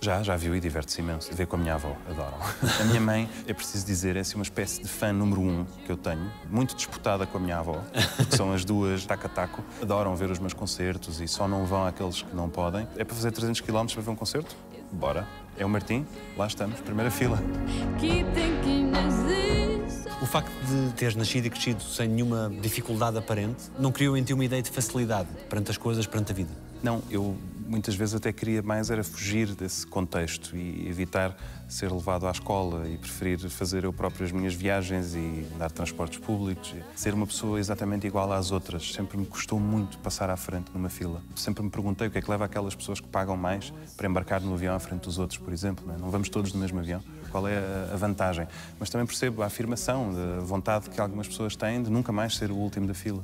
Já, 0.01 0.23
já 0.23 0.37
viu 0.37 0.55
e 0.55 0.61
diverte-se 0.61 1.01
imenso. 1.01 1.29
Vê 1.33 1.45
com 1.45 1.57
a 1.57 1.59
minha 1.59 1.73
avó, 1.73 1.93
adoram. 2.09 2.37
A 2.79 2.83
minha 2.85 3.01
mãe, 3.01 3.29
é 3.45 3.53
preciso 3.53 3.85
dizer, 3.85 4.15
é 4.15 4.21
assim 4.21 4.35
uma 4.35 4.43
espécie 4.43 4.81
de 4.81 4.87
fã 4.87 5.11
número 5.11 5.41
um 5.41 5.65
que 5.85 5.91
eu 5.91 5.97
tenho, 5.97 6.31
muito 6.49 6.73
disputada 6.73 7.25
com 7.25 7.37
a 7.37 7.41
minha 7.41 7.57
avó, 7.57 7.81
que 8.29 8.35
são 8.35 8.53
as 8.53 8.63
duas 8.63 9.05
taca-taco. 9.05 9.61
Adoram 9.81 10.15
ver 10.15 10.31
os 10.31 10.39
meus 10.39 10.53
concertos 10.53 11.19
e 11.19 11.27
só 11.27 11.49
não 11.49 11.65
vão 11.65 11.85
àqueles 11.85 12.21
que 12.21 12.33
não 12.33 12.49
podem. 12.49 12.87
É 12.95 13.03
para 13.03 13.13
fazer 13.13 13.31
300 13.31 13.59
km 13.59 13.85
para 13.93 14.01
ver 14.01 14.09
um 14.09 14.15
concerto? 14.15 14.55
Bora. 14.89 15.27
É 15.57 15.65
o 15.65 15.69
Martim, 15.69 16.05
lá 16.37 16.47
estamos, 16.47 16.79
primeira 16.79 17.11
fila. 17.11 17.37
O 20.21 20.25
facto 20.25 20.51
de 20.65 20.93
teres 20.93 21.15
nascido 21.15 21.47
e 21.47 21.49
crescido 21.49 21.83
sem 21.83 22.07
nenhuma 22.07 22.49
dificuldade 22.61 23.17
aparente 23.17 23.63
não 23.77 23.91
criou 23.91 24.15
em 24.15 24.23
ti 24.23 24.33
uma 24.33 24.45
ideia 24.45 24.61
de 24.61 24.69
facilidade 24.69 25.27
perante 25.49 25.71
as 25.71 25.77
coisas, 25.77 26.07
perante 26.07 26.31
a 26.31 26.35
vida? 26.35 26.51
Não, 26.81 27.01
eu 27.09 27.35
muitas 27.69 27.95
vezes 27.95 28.15
até 28.15 28.33
queria 28.33 28.61
mais 28.63 28.89
era 28.89 29.03
fugir 29.03 29.53
desse 29.53 29.85
contexto 29.85 30.57
e 30.57 30.87
evitar 30.89 31.37
ser 31.67 31.91
levado 31.91 32.25
à 32.25 32.31
escola 32.31 32.89
e 32.89 32.97
preferir 32.97 33.37
fazer 33.49 33.83
eu 33.83 33.93
próprio 33.93 34.25
as 34.25 34.31
minhas 34.31 34.55
viagens 34.55 35.13
e 35.13 35.45
dar 35.57 35.69
transportes 35.69 36.17
públicos. 36.17 36.73
Ser 36.95 37.13
uma 37.13 37.27
pessoa 37.27 37.59
exatamente 37.59 38.07
igual 38.07 38.31
às 38.33 38.51
outras. 38.51 38.91
Sempre 38.91 39.17
me 39.17 39.25
custou 39.25 39.59
muito 39.59 39.99
passar 39.99 40.31
à 40.31 40.35
frente 40.35 40.71
numa 40.73 40.89
fila. 40.89 41.21
Sempre 41.35 41.63
me 41.63 41.69
perguntei 41.69 42.07
o 42.07 42.11
que 42.11 42.17
é 42.17 42.21
que 42.21 42.29
leva 42.29 42.45
aquelas 42.45 42.73
pessoas 42.73 42.99
que 42.99 43.07
pagam 43.07 43.37
mais 43.37 43.71
para 43.95 44.07
embarcar 44.07 44.41
no 44.41 44.53
avião 44.53 44.75
à 44.75 44.79
frente 44.79 45.03
dos 45.03 45.19
outros, 45.19 45.37
por 45.37 45.53
exemplo. 45.53 45.85
Não, 45.87 45.93
é? 45.93 45.97
não 45.99 46.09
vamos 46.09 46.27
todos 46.29 46.51
no 46.51 46.59
mesmo 46.59 46.79
avião. 46.79 47.03
Qual 47.29 47.47
é 47.47 47.57
a 47.93 47.95
vantagem? 47.95 48.47
Mas 48.79 48.89
também 48.89 49.05
percebo 49.05 49.43
a 49.43 49.45
afirmação, 49.45 50.09
a 50.39 50.41
vontade 50.41 50.89
que 50.89 50.99
algumas 50.99 51.27
pessoas 51.27 51.55
têm 51.55 51.83
de 51.83 51.91
nunca 51.91 52.11
mais 52.11 52.35
ser 52.35 52.49
o 52.49 52.55
último 52.55 52.87
da 52.87 52.95
fila. 52.95 53.23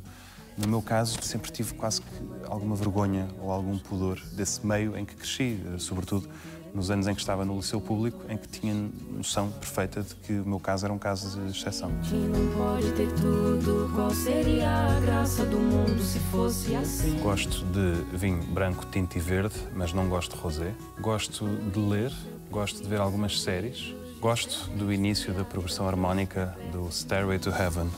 No 0.58 0.68
meu 0.68 0.82
caso, 0.82 1.22
sempre 1.22 1.52
tive 1.52 1.74
quase 1.74 2.02
que 2.02 2.08
alguma 2.48 2.76
vergonha 2.76 3.28
ou 3.42 3.52
algum 3.52 3.78
pudor 3.78 4.20
desse 4.34 4.66
meio 4.66 4.98
em 4.98 5.04
que 5.04 5.16
cresci, 5.16 5.60
sobretudo 5.78 6.30
nos 6.76 6.92
anos 6.92 7.08
em 7.08 7.16
que 7.16 7.22
estava 7.22 7.46
no 7.46 7.56
liceu 7.56 7.80
público, 7.80 8.20
em 8.30 8.38
que 8.38 8.48
tinha 8.48 8.74
noção 9.10 9.50
perfeita 9.50 10.04
de 10.04 10.14
que 10.16 10.34
o 10.34 10.46
meu 10.46 10.60
caso 10.60 10.86
era 10.86 10.94
um 10.94 10.98
caso 10.98 11.40
de 11.40 11.58
exceção. 11.58 11.90
Não 11.90 12.58
pode 12.58 12.92
ter 12.92 13.10
tudo, 13.14 13.90
qual 13.96 14.12
seria 14.12 14.70
a 14.70 15.00
graça 15.00 15.46
do 15.46 15.58
mundo 15.58 16.02
se 16.02 16.20
fosse 16.20 16.76
assim? 16.76 17.18
Gosto 17.20 17.64
de 17.66 18.18
vinho 18.18 18.44
branco, 18.44 18.86
tinto 18.92 19.18
e 19.18 19.22
verde, 19.22 19.56
mas 19.74 19.94
não 19.94 20.10
gosto 20.10 20.36
de 20.36 20.42
rosé. 20.42 20.74
Gosto 21.00 21.48
de 21.48 21.80
ler, 21.80 22.12
gosto 22.52 22.84
de 22.84 22.90
ver 22.90 23.00
algumas 23.00 23.42
séries. 23.42 23.96
Gosto 24.20 24.70
do 24.72 24.92
início 24.92 25.34
da 25.34 25.46
progressão 25.46 25.88
harmónica 25.88 26.58
do 26.74 26.90
Stairway 26.92 27.40
to 27.40 27.52
Heaven, 27.52 27.90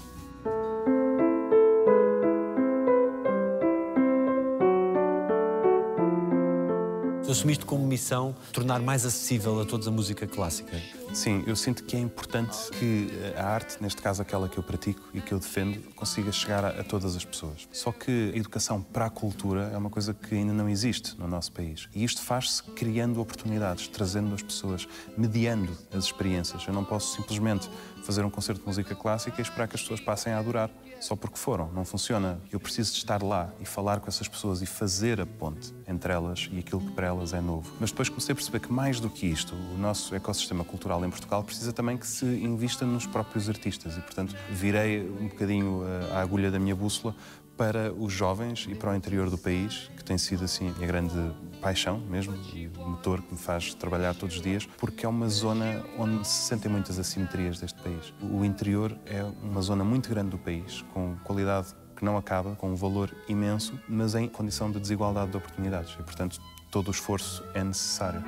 Tu 7.28 7.32
assumiste 7.32 7.66
como 7.66 7.86
missão 7.86 8.34
tornar 8.54 8.80
mais 8.80 9.06
acessível 9.06 9.60
a 9.60 9.66
todos 9.66 9.86
a 9.86 9.92
música 9.92 10.26
clássica. 10.26 10.82
Sim, 11.13 11.44
eu 11.46 11.58
sinto 11.58 11.84
que 11.84 11.98
é 11.98 12.00
importante 12.00 12.56
que 12.72 13.10
a 13.36 13.46
arte, 13.46 13.76
neste 13.82 14.02
caso 14.02 14.22
aquela 14.22 14.48
que 14.48 14.58
eu 14.58 14.63
pratico 14.63 15.02
e 15.13 15.20
que 15.20 15.34
eu 15.34 15.40
defendo, 15.40 15.78
consiga 15.94 16.32
chegar 16.32 16.63
a, 16.63 16.70
a, 16.70 16.84
todas 16.86 17.18
as 17.18 17.26
pessoas. 17.26 17.68
Só 17.70 17.92
que 17.92 18.32
a 18.34 18.38
educação 18.38 18.82
para 18.82 19.08
a 19.08 19.10
cultura 19.10 19.70
é 19.74 19.78
uma 19.78 19.90
coisa 19.90 20.13
que 20.13 20.36
ainda 20.36 20.54
não 20.54 20.70
existe 20.70 21.20
no 21.20 21.28
nosso 21.28 21.52
país. 21.52 21.90
E 21.94 22.02
isto 22.02 22.22
faz-se 22.22 22.63
criando 22.63 23.20
oportunidades, 23.20 23.90
trazendo 23.90 24.34
as 24.34 24.42
pessoas, 24.42 24.88
mediando 25.18 25.78
as 25.94 26.06
experiências. 26.06 26.66
Eu 26.66 26.74
não 26.74 26.86
posso 26.86 27.18
simplesmente 27.18 27.70
fazer 28.08 28.24
um 28.24 28.30
concerto 28.30 28.62
de 28.62 28.67
música 28.67 28.96
clássica 28.96 29.36
e 29.39 29.41
esperar 29.41 29.67
que 29.67 29.76
as 29.76 29.82
pessoas 29.82 30.00
passem 30.00 30.32
a 30.32 30.39
adorar 30.39 30.70
só 31.02 31.13
porque 31.13 31.38
foram. 31.38 31.70
Não 31.74 31.84
funciona. 31.84 32.39
Eu 32.50 32.58
preciso 32.58 32.93
de 32.93 33.00
estar 33.00 33.22
lá 33.22 33.54
e 33.60 33.65
falar 33.65 34.00
com 34.00 34.08
essas 34.08 34.30
pessoas 34.30 34.62
e 34.62 34.65
fazer 34.65 35.20
a 35.20 35.26
ponte 35.26 35.74
entre 35.86 36.13
elas 36.13 36.50
e 36.50 36.60
aquilo 36.60 36.80
que 36.80 36.91
para 36.91 37.08
elas 37.08 37.34
é 37.34 37.41
novo. 37.41 37.70
Mas 37.82 37.91
depois 37.91 38.08
comecei 38.08 38.32
a 38.32 38.36
perceber 38.36 38.62
que 38.62 38.72
mais 38.72 39.02
do 39.02 39.10
que 39.10 39.28
isto, 39.28 39.54
o 39.54 39.78
nosso 39.78 40.15
ecossistema 40.15 40.63
cultural 40.63 41.04
em 41.04 41.10
Portugal 41.10 41.43
precisa 41.43 41.74
também 41.74 41.98
que 41.98 42.08
se 42.08 42.26
invista 42.26 42.86
nos 42.86 43.06
próprios 43.06 43.50
artistas 43.50 43.98
e, 43.98 44.00
portanto, 44.00 44.34
virei 44.50 45.02
um 45.02 45.28
bocadinho 45.28 45.82
a 46.13 46.22
agulha 46.22 46.50
da 46.50 46.58
minha 46.58 46.76
bússola 46.76 47.13
para 47.58 47.91
os 47.91 48.13
jovens 48.13 48.67
e 48.70 48.76
para 48.76 48.91
o 48.91 48.96
interior 48.96 49.30
do 49.30 49.38
país, 49.38 49.89
que 49.98 50.04
tem 50.04 50.17
sido 50.17 50.46
assim 50.46 50.70
a 50.70 50.74
minha 50.74 50.88
grande 50.88 51.15
paixão 51.60 52.00
mesmo 52.00 52.36
e 52.54 52.70
o 52.78 52.88
motor 52.88 53.22
que 53.22 53.34
me 53.34 53.39
faz 53.39 53.74
trabalhar 53.74 54.13
todos 54.13 54.36
os 54.36 54.41
dias, 54.41 54.65
porque 54.78 55.06
é 55.06 55.10
uma 55.10 55.28
zona 55.28 55.84
onde 55.98 56.26
se 56.28 56.48
sentem 56.48 56.72
muitas 56.72 57.00
assimetrias 57.00 57.60
deste 57.60 57.82
país. 57.82 58.13
O 58.22 58.46
interior 58.46 58.96
é 59.06 59.24
uma 59.41 59.62
zona 59.62 59.84
muito 59.84 60.10
grande 60.10 60.30
do 60.30 60.38
país, 60.38 60.86
com 60.93 61.15
qualidade 61.24 61.76
que 61.96 62.06
não 62.06 62.15
acaba, 62.15 62.56
com 62.56 62.70
um 62.70 62.76
valor 62.76 63.12
imenso, 63.28 63.78
mas 63.89 64.13
em 64.13 64.28
condição 64.28 64.72
de 64.72 64.80
desigualdade 64.80 65.32
de 65.32 65.38
oportunidades 65.38 65.96
e, 66.00 66.04
portanto, 66.04 66.39
todo 66.70 66.89
o 66.89 66.91
esforço 66.91 67.43
é 67.56 67.63
necessário. 67.63 68.24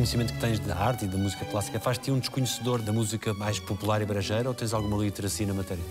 Conhecimento 0.00 0.32
que 0.32 0.40
tens 0.40 0.58
da 0.58 0.74
arte 0.78 1.04
e 1.04 1.08
da 1.08 1.18
música 1.18 1.44
clássica 1.44 1.78
faz-te 1.78 2.10
um 2.10 2.18
desconhecedor 2.18 2.80
da 2.80 2.90
música 2.90 3.34
mais 3.34 3.58
popular 3.58 4.00
e 4.00 4.06
brejeira 4.06 4.48
ou 4.48 4.54
tens 4.54 4.72
alguma 4.72 4.96
literacia 4.96 5.46
na 5.46 5.52
matéria? 5.52 5.84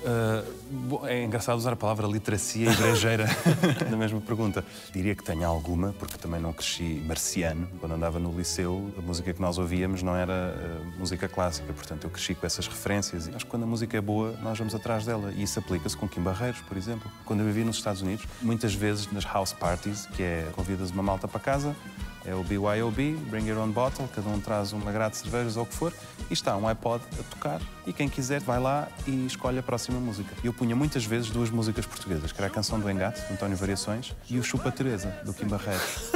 Uh, 0.00 1.04
é 1.08 1.24
engraçado 1.24 1.58
usar 1.58 1.72
a 1.72 1.76
palavra 1.76 2.06
literacia 2.06 2.70
e 2.70 2.76
brejeira 2.76 3.26
na 3.90 3.96
mesma 3.96 4.20
pergunta. 4.20 4.64
Diria 4.92 5.12
que 5.12 5.24
tenho 5.24 5.44
alguma, 5.44 5.92
porque 5.98 6.16
também 6.16 6.40
não 6.40 6.52
cresci 6.52 7.02
marciano. 7.04 7.68
Quando 7.80 7.96
andava 7.96 8.20
no 8.20 8.30
liceu, 8.30 8.92
a 8.96 9.02
música 9.02 9.34
que 9.34 9.40
nós 9.40 9.58
ouvíamos 9.58 10.04
não 10.04 10.14
era 10.14 10.54
uh, 10.54 10.96
música 10.96 11.28
clássica, 11.28 11.72
portanto 11.72 12.04
eu 12.04 12.10
cresci 12.10 12.36
com 12.36 12.46
essas 12.46 12.68
referências. 12.68 13.26
E 13.26 13.30
acho 13.34 13.44
que 13.44 13.50
quando 13.50 13.64
a 13.64 13.66
música 13.66 13.98
é 13.98 14.00
boa, 14.00 14.38
nós 14.40 14.56
vamos 14.56 14.72
atrás 14.72 15.04
dela. 15.04 15.32
E 15.36 15.42
isso 15.42 15.58
aplica-se 15.58 15.96
com 15.96 16.06
Kim 16.06 16.20
Barreiros, 16.20 16.60
por 16.60 16.76
exemplo. 16.76 17.10
Quando 17.24 17.40
eu 17.40 17.46
vivia 17.46 17.64
nos 17.64 17.74
Estados 17.74 18.02
Unidos, 18.02 18.24
muitas 18.40 18.72
vezes 18.72 19.10
nas 19.10 19.24
house 19.24 19.52
parties, 19.52 20.06
que 20.14 20.22
é 20.22 20.48
convidas 20.54 20.92
uma 20.92 21.02
malta 21.02 21.26
para 21.26 21.40
casa, 21.40 21.74
é 22.28 22.34
o 22.34 22.44
BYOB, 22.44 23.16
Bring 23.30 23.48
Your 23.48 23.58
Own 23.58 23.70
Bottle, 23.70 24.06
cada 24.14 24.28
um 24.28 24.38
traz 24.38 24.72
uma 24.72 24.92
grade 24.92 25.12
de 25.12 25.18
cervejas 25.22 25.56
ou 25.56 25.62
o 25.62 25.66
que 25.66 25.74
for, 25.74 25.92
e 26.28 26.32
está 26.32 26.56
um 26.56 26.68
iPod 26.68 27.02
a 27.18 27.22
tocar, 27.22 27.60
e 27.86 27.92
quem 27.92 28.08
quiser 28.08 28.40
vai 28.40 28.60
lá 28.60 28.86
e 29.06 29.26
escolhe 29.26 29.58
a 29.58 29.62
próxima 29.62 29.98
música. 29.98 30.34
Eu 30.44 30.52
punha 30.52 30.76
muitas 30.76 31.04
vezes 31.04 31.30
duas 31.30 31.48
músicas 31.48 31.86
portuguesas, 31.86 32.30
que 32.30 32.38
era 32.38 32.48
a 32.48 32.50
canção 32.50 32.78
do 32.78 32.90
Engate, 32.90 33.22
do 33.26 33.32
António 33.32 33.56
Variações, 33.56 34.14
e 34.28 34.38
o 34.38 34.42
Chupa 34.42 34.70
Teresa, 34.70 35.08
do 35.24 35.32
Kim 35.32 35.46
Barreiros. 35.46 36.12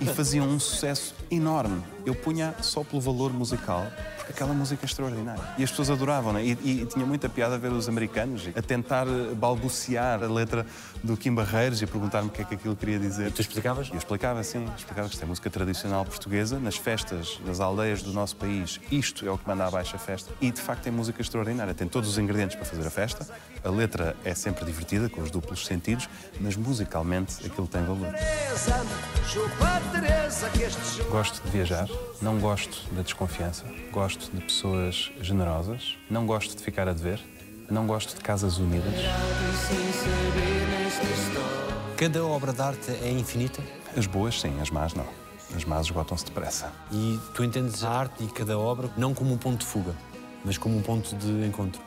E 0.00 0.06
faziam 0.06 0.46
um 0.48 0.60
sucesso 0.60 1.14
enorme. 1.30 1.82
Eu 2.06 2.14
punha 2.14 2.54
só 2.62 2.84
pelo 2.84 3.02
valor 3.02 3.32
musical, 3.32 3.84
porque 4.16 4.30
aquela 4.30 4.54
música 4.54 4.84
é 4.84 4.86
extraordinária. 4.86 5.42
E 5.58 5.64
as 5.64 5.70
pessoas 5.70 5.90
adoravam, 5.90 6.32
né? 6.32 6.44
e, 6.44 6.58
e, 6.62 6.82
e 6.82 6.86
tinha 6.86 7.04
muita 7.04 7.28
piada 7.28 7.58
ver 7.58 7.72
os 7.72 7.88
americanos 7.88 8.48
a 8.54 8.62
tentar 8.62 9.06
balbuciar 9.34 10.22
a 10.22 10.28
letra 10.28 10.64
do 11.02 11.16
Kim 11.16 11.34
Barreiros 11.34 11.82
e 11.82 11.84
a 11.84 11.88
perguntar-me 11.88 12.28
o 12.28 12.30
que 12.30 12.42
é 12.42 12.44
que 12.44 12.54
aquilo 12.54 12.76
queria 12.76 12.98
dizer. 12.98 13.26
E 13.26 13.30
tu 13.32 13.40
explicavas? 13.40 13.88
Eu 13.90 13.98
explicava, 13.98 14.42
sim. 14.44 14.64
Explicava 14.76 15.08
que 15.08 15.14
isto 15.14 15.24
é 15.24 15.26
música 15.26 15.50
tradicional 15.50 16.04
portuguesa, 16.04 16.60
nas 16.60 16.76
festas, 16.76 17.40
nas 17.44 17.58
aldeias 17.58 18.02
do 18.02 18.12
nosso 18.12 18.36
país. 18.36 18.80
Isto 18.90 19.26
é 19.26 19.30
o 19.30 19.36
que 19.36 19.46
manda 19.48 19.66
abaixo 19.66 19.96
a 19.96 19.98
festa. 19.98 20.32
E, 20.40 20.50
de 20.52 20.60
facto, 20.60 20.86
é 20.86 20.92
música 20.92 21.20
extraordinária. 21.20 21.74
Tem 21.74 21.88
todos 21.88 22.08
os 22.08 22.18
ingredientes 22.18 22.54
para 22.54 22.64
fazer 22.64 22.86
a 22.86 22.90
festa. 22.90 23.26
A 23.64 23.68
letra 23.68 24.16
é 24.24 24.32
sempre 24.32 24.64
divertida, 24.64 25.08
com 25.08 25.20
os 25.20 25.30
duplos 25.30 25.66
sentidos, 25.66 26.08
mas 26.40 26.54
musicalmente 26.56 27.44
aquilo 27.44 27.66
tem 27.66 27.82
valor. 27.82 28.14
Gosto 31.10 31.42
de 31.42 31.50
viajar, 31.50 31.88
não 32.20 32.38
gosto 32.38 32.82
da 32.94 33.02
desconfiança, 33.02 33.64
gosto 33.92 34.30
de 34.34 34.40
pessoas 34.42 35.12
generosas, 35.20 35.96
não 36.10 36.26
gosto 36.26 36.56
de 36.56 36.62
ficar 36.62 36.88
a 36.88 36.92
dever, 36.92 37.20
não 37.70 37.86
gosto 37.86 38.14
de 38.14 38.20
casas 38.20 38.58
unidas. 38.58 38.94
Cada 41.96 42.24
obra 42.24 42.52
de 42.52 42.60
arte 42.60 42.90
é 43.02 43.10
infinita? 43.10 43.62
As 43.96 44.06
boas, 44.06 44.40
sim, 44.40 44.60
as 44.60 44.70
más, 44.70 44.94
não. 44.94 45.06
As 45.54 45.64
más 45.64 45.86
esgotam-se 45.86 46.24
depressa. 46.24 46.72
E 46.92 47.18
tu 47.34 47.42
entendes 47.44 47.84
a 47.84 47.90
arte 47.90 48.24
e 48.24 48.26
cada 48.26 48.58
obra 48.58 48.90
não 48.96 49.14
como 49.14 49.32
um 49.32 49.38
ponto 49.38 49.60
de 49.60 49.66
fuga, 49.66 49.94
mas 50.44 50.58
como 50.58 50.76
um 50.76 50.82
ponto 50.82 51.14
de 51.16 51.46
encontro? 51.46 51.80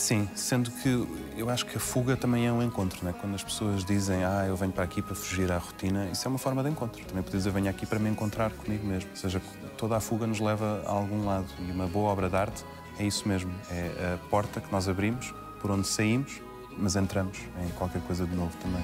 Sim, 0.00 0.26
sendo 0.34 0.70
que 0.70 1.06
eu 1.36 1.50
acho 1.50 1.66
que 1.66 1.76
a 1.76 1.78
fuga 1.78 2.16
também 2.16 2.46
é 2.46 2.50
um 2.50 2.62
encontro, 2.62 3.04
né? 3.04 3.14
Quando 3.20 3.34
as 3.34 3.44
pessoas 3.44 3.84
dizem, 3.84 4.24
ah, 4.24 4.46
eu 4.48 4.56
venho 4.56 4.72
para 4.72 4.82
aqui 4.82 5.02
para 5.02 5.14
fugir 5.14 5.52
à 5.52 5.58
rotina, 5.58 6.08
isso 6.10 6.26
é 6.26 6.28
uma 6.30 6.38
forma 6.38 6.62
de 6.62 6.70
encontro. 6.70 7.04
Também 7.04 7.22
podes 7.22 7.40
dizer, 7.40 7.50
venho 7.50 7.68
aqui 7.68 7.84
para 7.84 7.98
me 7.98 8.08
encontrar 8.08 8.50
comigo 8.50 8.86
mesmo. 8.86 9.10
Ou 9.10 9.16
seja, 9.16 9.42
toda 9.76 9.98
a 9.98 10.00
fuga 10.00 10.26
nos 10.26 10.40
leva 10.40 10.82
a 10.86 10.90
algum 10.90 11.26
lado. 11.26 11.48
E 11.58 11.70
uma 11.70 11.86
boa 11.86 12.10
obra 12.10 12.30
de 12.30 12.34
arte 12.34 12.64
é 12.98 13.04
isso 13.04 13.28
mesmo. 13.28 13.52
É 13.70 14.14
a 14.14 14.28
porta 14.30 14.58
que 14.58 14.72
nós 14.72 14.88
abrimos, 14.88 15.34
por 15.60 15.70
onde 15.70 15.86
saímos, 15.86 16.40
mas 16.78 16.96
entramos 16.96 17.36
em 17.62 17.68
qualquer 17.76 18.00
coisa 18.00 18.24
de 18.24 18.34
novo 18.34 18.56
também. 18.56 18.82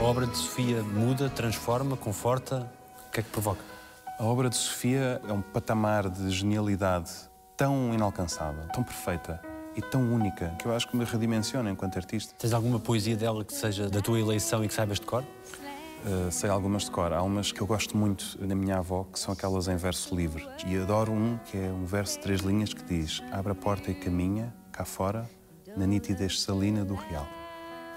A 0.00 0.02
obra 0.02 0.26
de 0.26 0.36
Sofia 0.36 0.82
muda, 0.82 1.30
transforma, 1.30 1.96
conforta. 1.96 2.68
O 3.06 3.12
que 3.12 3.20
é 3.20 3.22
que 3.22 3.30
provoca? 3.30 3.73
A 4.16 4.22
obra 4.22 4.48
de 4.48 4.54
Sofia 4.54 5.20
é 5.28 5.32
um 5.32 5.42
patamar 5.42 6.08
de 6.08 6.30
genialidade 6.30 7.10
tão 7.56 7.92
inalcançável, 7.92 8.62
tão 8.72 8.84
perfeita 8.84 9.40
e 9.74 9.82
tão 9.82 10.02
única 10.02 10.54
que 10.56 10.66
eu 10.66 10.74
acho 10.74 10.86
que 10.86 10.96
me 10.96 11.04
redimensiona 11.04 11.68
enquanto 11.68 11.96
artista. 11.96 12.32
Tens 12.38 12.52
alguma 12.52 12.78
poesia 12.78 13.16
dela 13.16 13.44
que 13.44 13.52
seja 13.52 13.90
da 13.90 14.00
tua 14.00 14.20
eleição 14.20 14.64
e 14.64 14.68
que 14.68 14.74
saibas 14.74 15.00
de 15.00 15.06
cor? 15.06 15.24
Uh, 15.24 16.30
sei 16.30 16.48
algumas 16.48 16.84
de 16.84 16.92
cor. 16.92 17.12
Há 17.12 17.20
umas 17.22 17.50
que 17.50 17.60
eu 17.60 17.66
gosto 17.66 17.96
muito 17.96 18.38
na 18.40 18.54
minha 18.54 18.78
avó, 18.78 19.04
que 19.12 19.18
são 19.18 19.34
aquelas 19.34 19.66
em 19.66 19.76
verso 19.76 20.14
livre. 20.14 20.46
E 20.64 20.76
adoro 20.76 21.10
um 21.10 21.36
que 21.38 21.58
é 21.58 21.72
um 21.72 21.84
verso 21.84 22.16
de 22.16 22.22
três 22.22 22.40
linhas 22.40 22.72
que 22.72 22.84
diz: 22.84 23.20
Abre 23.32 23.50
a 23.50 23.54
porta 23.56 23.90
e 23.90 23.94
caminha, 23.94 24.54
cá 24.70 24.84
fora, 24.84 25.28
na 25.76 25.88
nitidez 25.88 26.40
salina 26.40 26.84
do 26.84 26.94
real. 26.94 27.26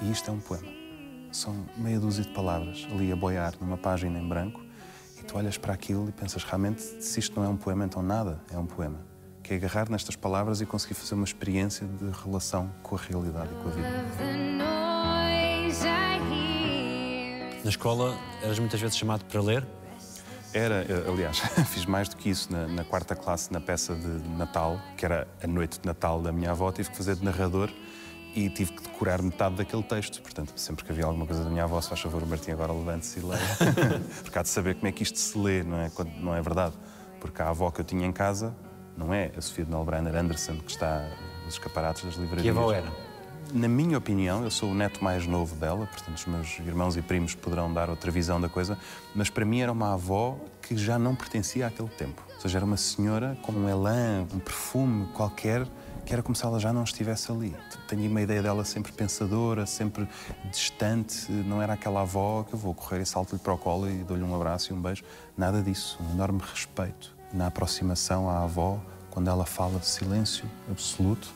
E 0.02 0.12
isto 0.12 0.32
é 0.32 0.34
um 0.34 0.40
poema. 0.40 0.68
São 1.32 1.64
meia 1.78 2.00
dúzia 2.00 2.24
de 2.24 2.34
palavras 2.34 2.88
ali 2.92 3.12
a 3.12 3.16
boiar 3.16 3.54
numa 3.62 3.78
página 3.78 4.18
em 4.18 4.28
branco 4.28 4.67
tu 5.24 5.38
olhas 5.38 5.58
para 5.58 5.74
aquilo 5.74 6.10
e 6.10 6.12
pensas 6.12 6.44
realmente 6.44 6.82
se 6.82 7.20
isto 7.20 7.40
não 7.40 7.46
é 7.46 7.50
um 7.50 7.58
poema, 7.58 7.86
então 7.86 8.02
nada 8.02 8.42
é 8.52 8.58
um 8.58 8.66
poema. 8.66 9.00
Que 9.44 9.54
é 9.54 9.58
agarrar 9.58 9.90
nestas 9.90 10.16
palavras 10.16 10.62
e 10.62 10.66
conseguir 10.66 10.94
fazer 10.94 11.16
uma 11.16 11.24
experiência 11.24 11.88
de 11.88 12.10
relação 12.24 12.70
com 12.84 12.96
a 12.96 13.00
realidade 13.00 13.50
e 13.52 13.64
com 13.64 13.70
a 13.70 13.72
vida. 13.72 13.88
Na 17.64 17.70
escola 17.70 18.18
eras 18.42 18.60
muitas 18.60 18.80
vezes 18.80 18.98
chamado 18.98 19.26
para 19.26 19.42
ler? 19.42 19.66
Era, 20.54 20.86
aliás, 21.10 21.40
fiz 21.70 21.86
mais 21.86 22.08
do 22.08 22.16
que 22.16 22.30
isso 22.30 22.52
na, 22.52 22.68
na 22.68 22.84
quarta 22.84 23.16
classe, 23.16 23.52
na 23.52 23.60
peça 23.60 23.94
de 23.94 24.30
Natal, 24.30 24.80
que 24.96 25.06
era 25.06 25.28
a 25.44 25.48
noite 25.48 25.80
de 25.80 25.86
Natal 25.86 26.22
da 26.22 26.32
minha 26.32 26.52
avó, 26.52 26.72
tive 26.72 26.90
que 26.90 26.98
fazer 26.98 27.16
de 27.16 27.24
narrador 27.24 27.70
e 28.38 28.50
tive 28.50 28.72
que 28.72 28.84
decorar 28.84 29.20
metade 29.20 29.56
daquele 29.56 29.82
texto. 29.82 30.22
Portanto, 30.22 30.54
sempre 30.56 30.86
que 30.86 30.92
havia 30.92 31.06
alguma 31.06 31.26
coisa 31.26 31.44
da 31.44 31.50
minha 31.50 31.64
avó, 31.64 31.82
se 31.82 31.90
faz 31.90 32.00
favor, 32.00 32.22
o 32.22 32.28
Martim 32.28 32.52
agora 32.52 32.72
levante-se 32.72 33.20
e 33.20 33.24
leia. 33.24 33.42
Porque 34.22 34.38
há 34.38 34.44
de 34.44 34.50
saber 34.50 34.76
como 34.76 34.88
é 34.88 34.92
que 34.92 35.02
isto 35.02 35.18
se 35.18 35.36
lê, 35.36 35.64
não 35.64 35.80
é? 35.80 35.90
Quando 35.90 36.12
não 36.20 36.36
é 36.36 36.42
verdade. 36.42 36.76
Porque 37.20 37.42
a 37.42 37.50
avó 37.50 37.72
que 37.72 37.82
eu 37.82 37.86
tinha 37.86 38.06
em 38.06 38.12
casa 38.12 38.56
não 38.96 39.12
é 39.12 39.32
a 39.36 39.42
Sofia 39.42 39.66
de 39.66 39.72
Nolbrander 39.72 40.16
Anderson, 40.16 40.58
que 40.58 40.70
está 40.70 41.10
nos 41.46 41.56
escaparates 41.56 42.04
das 42.04 42.14
livrarias. 42.14 42.44
Que 42.44 42.50
avó 42.50 42.72
era? 42.72 42.92
Na 43.52 43.68
minha 43.68 43.98
opinião, 43.98 44.44
eu 44.44 44.52
sou 44.52 44.70
o 44.70 44.76
neto 44.76 45.04
mais 45.04 45.26
novo 45.26 45.56
dela, 45.56 45.88
portanto, 45.88 46.18
os 46.18 46.26
meus 46.28 46.60
irmãos 46.60 46.96
e 46.96 47.02
primos 47.02 47.34
poderão 47.34 47.74
dar 47.74 47.90
outra 47.90 48.12
visão 48.12 48.40
da 48.40 48.50
coisa, 48.50 48.78
mas 49.16 49.32
para 49.32 49.46
mim 49.46 49.62
era 49.62 49.72
uma 49.72 49.94
avó 49.94 50.38
que 50.62 50.78
já 50.78 51.00
não 51.00 51.16
pertencia 51.16 51.66
àquele 51.66 51.90
tempo. 51.90 52.22
Ou 52.36 52.42
seja, 52.42 52.60
era 52.60 52.66
uma 52.66 52.78
senhora 52.78 53.36
com 53.42 53.52
um 53.54 53.68
elan, 53.68 54.28
um 54.32 54.40
perfume 54.40 55.08
qualquer 55.14 55.66
que 56.08 56.14
era 56.14 56.24
como 56.24 56.34
se 56.34 56.46
ela 56.46 56.58
já 56.58 56.72
não 56.72 56.86
estivesse 56.86 57.30
ali. 57.30 57.54
Tenho 57.86 58.10
uma 58.10 58.22
ideia 58.22 58.42
dela 58.42 58.64
sempre 58.64 58.94
pensadora, 58.94 59.66
sempre 59.66 60.08
distante, 60.50 61.30
não 61.30 61.62
era 61.62 61.74
aquela 61.74 62.02
avó 62.02 62.44
que 62.44 62.54
eu 62.54 62.58
vou 62.58 62.74
correr 62.74 63.02
e 63.02 63.06
salto-lhe 63.06 63.40
para 63.40 63.54
o 63.54 63.58
colo 63.58 63.90
e 63.90 64.06
dou-lhe 64.06 64.24
um 64.24 64.34
abraço 64.34 64.72
e 64.72 64.74
um 64.74 64.82
beijo. 64.82 65.04
Nada 65.38 65.62
disso, 65.62 66.00
um 66.02 66.14
enorme 66.14 66.40
respeito 66.42 67.14
na 67.34 67.48
aproximação 67.48 68.30
à 68.30 68.44
avó, 68.44 68.80
quando 69.10 69.30
ela 69.30 69.46
fala 69.46 69.82
silêncio 69.82 70.46
absoluto. 70.72 71.28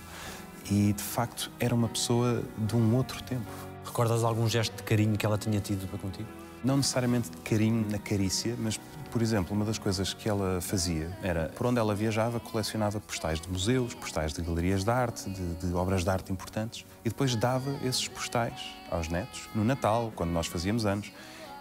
E 0.69 0.93
de 0.93 1.03
facto 1.03 1.51
era 1.59 1.75
uma 1.75 1.89
pessoa 1.89 2.41
de 2.57 2.73
um 2.73 2.95
outro 2.95 3.21
tempo. 3.23 3.51
Recordas 3.83 4.23
algum 4.23 4.47
gesto 4.47 4.73
de 4.73 4.83
carinho 4.83 5.17
que 5.17 5.25
ela 5.25 5.37
tinha 5.37 5.59
tido 5.59 5.85
para 5.89 5.99
contigo? 5.99 6.29
Não 6.63 6.77
necessariamente 6.77 7.29
de 7.29 7.37
carinho 7.37 7.85
na 7.89 7.97
carícia, 7.97 8.55
mas 8.57 8.79
por 9.11 9.21
exemplo, 9.21 9.53
uma 9.53 9.65
das 9.65 9.77
coisas 9.77 10.13
que 10.13 10.29
ela 10.29 10.61
fazia 10.61 11.11
era, 11.21 11.49
por 11.49 11.67
onde 11.67 11.79
ela 11.79 11.93
viajava, 11.93 12.39
colecionava 12.39 12.99
postais 13.01 13.41
de 13.41 13.49
museus, 13.49 13.93
postais 13.93 14.31
de 14.31 14.41
galerias 14.41 14.85
de 14.85 14.89
arte, 14.89 15.29
de, 15.29 15.53
de, 15.55 15.73
obras 15.73 16.03
de 16.03 16.09
arte 16.09 16.31
importantes, 16.31 16.85
e 17.03 17.09
depois 17.09 17.35
dava 17.35 17.75
esses 17.83 18.07
postais 18.07 18.61
aos 18.89 19.09
netos 19.09 19.49
no 19.53 19.65
Natal, 19.65 20.13
quando 20.15 20.31
nós 20.31 20.47
fazíamos 20.47 20.85
anos. 20.85 21.11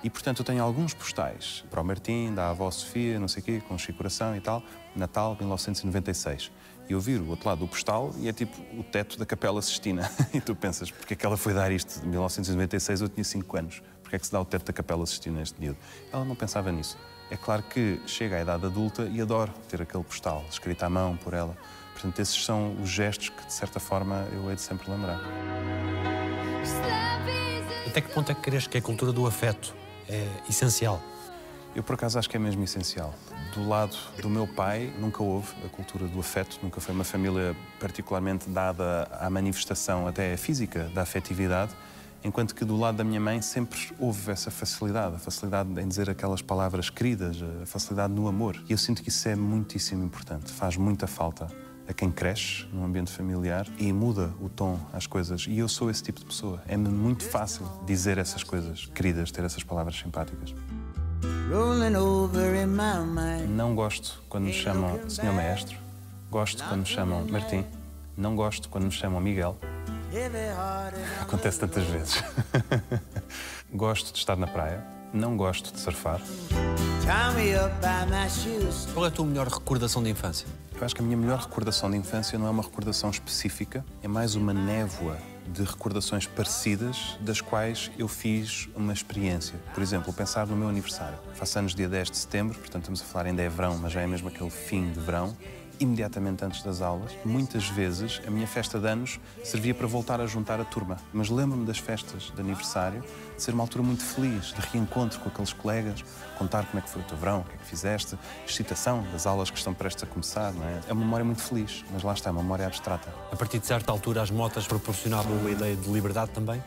E, 0.03 0.09
portanto, 0.09 0.41
eu 0.41 0.45
tenho 0.45 0.63
alguns 0.63 0.95
postais 0.95 1.65
para 1.69 1.81
o 1.81 1.85
Martim, 1.85 2.33
da 2.33 2.51
avó 2.51 2.71
Sofia, 2.71 3.19
não 3.19 3.29
sei 3.29 3.43
o 3.43 3.45
quê, 3.45 3.63
com 3.67 3.77
Chico 3.77 3.99
Coração 3.99 4.35
e 4.37 4.41
tal, 4.41 4.63
Natal 4.95 5.37
1996. 5.39 6.53
E 6.89 6.93
eu 6.93 7.01
viro 7.01 7.25
o 7.25 7.31
outro 7.31 7.49
lado 7.49 7.59
do 7.59 7.69
postal 7.69 8.13
e 8.19 8.29
é 8.29 8.33
tipo 8.33 8.57
o 8.79 8.83
teto 8.83 9.19
da 9.19 9.27
Capela 9.27 9.61
Sistina. 9.61 10.11
e 10.33 10.41
tu 10.41 10.55
pensas, 10.55 10.91
porque 10.91 11.15
é 11.15 11.17
que 11.17 11.27
ela 11.27 11.37
foi 11.37 11.53
dar 11.53 11.71
isto? 11.71 12.01
Em 12.05 12.09
1996 12.09 13.01
eu 13.01 13.09
tinha 13.09 13.25
5 13.25 13.57
anos. 13.57 13.83
Porque 14.03 14.17
é 14.17 14.19
que 14.19 14.27
se 14.27 14.33
dá 14.33 14.41
o 14.41 14.45
teto 14.45 14.65
da 14.65 14.73
Capela 14.73 15.05
Sistina 15.05 15.41
a 15.41 15.43
este? 15.43 15.77
Ela 16.13 16.25
não 16.25 16.35
pensava 16.35 16.73
nisso. 16.73 16.97
É 17.31 17.37
claro 17.37 17.63
que 17.63 18.01
chega 18.07 18.37
à 18.37 18.43
idade 18.43 18.67
adulta 18.67 19.05
e 19.05 19.21
adoro 19.21 19.53
ter 19.69 19.81
aquele 19.81 20.03
postal 20.03 20.45
escrito 20.51 20.83
à 20.83 20.91
mão 20.91 21.17
por 21.17 21.33
ela. 21.33 21.57
Portanto, 21.93 22.19
esses 22.19 22.45
são 22.45 22.75
os 22.83 22.89
gestos 22.89 23.29
que, 23.29 23.47
de 23.47 23.53
certa 23.53 23.79
forma, 23.79 24.27
eu 24.33 24.49
hei 24.51 24.57
de 24.57 24.63
sempre 24.63 24.91
lembrar. 24.91 25.21
Até 27.87 28.01
que 28.01 28.13
ponto 28.13 28.33
é 28.33 28.35
que 28.35 28.41
crees 28.41 28.67
que 28.67 28.79
a 28.79 28.83
cultura 28.83 29.13
do 29.13 29.27
afeto 29.27 29.75
é 30.09 30.27
essencial? 30.49 31.01
Eu, 31.75 31.85
por 31.85 31.95
acaso, 31.95 32.19
acho 32.19 32.29
que 32.29 32.37
é 32.37 32.41
mesmo 32.41 32.65
essencial. 32.65 33.15
Do 33.55 33.69
lado 33.69 33.97
do 34.21 34.29
meu 34.29 34.47
pai, 34.47 34.93
nunca 34.99 35.23
houve 35.23 35.53
a 35.65 35.69
cultura 35.69 36.09
do 36.09 36.19
afeto, 36.19 36.59
nunca 36.63 36.81
foi 36.81 36.93
uma 36.93 37.05
família 37.05 37.55
particularmente 37.79 38.51
dada 38.51 39.09
à 39.21 39.31
manifestação 39.31 40.09
até 40.09 40.37
física 40.37 40.91
da 40.95 41.03
afetividade. 41.03 41.73
Enquanto 42.23 42.55
que 42.55 42.65
do 42.65 42.77
lado 42.77 42.97
da 42.97 43.05
minha 43.05 43.21
mãe 43.21 43.41
sempre 43.41 43.79
houve 43.99 44.31
essa 44.31 44.51
facilidade, 44.51 45.17
a 45.17 45.19
facilidade 45.19 45.81
em 45.81 45.89
dizer 45.89 46.11
aquelas 46.11 46.43
palavras 46.43 46.91
queridas, 46.91 47.39
a 47.63 47.67
facilidade 47.67 48.13
no 48.13 48.29
amor. 48.29 48.63
E 48.69 48.73
eu 48.73 48.79
sinto 48.79 49.03
que 49.03 49.09
isso 49.09 49.29
é 49.29 49.35
muitíssimo 49.35 50.05
importante, 50.05 50.53
faz 50.53 50.77
muita 50.77 51.07
falta 51.07 51.47
a 51.89 51.93
quem 51.93 52.11
cresce 52.11 52.67
num 52.73 52.85
ambiente 52.85 53.11
familiar 53.11 53.67
e 53.79 53.93
muda 53.93 54.33
o 54.41 54.49
tom 54.49 54.79
às 54.93 55.07
coisas. 55.07 55.47
E 55.49 55.59
eu 55.59 55.69
sou 55.69 55.91
esse 55.91 56.03
tipo 56.03 56.21
de 56.21 56.27
pessoa. 56.27 56.63
É-me 56.69 56.89
muito 56.89 57.25
fácil 57.25 57.67
dizer 57.87 58.19
essas 58.19 58.45
coisas 58.45 58.87
queridas, 58.95 59.31
ter 59.33 59.45
essas 59.45 59.65
palavras 59.65 59.99
simpáticas. 59.99 60.55
Não 63.49 63.75
gosto 63.75 64.23
quando 64.29 64.45
me 64.45 64.53
chamam 64.53 65.09
Senhor 65.09 65.35
Maestro 65.35 65.91
Gosto 66.31 66.63
quando 66.63 66.83
me 66.83 66.87
chamam 66.87 67.27
Martim. 67.27 67.65
Não 68.17 68.37
gosto 68.37 68.69
quando 68.69 68.85
me 68.85 68.93
chamam 68.93 69.21
Miguel. 69.21 69.59
Acontece 71.23 71.61
tantas 71.61 71.85
vezes. 71.85 72.23
gosto 73.73 74.13
de 74.13 74.19
estar 74.19 74.37
na 74.37 74.47
praia. 74.47 74.85
Não 75.13 75.37
gosto 75.37 75.73
de 75.73 75.81
surfar. 75.81 76.21
Qual 78.93 79.05
é 79.05 79.09
a 79.09 79.11
tua 79.11 79.27
melhor 79.27 79.49
recordação 79.49 80.03
de 80.03 80.11
infância? 80.11 80.47
Eu 80.79 80.85
acho 80.85 80.95
que 80.95 81.01
a 81.01 81.05
minha 81.05 81.17
melhor 81.17 81.39
recordação 81.41 81.91
de 81.91 81.97
infância 81.97 82.39
não 82.39 82.47
é 82.47 82.51
uma 82.51 82.63
recordação 82.63 83.11
específica, 83.11 83.85
é 84.03 84.09
mais 84.09 84.35
uma 84.35 84.55
névoa 84.55 85.19
de 85.47 85.63
recordações 85.65 86.27
parecidas 86.27 87.19
das 87.21 87.41
quais 87.41 87.91
eu 87.99 88.07
fiz 88.07 88.69
uma 88.75 88.93
experiência. 88.93 89.59
Por 89.75 89.83
exemplo, 89.83 90.13
pensar 90.13 90.47
no 90.47 90.57
meu 90.57 90.69
aniversário. 90.69 91.19
Faço 91.35 91.59
anos 91.59 91.75
dia 91.75 91.89
10 91.89 92.11
de 92.11 92.17
setembro, 92.17 92.59
portanto 92.59 92.83
estamos 92.83 93.03
a 93.03 93.05
falar 93.05 93.27
ainda 93.27 93.43
é 93.43 93.49
verão, 93.49 93.77
mas 93.79 93.93
já 93.93 94.01
é 94.01 94.07
mesmo 94.07 94.29
aquele 94.29 94.51
fim 94.51 94.91
de 94.93 95.01
verão 95.01 95.37
imediatamente 95.81 96.45
antes 96.45 96.63
das 96.63 96.81
aulas. 96.83 97.11
Muitas 97.25 97.67
vezes 97.69 98.21
a 98.27 98.31
minha 98.31 98.47
festa 98.47 98.79
de 98.79 98.87
anos 98.87 99.19
servia 99.43 99.75
para 99.75 99.87
voltar 99.87 100.21
a 100.21 100.27
juntar 100.27 100.61
a 100.61 100.65
turma. 100.65 100.99
Mas 101.13 101.31
lembro-me 101.31 101.65
das 101.65 101.79
festas 101.79 102.31
de 102.35 102.41
aniversário 102.41 103.03
de 103.37 103.43
ser 103.43 103.55
uma 103.55 103.65
altura 103.65 103.83
muito 103.83 104.05
feliz, 104.05 104.53
de 104.53 104.61
reencontro 104.61 105.19
com 105.21 105.31
aqueles 105.31 105.53
colegas, 105.53 106.05
contar 106.39 106.67
como 106.67 106.79
é 106.79 106.83
que 106.83 106.91
foi 106.91 107.01
o 107.01 107.05
teu 107.05 107.17
verão, 107.17 107.41
o 107.41 107.45
que 107.45 107.55
é 107.55 107.57
que 107.57 107.65
fizeste, 107.65 108.19
excitação 108.47 109.03
das 109.11 109.27
aulas 109.27 109.51
que 109.51 109.57
estão 109.57 109.73
prestes 109.73 110.05
a 110.05 110.07
começar, 110.07 110.53
não 110.53 110.69
é? 110.69 110.81
É 110.89 110.93
uma 110.93 111.05
memória 111.05 111.25
muito 111.25 111.43
feliz, 111.43 111.85
mas 111.91 112.03
lá 112.03 112.13
está, 112.13 112.29
é 112.29 112.33
uma 112.33 112.43
memória 112.43 112.67
abstrata. 112.67 113.09
A 113.33 113.37
partir 113.37 113.59
de 113.59 113.67
certa 113.67 113.91
altura, 113.91 114.21
as 114.21 114.31
motas 114.31 114.67
proporcionavam 114.67 115.37
uma 115.39 115.51
ideia 115.51 115.75
de 115.75 115.89
liberdade 115.91 116.31
também? 116.33 116.63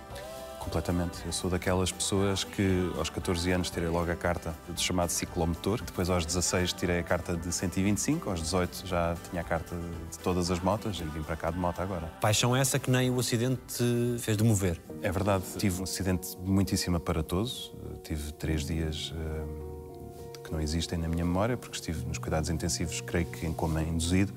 Completamente. 0.64 1.26
Eu 1.26 1.34
sou 1.34 1.49
daquelas 1.49 1.91
pessoas 1.91 2.43
que 2.43 2.89
aos 2.97 3.09
14 3.09 3.51
anos 3.51 3.70
tirei 3.70 3.89
logo 3.89 4.09
a 4.09 4.16
carta 4.16 4.55
de 4.70 4.82
chamado 4.82 5.09
ciclomotor, 5.09 5.82
depois 5.84 6.09
aos 6.09 6.26
16 6.26 6.72
tirei 6.74 6.99
a 6.99 7.03
carta 7.03 7.36
de 7.36 7.51
125, 7.51 8.30
aos 8.30 8.41
18 8.41 8.88
já 8.88 9.16
tinha 9.30 9.41
a 9.41 9.45
carta 9.45 9.76
de 10.09 10.18
todas 10.20 10.49
as 10.49 10.59
motas 10.59 10.99
e 10.99 11.03
vim 11.03 11.22
para 11.22 11.36
cá 11.36 11.51
de 11.51 11.59
moto 11.59 11.82
agora. 11.82 12.07
Paixão 12.22 12.55
essa 12.55 12.80
que 12.80 12.89
nem 12.89 13.11
o 13.11 13.20
acidente 13.20 13.61
te 13.68 14.16
fez 14.20 14.38
de 14.38 14.43
mover. 14.43 14.82
É 15.01 15.11
verdade, 15.11 15.43
tive 15.57 15.82
um 15.82 15.84
acidente 15.84 16.38
muitíssimo 16.39 16.95
aparatoso, 16.95 17.76
tive 18.01 18.32
três 18.32 18.64
dias 18.64 19.14
eh, 19.16 20.43
que 20.45 20.51
não 20.51 20.61
existem 20.61 20.97
na 20.97 21.09
minha 21.09 21.26
memória, 21.26 21.57
porque 21.57 21.76
estive 21.76 22.05
nos 22.05 22.18
cuidados 22.18 22.49
intensivos, 22.49 23.01
creio 23.01 23.26
que 23.26 23.45
em 23.45 23.51
coma 23.51 23.84
induzido, 23.84 24.34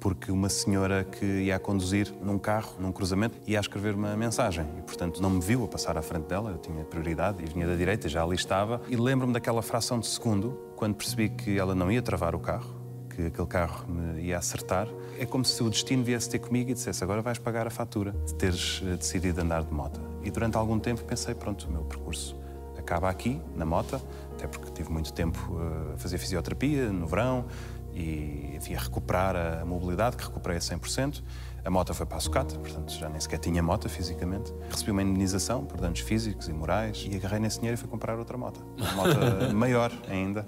porque 0.00 0.30
uma 0.30 0.48
senhora 0.48 1.04
que 1.04 1.24
ia 1.24 1.56
a 1.56 1.58
conduzir 1.58 2.12
num 2.22 2.38
carro, 2.38 2.74
num 2.78 2.92
cruzamento, 2.92 3.38
ia 3.46 3.58
a 3.58 3.60
escrever 3.60 3.94
uma 3.94 4.16
mensagem 4.16 4.66
e, 4.78 4.82
portanto, 4.82 5.20
não 5.20 5.30
me 5.30 5.40
viu 5.40 5.64
a 5.64 5.68
passar 5.68 5.96
à 5.96 6.02
frente 6.02 6.26
dela, 6.26 6.50
eu 6.50 6.58
tinha 6.58 6.84
prioridade 6.84 7.42
e 7.42 7.46
vinha 7.46 7.66
da 7.66 7.74
direita, 7.74 8.08
já 8.08 8.22
ali 8.22 8.36
estava. 8.36 8.80
E 8.88 8.96
lembro-me 8.96 9.32
daquela 9.32 9.62
fração 9.62 9.98
de 9.98 10.06
segundo, 10.06 10.58
quando 10.76 10.94
percebi 10.94 11.28
que 11.28 11.58
ela 11.58 11.74
não 11.74 11.90
ia 11.90 12.02
travar 12.02 12.34
o 12.34 12.38
carro, 12.38 12.74
que 13.14 13.26
aquele 13.26 13.46
carro 13.46 13.86
me 13.88 14.22
ia 14.22 14.38
acertar. 14.38 14.88
É 15.18 15.24
como 15.24 15.44
se 15.44 15.62
o 15.62 15.70
destino 15.70 16.02
viesse 16.02 16.28
ter 16.28 16.40
comigo 16.40 16.70
e 16.70 16.74
dissesse 16.74 17.02
agora 17.04 17.22
vais 17.22 17.38
pagar 17.38 17.66
a 17.66 17.70
fatura 17.70 18.12
de 18.26 18.34
teres 18.34 18.82
eh, 18.84 18.96
decidido 18.96 19.40
andar 19.40 19.62
de 19.62 19.72
moto. 19.72 20.00
E 20.22 20.30
durante 20.30 20.56
algum 20.56 20.78
tempo 20.78 21.04
pensei, 21.04 21.34
pronto, 21.34 21.68
o 21.68 21.70
meu 21.70 21.82
percurso 21.82 22.36
acaba 22.76 23.08
aqui, 23.08 23.40
na 23.56 23.64
moto, 23.64 24.00
até 24.32 24.46
porque 24.46 24.70
tive 24.70 24.90
muito 24.90 25.12
tempo 25.12 25.38
eh, 25.58 25.94
a 25.94 25.98
fazer 25.98 26.18
fisioterapia 26.18 26.90
no 26.90 27.06
verão, 27.06 27.46
e 27.94 28.56
enfim, 28.56 28.74
a 28.74 28.78
recuperar 28.80 29.36
a 29.36 29.64
mobilidade, 29.64 30.16
que 30.16 30.24
recuperei 30.24 30.58
a 30.58 30.60
100%. 30.60 31.22
A 31.64 31.70
moto 31.70 31.94
foi 31.94 32.04
para 32.04 32.18
a 32.18 32.20
sucata, 32.20 32.58
portanto 32.58 32.92
já 32.92 33.08
nem 33.08 33.18
sequer 33.18 33.38
tinha 33.38 33.62
moto 33.62 33.88
fisicamente. 33.88 34.52
Recebi 34.68 34.90
uma 34.90 35.02
indemnização 35.02 35.64
por 35.64 35.80
danos 35.80 36.00
físicos 36.00 36.48
e 36.48 36.52
morais 36.52 37.06
e 37.10 37.16
agarrei 37.16 37.38
nesse 37.38 37.58
dinheiro 37.58 37.78
e 37.78 37.80
fui 37.80 37.88
comprar 37.88 38.18
outra 38.18 38.36
moto. 38.36 38.60
Uma 38.76 38.92
moto 38.92 39.16
maior 39.54 39.90
ainda, 40.08 40.46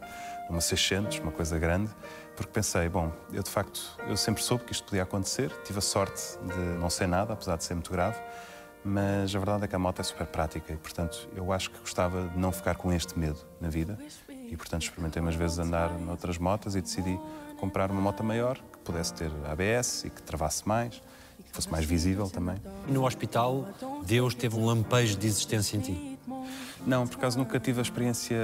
uma 0.51 0.61
600, 0.61 1.21
uma 1.21 1.33
coisa 1.33 1.59
grande, 1.59 1.91
porque 2.37 2.53
pensei, 2.53 2.89
bom, 2.89 3.11
eu 3.33 3.43
de 3.43 3.49
facto, 3.49 3.81
eu 4.07 4.17
sempre 4.17 4.43
soube 4.43 4.65
que 4.65 4.73
isto 4.73 4.85
podia 4.85 5.05
acontecer, 5.05 5.51
tive 5.65 5.79
a 5.79 5.83
sorte 5.83 6.39
de 6.45 6.79
não 6.79 6.91
ser 6.91 7.07
nada, 7.07 7.33
apesar 7.33 7.57
de 7.57 7.65
ser 7.65 7.73
muito 7.73 7.91
grave, 7.91 8.19
mas 8.85 9.35
a 9.35 9.39
verdade 9.39 9.65
é 9.65 9.69
que 9.69 9.75
a 9.75 9.79
moto 9.79 10.01
é 10.01 10.03
super 10.03 10.27
prática 10.27 10.73
e, 10.73 10.77
portanto, 10.77 11.29
eu 11.35 11.51
acho 11.51 11.71
que 11.71 11.79
gostava 11.81 12.29
de 12.29 12.39
não 12.39 12.53
ficar 12.53 12.77
com 12.77 12.93
este 12.93 13.19
medo 13.19 13.41
na 13.59 13.69
vida 13.69 13.99
e, 14.49 14.57
portanto, 14.57 14.83
experimentei 14.83 15.21
umas 15.21 15.35
vezes 15.35 15.59
andar 15.59 15.91
noutras 15.99 16.39
motas 16.39 16.75
e 16.75 16.81
decidi 16.81 17.19
comprar 17.59 17.91
uma 17.91 18.01
moto 18.01 18.23
maior, 18.23 18.57
que 18.57 18.79
pudesse 18.85 19.15
ter 19.15 19.31
ABS 19.47 20.05
e 20.05 20.11
que 20.11 20.23
travasse 20.23 20.67
mais, 20.67 20.95
que 21.45 21.53
fosse 21.53 21.71
mais 21.71 21.85
visível 21.85 22.29
também. 22.29 22.57
No 22.89 23.07
hospital, 23.07 23.67
Deus 24.05 24.35
teve 24.35 24.57
um 24.57 24.65
lampejo 24.65 25.17
de 25.17 25.27
existência 25.27 25.77
em 25.77 25.81
ti? 25.81 26.19
Não, 26.87 27.07
por 27.07 27.17
acaso 27.17 27.39
nunca 27.39 27.59
tive 27.59 27.81
a 27.81 27.83
experiência 27.83 28.37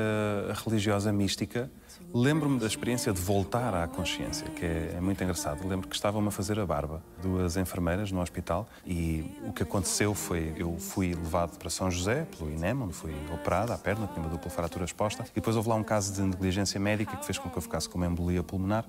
religiosa 0.64 1.12
mística. 1.12 1.70
Lembro-me 2.14 2.58
da 2.58 2.66
experiência 2.66 3.10
de 3.10 3.22
voltar 3.22 3.72
à 3.72 3.88
consciência, 3.88 4.46
que 4.50 4.66
é, 4.66 4.96
é 4.98 5.00
muito 5.00 5.24
engraçado. 5.24 5.66
Lembro 5.66 5.88
que 5.88 5.94
estavam-me 5.94 6.28
a 6.28 6.30
fazer 6.30 6.60
a 6.60 6.66
barba, 6.66 7.02
duas 7.22 7.56
enfermeiras 7.56 8.12
no 8.12 8.20
hospital, 8.20 8.68
e 8.84 9.24
o 9.46 9.52
que 9.52 9.62
aconteceu 9.62 10.14
foi 10.14 10.52
eu 10.58 10.76
fui 10.78 11.14
levado 11.14 11.56
para 11.56 11.70
São 11.70 11.90
José, 11.90 12.26
pelo 12.36 12.50
INEM, 12.50 12.82
onde 12.82 12.92
fui 12.92 13.14
operado 13.32 13.72
à 13.72 13.78
perna, 13.78 14.06
tinha 14.08 14.20
uma 14.20 14.28
dupla 14.28 14.50
fratura 14.50 14.84
exposta, 14.84 15.24
e 15.32 15.36
depois 15.36 15.56
houve 15.56 15.70
lá 15.70 15.74
um 15.74 15.82
caso 15.82 16.12
de 16.12 16.20
negligência 16.20 16.78
médica 16.78 17.16
que 17.16 17.24
fez 17.24 17.38
com 17.38 17.48
que 17.48 17.56
eu 17.56 17.62
ficasse 17.62 17.88
com 17.88 17.96
uma 17.96 18.06
embolia 18.06 18.42
pulmonar, 18.42 18.84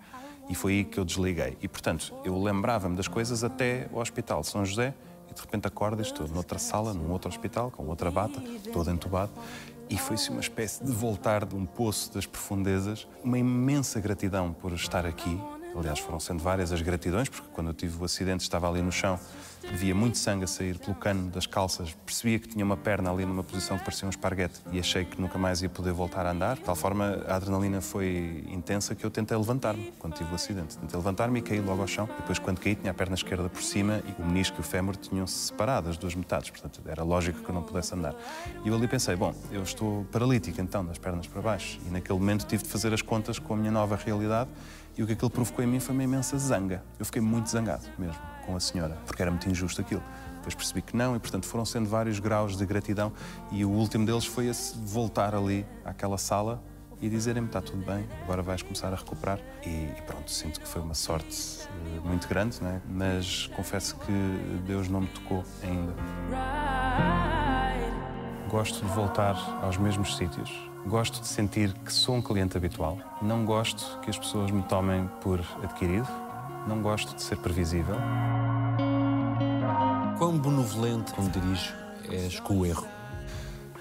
e 0.49 0.53
foi 0.53 0.74
aí 0.74 0.84
que 0.84 0.99
eu 0.99 1.05
desliguei. 1.05 1.57
E, 1.61 1.67
portanto, 1.69 2.13
eu 2.26 2.38
lembrava-me 2.38 2.97
das 2.97 3.07
coisas 3.07 3.41
até 3.41 3.88
o 3.93 3.99
Hospital 3.99 4.41
de 4.41 4.47
São 4.47 4.65
José, 4.65 4.93
e 5.32 5.34
de 5.34 5.39
repente 5.39 5.65
acordo 5.65 6.01
e 6.01 6.01
estou 6.01 6.28
noutra 6.28 6.59
sala, 6.59 6.93
num 6.93 7.09
outro 7.09 7.30
hospital, 7.30 7.71
com 7.71 7.88
outra 7.88 8.11
bata, 8.11 8.43
todo 8.74 8.91
entubado. 8.91 9.32
E 9.90 9.98
foi-se 9.98 10.30
uma 10.30 10.40
espécie 10.40 10.84
de 10.84 10.92
voltar 10.92 11.46
de 11.46 11.56
um 11.56 11.66
poço 11.66 12.14
das 12.14 12.26
profundezas, 12.26 13.08
uma 13.24 13.38
imensa 13.38 14.00
gratidão 14.00 14.54
por 14.54 14.74
estar 14.74 15.06
aqui. 15.06 15.40
Aliás, 15.76 15.99
foram 15.99 16.19
sendo 16.19 16.41
várias 16.41 16.71
as 16.71 16.82
gratidões, 16.82 17.30
porque 17.30 17.47
quando 17.53 17.67
eu 17.67 17.74
tive 17.74 18.01
o 18.01 18.05
acidente 18.05 18.41
estava 18.41 18.69
ali 18.69 18.82
no 18.82 18.91
chão 18.91 19.19
via 19.71 19.95
muito 19.95 20.17
sangue 20.17 20.43
a 20.43 20.47
sair 20.47 20.78
pelo 20.78 20.95
cano 20.95 21.30
das 21.30 21.45
calças, 21.45 21.95
percebia 22.05 22.39
que 22.39 22.47
tinha 22.47 22.65
uma 22.65 22.76
perna 22.76 23.11
ali 23.11 23.26
numa 23.26 23.43
posição 23.43 23.78
que 23.78 23.84
parecia 23.84 24.05
um 24.05 24.09
esparguete 24.09 24.59
e 24.71 24.80
achei 24.80 25.05
que 25.05 25.19
nunca 25.19 25.38
mais 25.38 25.61
ia 25.61 25.69
poder 25.69 25.93
voltar 25.93 26.26
a 26.26 26.32
andar. 26.32 26.55
De 26.55 26.63
tal 26.63 26.76
forma, 26.76 27.24
a 27.28 27.36
adrenalina 27.36 27.82
foi 27.82 28.43
intensa 28.49 28.93
que 28.93 29.05
eu 29.05 29.09
tentei 29.09 29.38
levantar-me 29.38 29.93
quando 29.99 30.15
tive 30.15 30.32
o 30.32 30.36
acidente. 30.36 30.78
Tentei 30.78 30.97
levantar-me 30.97 31.39
e 31.39 31.41
caí 31.41 31.61
logo 31.61 31.82
ao 31.82 31.88
chão. 31.88 32.09
Depois, 32.17 32.39
quando 32.39 32.59
caí, 32.59 32.76
tinha 32.76 32.91
a 32.91 32.93
perna 32.93 33.15
esquerda 33.15 33.49
por 33.49 33.61
cima 33.61 34.01
e 34.05 34.21
o 34.21 34.26
menisco 34.26 34.57
e 34.57 34.61
o 34.61 34.63
fémur 34.63 34.95
tinham-se 34.95 35.47
separado, 35.47 35.89
as 35.89 35.97
duas 35.97 36.13
metades. 36.15 36.49
Portanto, 36.49 36.82
era 36.86 37.03
lógico 37.03 37.41
que 37.41 37.49
eu 37.49 37.55
não 37.55 37.63
pudesse 37.63 37.93
andar. 37.95 38.15
E 38.63 38.67
eu 38.67 38.76
ali 38.76 38.88
pensei, 38.88 39.15
bom, 39.15 39.34
eu 39.51 39.63
estou 39.63 40.05
paralítico 40.11 40.59
então, 40.59 40.86
das 40.86 40.97
pernas 40.97 41.28
para 41.28 41.41
baixo. 41.41 41.80
E 41.88 41.89
naquele 41.89 42.19
momento 42.19 42.45
tive 42.45 42.63
de 42.63 42.69
fazer 42.69 42.93
as 42.93 43.01
contas 43.01 43.39
com 43.39 43.53
a 43.53 43.57
minha 43.57 43.71
nova 43.71 43.95
realidade 43.95 44.49
e 44.98 45.04
o 45.04 45.08
que 45.08 45.14
aquilo 45.14 45.30
provocou 45.30 45.64
em 45.64 45.68
mim 45.68 45.80
foi 45.80 45.94
uma 45.94 46.04
imensa 46.04 46.38
zanga. 46.38 46.84
Eu 47.00 47.06
fiquei 47.06 47.22
muito 47.22 47.50
zangado 47.50 47.86
mesmo 47.98 48.22
com 48.46 48.56
a 48.56 48.60
senhora, 48.60 48.98
porque 49.06 49.22
era 49.22 49.32
muito 49.32 49.50
injusto 49.50 49.82
aquilo. 49.82 50.04
Depois 50.36 50.56
percebi 50.56 50.82
que 50.82 50.96
não, 50.96 51.16
e 51.16 51.20
portanto 51.20 51.46
foram 51.46 51.66
sendo 51.66 51.88
vários 51.88 52.20
graus 52.20 52.58
de 52.58 52.66
gratidão, 52.66 53.14
e 53.52 53.64
o 53.64 53.70
último 53.70 54.06
deles 54.06 54.26
foi 54.26 54.48
esse 54.48 54.78
voltar 54.78 55.34
ali 55.34 55.66
àquela 55.86 56.18
sala 56.18 56.62
e 57.02 57.10
dizerem-me: 57.10 57.48
está 57.48 57.62
tudo 57.62 57.86
bem, 57.86 58.08
agora 58.24 58.41
vais 58.41 58.62
começar 58.62 58.91
a 58.91 58.96
recuperar. 58.96 59.39
E, 59.66 59.70
e 59.70 60.02
pronto, 60.06 60.30
sinto 60.30 60.60
que 60.60 60.68
foi 60.68 60.82
uma 60.82 60.94
sorte 60.94 61.66
uh, 61.66 62.08
muito 62.08 62.28
grande, 62.28 62.62
não 62.62 62.70
é? 62.70 62.82
mas 62.88 63.48
confesso 63.56 63.96
que 63.98 64.12
Deus 64.66 64.88
não 64.89 65.02
me 65.02 65.08
tocou 65.08 65.44
ainda. 65.64 65.94
Gosto 68.50 68.86
de 68.86 68.91
voltar 68.94 69.36
aos 69.64 69.78
mesmos 69.78 70.16
sítios. 70.16 70.72
Gosto 70.86 71.22
de 71.22 71.28
sentir 71.28 71.74
que 71.86 71.94
sou 71.94 72.16
um 72.16 72.22
cliente 72.22 72.58
habitual. 72.58 72.98
Não 73.22 73.46
gosto 73.46 74.00
que 74.02 74.10
as 74.10 74.18
pessoas 74.18 74.52
me 74.52 74.62
tomem 74.64 75.10
por 75.22 75.40
adquirido. 75.64 76.08
Não 76.68 76.82
gosto 76.82 77.16
de 77.16 77.22
ser 77.22 77.38
previsível. 77.38 77.96
Quão 80.18 80.38
benevolente, 80.38 81.14
quando 81.14 81.32
dirijo, 81.32 81.74
és 82.10 82.38
com 82.42 82.60
o 82.60 82.66
erro? 82.66 82.86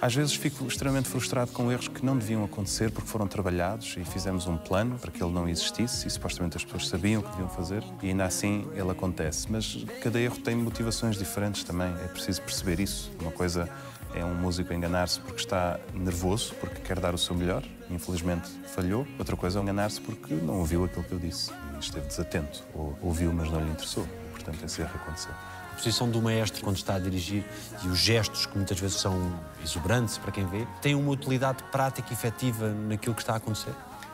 Às 0.01 0.15
vezes 0.15 0.35
fico 0.35 0.65
extremamente 0.67 1.09
frustrado 1.09 1.53
com 1.53 1.71
erros 1.71 1.87
que 1.87 2.05
não 2.05 2.17
deviam 2.17 2.43
acontecer 2.45 2.91
porque 2.91 3.09
foram 3.09 3.27
trabalhados 3.27 3.97
e 3.97 4.05
fizemos 4.05 4.47
um 4.47 4.57
plano 4.57 4.99
para 4.99 5.11
que 5.11 5.23
ele 5.23 5.33
não 5.33 5.49
existisse 5.49 6.09
e 6.09 6.11
supostamente 6.11 6.57
as 6.57 6.65
pessoas 6.65 6.89
sabiam 6.89 7.21
o 7.21 7.25
que 7.25 7.31
deviam 7.31 7.49
fazer 7.49 7.85
e 8.03 8.09
ainda 8.09 8.25
assim 8.25 8.67
ele 8.75 8.91
acontece. 8.91 9.47
Mas 9.51 9.85
cada 10.03 10.21
erro 10.21 10.37
tem 10.39 10.57
motivações 10.57 11.17
diferentes 11.17 11.63
também, 11.63 11.93
é 12.05 12.09
preciso 12.09 12.43
perceber 12.43 12.81
isso. 12.81 13.13
Uma 13.21 13.31
coisa 13.31 13.69
é 14.15 14.25
um 14.25 14.35
músico 14.35 14.73
enganar-se 14.73 15.21
porque 15.21 15.41
está 15.41 15.79
nervoso, 15.95 16.55
porque 16.61 16.81
quer 16.81 16.99
dar 17.01 17.15
o 17.15 17.19
seu 17.19 17.35
melhor, 17.35 17.63
infelizmente 17.91 18.49
falhou. 18.75 19.07
Outra 19.19 19.37
coisa 19.37 19.59
é 19.59 19.63
enganar-se 19.63 20.01
porque 20.01 20.35
não 20.35 20.59
ouviu 20.59 20.85
aquilo 20.85 21.05
que 21.05 21.13
eu 21.13 21.19
disse 21.19 21.51
esteve 21.85 22.07
desatento, 22.07 22.63
ou 22.75 22.97
ouviu, 23.03 23.33
mas 23.33 23.51
não 23.51 23.61
lhe 23.61 23.71
interessou. 23.71 24.07
Portanto, 24.31 24.65
esse 24.65 24.81
erro 24.81 24.93
aconteceu. 24.95 25.33
A 25.73 25.75
posição 25.75 26.09
do 26.09 26.21
maestro 26.21 26.63
quando 26.63 26.77
está 26.77 26.95
a 26.95 26.99
dirigir 26.99 27.45
e 27.83 27.89
os 27.89 27.99
gestos, 27.99 28.47
que 28.47 28.57
muitas 28.57 28.79
vezes 28.79 28.97
são 28.97 29.33
exuberantes 29.65 30.19
para 30.19 30.31
quem 30.31 30.47
vê, 30.47 30.67
têm 30.81 30.95
uma 30.95 31.11
utilidade 31.11 31.63
prática 31.65 32.09
e 32.11 32.13
efetiva 32.13 32.69
naquilo 32.69 33.15
que 33.15 33.23
está 33.23 33.35
a 33.35 33.37
acontecer? 33.37 33.73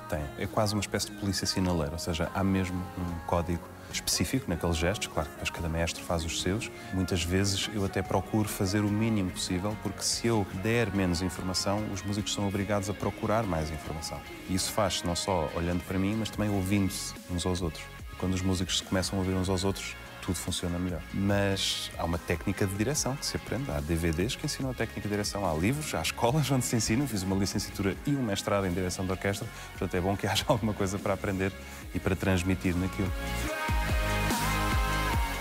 Tem. 0.08 0.24
É 0.38 0.46
quase 0.46 0.74
uma 0.74 0.80
espécie 0.80 1.10
de 1.10 1.16
polícia 1.16 1.46
sinaleira, 1.46 1.92
ou 1.92 1.98
seja, 1.98 2.30
há 2.34 2.42
mesmo 2.42 2.78
um 2.96 3.26
código 3.26 3.62
específico 3.92 4.48
naqueles 4.48 4.76
gestos, 4.76 5.08
claro 5.08 5.28
que 5.28 5.34
depois 5.34 5.50
cada 5.50 5.68
mestre 5.68 6.02
faz 6.02 6.24
os 6.24 6.40
seus. 6.42 6.70
Muitas 6.92 7.22
vezes 7.22 7.70
eu 7.74 7.84
até 7.84 8.02
procuro 8.02 8.48
fazer 8.48 8.80
o 8.80 8.88
mínimo 8.88 9.30
possível, 9.30 9.76
porque 9.82 10.02
se 10.02 10.26
eu 10.26 10.46
der 10.62 10.94
menos 10.94 11.22
informação, 11.22 11.84
os 11.92 12.02
músicos 12.02 12.32
são 12.32 12.46
obrigados 12.46 12.88
a 12.90 12.94
procurar 12.94 13.44
mais 13.44 13.70
informação. 13.70 14.20
E 14.48 14.54
isso 14.54 14.72
faz-se 14.72 15.06
não 15.06 15.16
só 15.16 15.50
olhando 15.54 15.82
para 15.84 15.98
mim, 15.98 16.16
mas 16.18 16.30
também 16.30 16.50
ouvindo-se 16.50 17.14
uns 17.30 17.44
aos 17.46 17.62
outros. 17.62 17.84
Quando 18.18 18.34
os 18.34 18.42
músicos 18.42 18.78
se 18.78 18.84
começam 18.84 19.18
a 19.18 19.22
ouvir 19.22 19.34
uns 19.34 19.48
aos 19.48 19.64
outros, 19.64 19.94
tudo 20.28 20.36
funciona 20.36 20.78
melhor. 20.78 21.00
Mas 21.14 21.90
há 21.96 22.04
uma 22.04 22.18
técnica 22.18 22.66
de 22.66 22.74
direção 22.74 23.16
que 23.16 23.24
se 23.24 23.36
aprende. 23.36 23.70
Há 23.70 23.80
DVDs 23.80 24.36
que 24.36 24.44
ensinam 24.44 24.70
a 24.70 24.74
técnica 24.74 25.00
de 25.00 25.08
direção. 25.08 25.46
Há 25.48 25.54
livros, 25.54 25.94
há 25.94 26.02
escolas 26.02 26.50
onde 26.52 26.66
se 26.66 26.76
ensina. 26.76 27.06
Fiz 27.06 27.22
uma 27.22 27.36
licenciatura 27.36 27.96
e 28.06 28.10
um 28.10 28.22
mestrado 28.22 28.66
em 28.66 28.72
direção 28.72 29.06
de 29.06 29.10
orquestra. 29.10 29.48
Portanto, 29.70 29.94
é 29.94 30.00
bom 30.00 30.14
que 30.16 30.26
haja 30.26 30.44
alguma 30.48 30.74
coisa 30.74 30.98
para 30.98 31.14
aprender 31.14 31.50
e 31.94 31.98
para 31.98 32.14
transmitir 32.14 32.76
naquilo. 32.76 33.10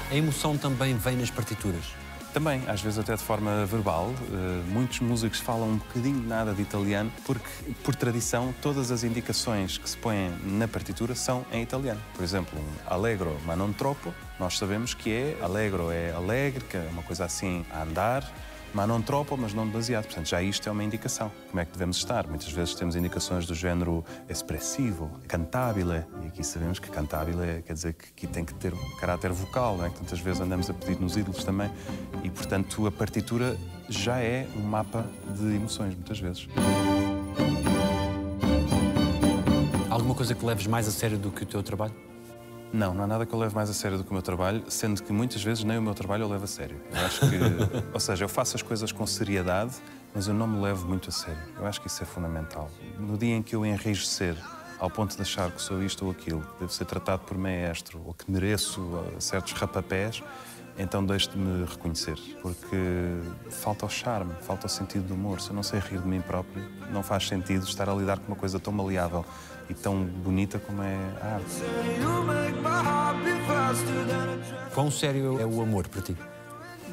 A 0.09 0.15
emoção 0.15 0.57
também 0.57 0.95
vem 0.95 1.17
nas 1.17 1.29
partituras. 1.29 1.83
Também, 2.31 2.61
às 2.67 2.81
vezes 2.81 2.97
até 2.97 3.13
de 3.13 3.21
forma 3.21 3.65
verbal, 3.65 4.13
eh, 4.31 4.63
muitos 4.69 5.01
músicos 5.01 5.39
falam 5.39 5.71
um 5.71 5.77
bocadinho 5.77 6.25
nada 6.25 6.53
de 6.53 6.61
italiano, 6.61 7.11
porque, 7.25 7.45
por 7.83 7.93
tradição, 7.93 8.55
todas 8.61 8.89
as 8.89 9.03
indicações 9.03 9.77
que 9.77 9.89
se 9.89 9.97
põem 9.97 10.31
na 10.45 10.65
partitura 10.65 11.13
são 11.13 11.45
em 11.51 11.61
italiano. 11.61 11.99
Por 12.13 12.23
exemplo, 12.23 12.57
um 12.57 12.93
allegro, 12.93 13.37
ma 13.45 13.55
non 13.57 13.73
troppo, 13.73 14.13
nós 14.39 14.57
sabemos 14.57 14.93
que 14.93 15.11
é 15.11 15.37
allegro 15.41 15.91
é 15.91 16.11
alegre, 16.11 16.63
que 16.63 16.77
é 16.77 16.87
uma 16.89 17.03
coisa 17.03 17.25
assim 17.25 17.65
a 17.69 17.83
andar, 17.83 18.23
ma 18.73 18.85
non 18.85 19.01
troppo, 19.01 19.37
mas 19.37 19.53
não 19.53 19.67
demasiado. 19.67 20.05
Portanto, 20.05 20.27
já 20.27 20.41
isto 20.41 20.67
é 20.67 20.71
uma 20.71 20.83
indicação. 20.83 21.31
Como 21.49 21.59
é 21.59 21.65
que 21.65 21.71
devemos 21.71 21.97
estar? 21.97 22.27
Muitas 22.27 22.51
vezes 22.51 22.75
temos 22.75 22.95
indicações 22.95 23.45
do 23.45 23.55
género 23.55 24.03
expressivo, 24.29 25.09
cantabile, 25.27 26.05
e 26.23 26.27
aqui 26.27 26.43
sabemos 26.43 26.79
que 26.79 26.89
cantabile 26.89 27.63
quer 27.65 27.73
dizer 27.73 27.93
que 27.93 28.09
aqui 28.09 28.27
tem 28.27 28.45
que 28.45 28.53
ter 28.53 28.73
um 28.73 28.95
caráter 28.99 29.31
vocal, 29.31 29.77
não 29.77 29.85
é? 29.85 29.89
que 29.89 29.99
tantas 29.99 30.19
vezes 30.19 30.41
andamos 30.41 30.69
a 30.69 30.73
pedir 30.73 30.99
nos 30.99 31.17
ídolos 31.17 31.43
também, 31.43 31.71
e 32.23 32.29
portanto 32.29 32.85
a 32.87 32.91
partitura 32.91 33.57
já 33.89 34.19
é 34.19 34.47
um 34.55 34.61
mapa 34.61 35.05
de 35.35 35.55
emoções, 35.55 35.93
muitas 35.95 36.19
vezes. 36.19 36.47
Alguma 39.89 40.13
coisa 40.13 40.35
que 40.35 40.45
leves 40.45 40.67
mais 40.67 40.87
a 40.87 40.91
sério 40.91 41.17
do 41.17 41.31
que 41.31 41.43
o 41.43 41.45
teu 41.45 41.63
trabalho? 41.63 41.93
Não, 42.71 42.93
não 42.93 43.05
há 43.05 43.07
nada 43.07 43.25
que 43.25 43.33
eu 43.33 43.39
leve 43.39 43.55
mais 43.55 43.69
a 43.69 43.73
sério 43.73 43.97
do 43.97 44.03
que 44.03 44.09
o 44.09 44.13
meu 44.13 44.21
trabalho, 44.21 44.63
sendo 44.67 45.01
que 45.01 45.13
muitas 45.13 45.41
vezes 45.41 45.63
nem 45.63 45.77
o 45.77 45.81
meu 45.81 45.93
trabalho 45.93 46.23
eu 46.23 46.29
levo 46.29 46.43
a 46.43 46.47
sério. 46.47 46.79
Eu 46.91 47.05
acho 47.05 47.19
que, 47.21 47.37
ou 47.93 47.99
seja, 47.99 48.25
eu 48.25 48.29
faço 48.29 48.55
as 48.55 48.61
coisas 48.61 48.91
com 48.91 49.07
seriedade, 49.07 49.75
mas 50.13 50.27
eu 50.27 50.33
não 50.33 50.47
me 50.47 50.61
levo 50.61 50.87
muito 50.87 51.09
a 51.09 51.11
sério. 51.11 51.41
Eu 51.57 51.65
acho 51.65 51.79
que 51.79 51.87
isso 51.87 52.03
é 52.03 52.05
fundamental. 52.05 52.69
No 52.99 53.17
dia 53.17 53.35
em 53.35 53.41
que 53.41 53.55
eu 53.55 53.65
enrijecer 53.65 54.35
ao 54.79 54.89
ponto 54.89 55.15
de 55.15 55.21
achar 55.21 55.49
que 55.51 55.61
sou 55.61 55.81
isto 55.81 56.05
ou 56.05 56.11
aquilo, 56.11 56.41
que 56.41 56.59
devo 56.59 56.71
ser 56.71 56.85
tratado 56.85 57.23
por 57.23 57.37
maestro 57.37 58.01
ou 58.05 58.13
que 58.13 58.29
mereço 58.29 58.81
uh, 58.81 59.15
certos 59.19 59.53
rapapés, 59.53 60.21
então 60.77 61.03
deixo 61.03 61.31
de 61.31 61.37
me 61.37 61.65
reconhecer, 61.65 62.17
porque 62.41 62.77
falta 63.49 63.85
o 63.85 63.89
charme, 63.89 64.33
falta 64.41 64.67
o 64.67 64.69
sentido 64.69 65.07
do 65.07 65.15
humor. 65.15 65.41
Se 65.41 65.49
eu 65.49 65.55
não 65.55 65.63
sei 65.63 65.79
rir 65.79 65.99
de 65.99 66.07
mim 66.07 66.21
próprio, 66.21 66.63
não 66.91 67.01
faz 67.01 67.27
sentido 67.27 67.65
estar 67.65 67.89
a 67.89 67.95
lidar 67.95 68.19
com 68.19 68.27
uma 68.27 68.35
coisa 68.35 68.59
tão 68.59 68.71
maleável 68.71 69.25
e 69.69 69.73
tão 69.73 70.03
bonita 70.03 70.59
como 70.59 70.81
é 70.81 70.95
a 71.21 71.35
arte. 71.35 71.63
Quão 74.73 74.91
sério 74.91 75.39
é 75.39 75.45
o 75.45 75.61
amor 75.61 75.87
para 75.87 76.01
ti? 76.01 76.15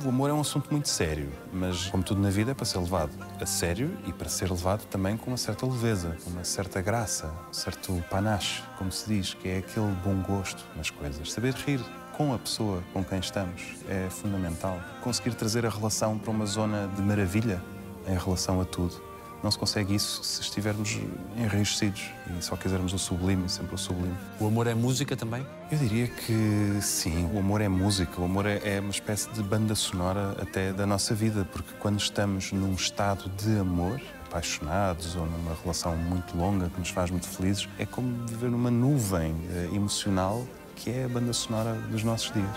O 0.05 0.09
amor 0.09 0.29
é 0.29 0.33
um 0.33 0.41
assunto 0.41 0.71
muito 0.71 0.89
sério, 0.89 1.31
mas, 1.53 1.87
como 1.87 2.03
tudo 2.03 2.21
na 2.21 2.29
vida, 2.29 2.51
é 2.51 2.55
para 2.55 2.65
ser 2.65 2.79
levado 2.79 3.13
a 3.41 3.47
sério 3.47 3.97
e 4.07 4.13
para 4.13 4.29
ser 4.29 4.51
levado 4.51 4.85
também 4.87 5.17
com 5.17 5.31
uma 5.31 5.37
certa 5.37 5.65
leveza, 5.65 6.17
com 6.25 6.31
uma 6.31 6.45
certa 6.45 6.83
graça, 6.83 7.33
um 7.49 7.53
certo 7.53 8.05
panache, 8.11 8.63
como 8.77 8.91
se 8.91 9.09
diz, 9.09 9.35
que 9.35 9.49
é 9.49 9.59
aquele 9.59 9.95
bom 10.05 10.17
gosto 10.23 10.63
nas 10.77 10.91
coisas. 10.91 11.33
Saber 11.33 11.55
rir 11.55 11.81
com 12.17 12.35
a 12.35 12.39
pessoa 12.39 12.83
com 12.93 13.05
quem 13.05 13.19
estamos 13.19 13.77
é 13.89 14.09
fundamental. 14.11 14.79
Conseguir 15.01 15.35
trazer 15.35 15.65
a 15.65 15.71
relação 15.71 16.19
para 16.19 16.31
uma 16.31 16.45
zona 16.45 16.89
de 16.95 17.01
maravilha 17.01 17.63
em 18.07 18.19
relação 18.19 18.61
a 18.61 18.65
tudo. 18.65 19.14
Não 19.45 19.51
se 19.51 19.59
consegue 19.59 19.95
isso 19.95 20.25
se 20.25 20.41
estivermos 20.41 20.99
enrijecidos 21.37 22.11
e 22.27 22.43
só 22.43 22.57
quisermos 22.57 22.95
o 22.95 22.99
sublime, 22.99 23.47
sempre 23.47 23.75
o 23.75 23.79
sublime. 23.79 24.17
O 24.41 24.47
amor 24.47 24.67
é 24.67 24.75
música 24.75 25.15
também? 25.15 25.47
Eu 25.71 25.77
diria 25.77 26.09
que 26.09 26.79
sim, 26.81 27.29
o 27.31 27.39
amor 27.39 27.61
é 27.61 27.69
música, 27.69 28.23
o 28.23 28.25
amor 28.25 28.47
é, 28.47 28.59
é 28.65 28.81
uma 28.81 28.89
espécie 28.89 29.29
de 29.33 29.43
banda 29.43 29.75
sonora 29.75 30.35
até 30.41 30.73
da 30.73 30.87
nossa 30.87 31.15
vida, 31.15 31.47
porque 31.53 31.75
quando 31.79 32.01
estamos 32.01 32.53
num 32.53 32.73
estado 32.73 33.29
de 33.37 33.59
amor, 33.59 34.01
apaixonados 34.27 35.15
ou 35.15 35.27
numa 35.27 35.55
relação 35.63 35.95
muito 35.95 36.35
longa 36.35 36.71
que 36.71 36.79
nos 36.79 36.89
faz 36.89 37.11
muito 37.11 37.29
felizes, 37.29 37.69
é 37.79 37.85
como 37.85 38.27
viver 38.27 38.51
numa 38.51 38.71
nuvem 38.71 39.37
eh, 39.51 39.69
emocional 39.75 40.43
que 40.75 40.89
é 40.89 41.05
a 41.05 41.09
banda 41.09 41.35
sonora 41.35 41.75
dos 41.91 42.03
nossos 42.03 42.33
dias. 42.33 42.49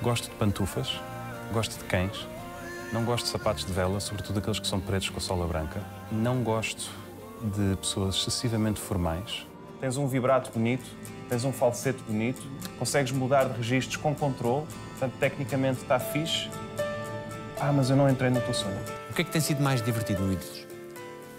Gosto 0.00 0.30
de 0.30 0.36
pantufas, 0.36 0.98
gosto 1.52 1.76
de 1.76 1.84
cães, 1.84 2.26
não 2.92 3.04
gosto 3.04 3.26
de 3.26 3.30
sapatos 3.30 3.64
de 3.64 3.72
vela, 3.72 4.00
sobretudo 4.00 4.38
aqueles 4.38 4.58
que 4.58 4.66
são 4.66 4.80
pretos 4.80 5.10
com 5.10 5.18
a 5.18 5.20
sola 5.20 5.46
branca. 5.46 5.82
Não 6.10 6.42
gosto 6.42 6.90
de 7.42 7.76
pessoas 7.76 8.16
excessivamente 8.16 8.80
formais. 8.80 9.46
Tens 9.80 9.96
um 9.96 10.08
vibrato 10.08 10.50
bonito, 10.52 10.84
tens 11.28 11.44
um 11.44 11.52
falsete 11.52 12.02
bonito, 12.02 12.42
consegues 12.78 13.12
mudar 13.12 13.44
de 13.44 13.56
registros 13.56 13.96
com 13.96 14.14
controle, 14.14 14.66
portanto, 14.90 15.14
tecnicamente 15.20 15.82
está 15.82 15.98
fixe. 15.98 16.50
Ah, 17.60 17.72
mas 17.72 17.90
eu 17.90 17.96
não 17.96 18.08
entrei 18.08 18.30
no 18.30 18.40
teu 18.40 18.54
sonho. 18.54 18.78
O 19.10 19.14
que 19.14 19.22
é 19.22 19.24
que 19.24 19.30
tem 19.30 19.40
sido 19.40 19.62
mais 19.62 19.82
divertido 19.82 20.22
no 20.22 20.32
Ídolos? 20.32 20.66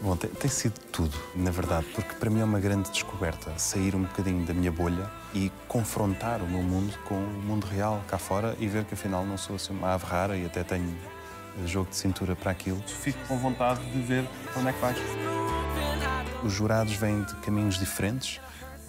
Bom, 0.02 0.16
tem, 0.16 0.30
tem, 0.30 0.50
sido 0.50 0.80
tudo, 0.94 1.18
na 1.36 1.52
verdade, 1.52 1.86
porque 1.94 2.16
para 2.16 2.30
mim 2.30 2.40
é 2.40 2.44
uma 2.46 2.60
grande 2.60 2.90
descoberta 2.90 3.52
sair 3.58 3.96
um 3.96 4.04
bocadinho 4.04 4.46
da 4.46 4.54
minha 4.54 4.72
bolha 4.72 5.10
e 5.34 5.52
confrontar 5.68 6.42
o 6.42 6.48
meu 6.48 6.64
mundo 6.64 6.98
com 7.04 7.16
o 7.16 7.42
mundo 7.44 7.66
real 7.66 8.02
cá 8.08 8.18
fora 8.18 8.56
e 8.60 8.68
ver 8.68 8.86
que 8.86 8.94
afinal 8.94 9.26
não 9.26 9.38
sou 9.38 9.58
assim 9.58 9.74
uma 9.74 9.94
ave 9.94 10.06
rara 10.06 10.38
e 10.38 10.46
até 10.46 10.64
tenho 10.64 10.96
jogo 11.66 11.90
de 11.90 11.96
cintura 11.96 12.36
para 12.36 12.52
aquilo. 12.52 12.82
Fico 12.86 13.20
com 13.28 13.38
vontade 13.38 13.84
de 13.92 14.02
ver 14.02 14.26
para 14.52 14.60
onde 14.60 14.70
é 14.70 14.74
que 14.74 14.80
vais. 14.80 14.98
Os 16.44 16.54
jurados 16.54 16.94
vêm 16.94 17.24
de 17.24 17.36
caminhos 17.36 17.78
diferentes, 17.78 18.40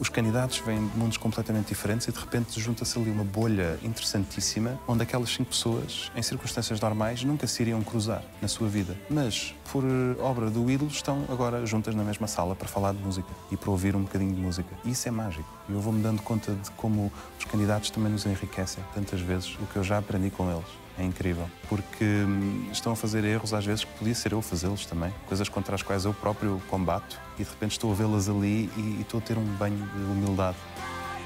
os 0.00 0.08
candidatos 0.08 0.58
vêm 0.60 0.88
de 0.88 0.96
mundos 0.96 1.18
completamente 1.18 1.68
diferentes 1.68 2.08
e 2.08 2.12
de 2.12 2.18
repente 2.18 2.58
junta-se 2.58 2.98
ali 2.98 3.10
uma 3.10 3.22
bolha 3.22 3.78
interessantíssima 3.82 4.80
onde 4.88 5.02
aquelas 5.02 5.28
cinco 5.28 5.50
pessoas, 5.50 6.10
em 6.16 6.22
circunstâncias 6.22 6.80
normais, 6.80 7.22
nunca 7.22 7.46
se 7.46 7.60
iriam 7.60 7.82
cruzar 7.82 8.22
na 8.40 8.48
sua 8.48 8.66
vida. 8.66 8.96
Mas, 9.10 9.54
por 9.70 9.84
obra 10.20 10.48
do 10.48 10.70
ídolo, 10.70 10.90
estão 10.90 11.26
agora 11.28 11.66
juntas 11.66 11.94
na 11.94 12.02
mesma 12.02 12.26
sala 12.26 12.56
para 12.56 12.66
falar 12.66 12.94
de 12.94 12.98
música 13.00 13.28
e 13.52 13.58
para 13.58 13.70
ouvir 13.70 13.94
um 13.94 14.00
bocadinho 14.00 14.34
de 14.34 14.40
música. 14.40 14.74
E 14.86 14.92
isso 14.92 15.06
é 15.06 15.10
mágico. 15.10 15.46
E 15.68 15.72
eu 15.72 15.80
vou-me 15.80 16.02
dando 16.02 16.22
conta 16.22 16.54
de 16.54 16.70
como 16.70 17.12
os 17.38 17.44
candidatos 17.44 17.90
também 17.90 18.10
nos 18.10 18.24
enriquecem 18.24 18.82
tantas 18.94 19.20
vezes 19.20 19.54
o 19.56 19.66
que 19.66 19.76
eu 19.76 19.84
já 19.84 19.98
aprendi 19.98 20.30
com 20.30 20.50
eles. 20.50 20.64
É 21.00 21.02
incrível, 21.02 21.50
porque 21.66 22.04
hum, 22.04 22.68
estão 22.70 22.92
a 22.92 22.96
fazer 22.96 23.24
erros 23.24 23.54
às 23.54 23.64
vezes 23.64 23.84
que 23.84 23.92
podia 23.94 24.14
ser 24.14 24.32
eu 24.32 24.42
fazê-los 24.42 24.84
também, 24.84 25.10
coisas 25.26 25.48
contra 25.48 25.74
as 25.74 25.82
quais 25.82 26.04
eu 26.04 26.12
próprio 26.12 26.60
combato 26.68 27.18
e 27.38 27.42
de 27.42 27.48
repente 27.48 27.72
estou 27.72 27.90
a 27.90 27.94
vê-las 27.94 28.28
ali 28.28 28.70
e, 28.76 28.98
e 28.98 29.00
estou 29.00 29.18
a 29.18 29.22
ter 29.22 29.38
um 29.38 29.44
banho 29.56 29.78
de 29.78 30.02
humildade. 30.04 30.58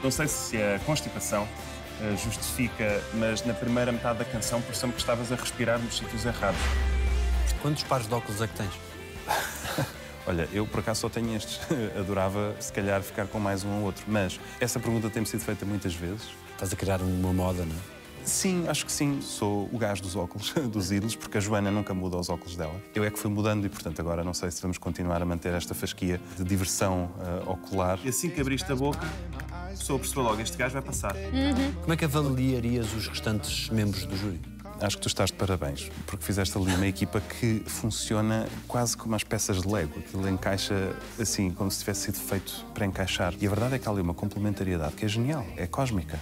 Não 0.00 0.12
sei 0.12 0.28
se 0.28 0.62
a 0.62 0.78
constipação 0.86 1.42
uh, 1.42 2.16
justifica, 2.16 3.02
mas 3.14 3.44
na 3.44 3.52
primeira 3.52 3.90
metade 3.90 4.20
da 4.20 4.24
canção 4.24 4.62
pareceu-me 4.62 4.94
que 4.94 5.00
estavas 5.00 5.32
a 5.32 5.34
respirar 5.34 5.80
nos 5.80 5.96
sítios 5.96 6.24
errados. 6.24 6.60
Quantos 7.60 7.82
pares 7.82 8.06
de 8.06 8.14
óculos 8.14 8.40
é 8.40 8.46
que 8.46 8.54
tens? 8.54 8.72
Olha, 10.24 10.48
eu 10.52 10.68
por 10.68 10.80
acaso 10.80 11.00
só 11.00 11.08
tenho 11.08 11.34
estes. 11.34 11.58
Adorava, 11.98 12.54
se 12.60 12.72
calhar, 12.72 13.02
ficar 13.02 13.26
com 13.26 13.40
mais 13.40 13.64
um 13.64 13.78
ou 13.78 13.86
outro. 13.86 14.04
Mas 14.06 14.38
essa 14.60 14.78
pergunta 14.78 15.10
tem-me 15.10 15.26
sido 15.26 15.42
feita 15.42 15.66
muitas 15.66 15.94
vezes. 15.94 16.28
Estás 16.52 16.72
a 16.72 16.76
criar 16.76 17.00
uma 17.02 17.32
moda, 17.32 17.64
não 17.64 17.74
é? 17.74 17.93
Sim, 18.24 18.66
acho 18.68 18.86
que 18.86 18.92
sim. 18.92 19.20
Sou 19.20 19.68
o 19.72 19.78
gajo 19.78 20.02
dos 20.02 20.16
óculos, 20.16 20.52
dos 20.70 20.90
ídolos, 20.90 21.14
porque 21.14 21.38
a 21.38 21.40
Joana 21.40 21.70
nunca 21.70 21.92
muda 21.92 22.16
os 22.16 22.28
óculos 22.28 22.56
dela. 22.56 22.74
Eu 22.94 23.04
é 23.04 23.10
que 23.10 23.18
fui 23.18 23.30
mudando 23.30 23.64
e, 23.64 23.68
portanto, 23.68 24.00
agora 24.00 24.24
não 24.24 24.34
sei 24.34 24.50
se 24.50 24.60
vamos 24.62 24.78
continuar 24.78 25.20
a 25.20 25.24
manter 25.24 25.52
esta 25.52 25.74
fasquia 25.74 26.20
de 26.36 26.44
diversão 26.44 27.10
uh, 27.16 27.50
ocular. 27.50 27.98
E 28.04 28.08
assim 28.08 28.30
que 28.30 28.40
abriste 28.40 28.70
a 28.72 28.76
boca, 28.76 29.06
a 29.06 29.98
pessoa 29.98 30.28
logo, 30.30 30.40
este 30.40 30.56
gajo 30.56 30.72
vai 30.72 30.82
passar. 30.82 31.14
Uhum. 31.14 31.72
Como 31.82 31.92
é 31.92 31.96
que 31.96 32.04
avaliarias 32.04 32.92
os 32.94 33.08
restantes 33.08 33.68
membros 33.68 34.06
do 34.06 34.16
júri? 34.16 34.40
Acho 34.80 34.96
que 34.96 35.02
tu 35.02 35.08
estás 35.08 35.30
de 35.30 35.36
parabéns, 35.36 35.88
porque 36.06 36.24
fizeste 36.24 36.58
ali 36.58 36.74
uma 36.74 36.86
equipa 36.86 37.20
que 37.20 37.62
funciona 37.64 38.48
quase 38.66 38.96
como 38.96 39.14
as 39.14 39.22
peças 39.22 39.62
de 39.62 39.68
Lego. 39.68 40.00
Aquilo 40.00 40.28
encaixa 40.28 40.96
assim, 41.18 41.50
como 41.52 41.70
se 41.70 41.80
tivesse 41.80 42.00
sido 42.06 42.18
feito 42.18 42.66
para 42.74 42.84
encaixar. 42.84 43.34
E 43.40 43.46
a 43.46 43.50
verdade 43.50 43.76
é 43.76 43.78
que 43.78 43.88
há 43.88 43.92
ali 43.92 44.00
uma 44.00 44.14
complementaridade 44.14 44.94
que 44.94 45.04
é 45.04 45.08
genial, 45.08 45.46
é 45.56 45.66
cósmica 45.66 46.18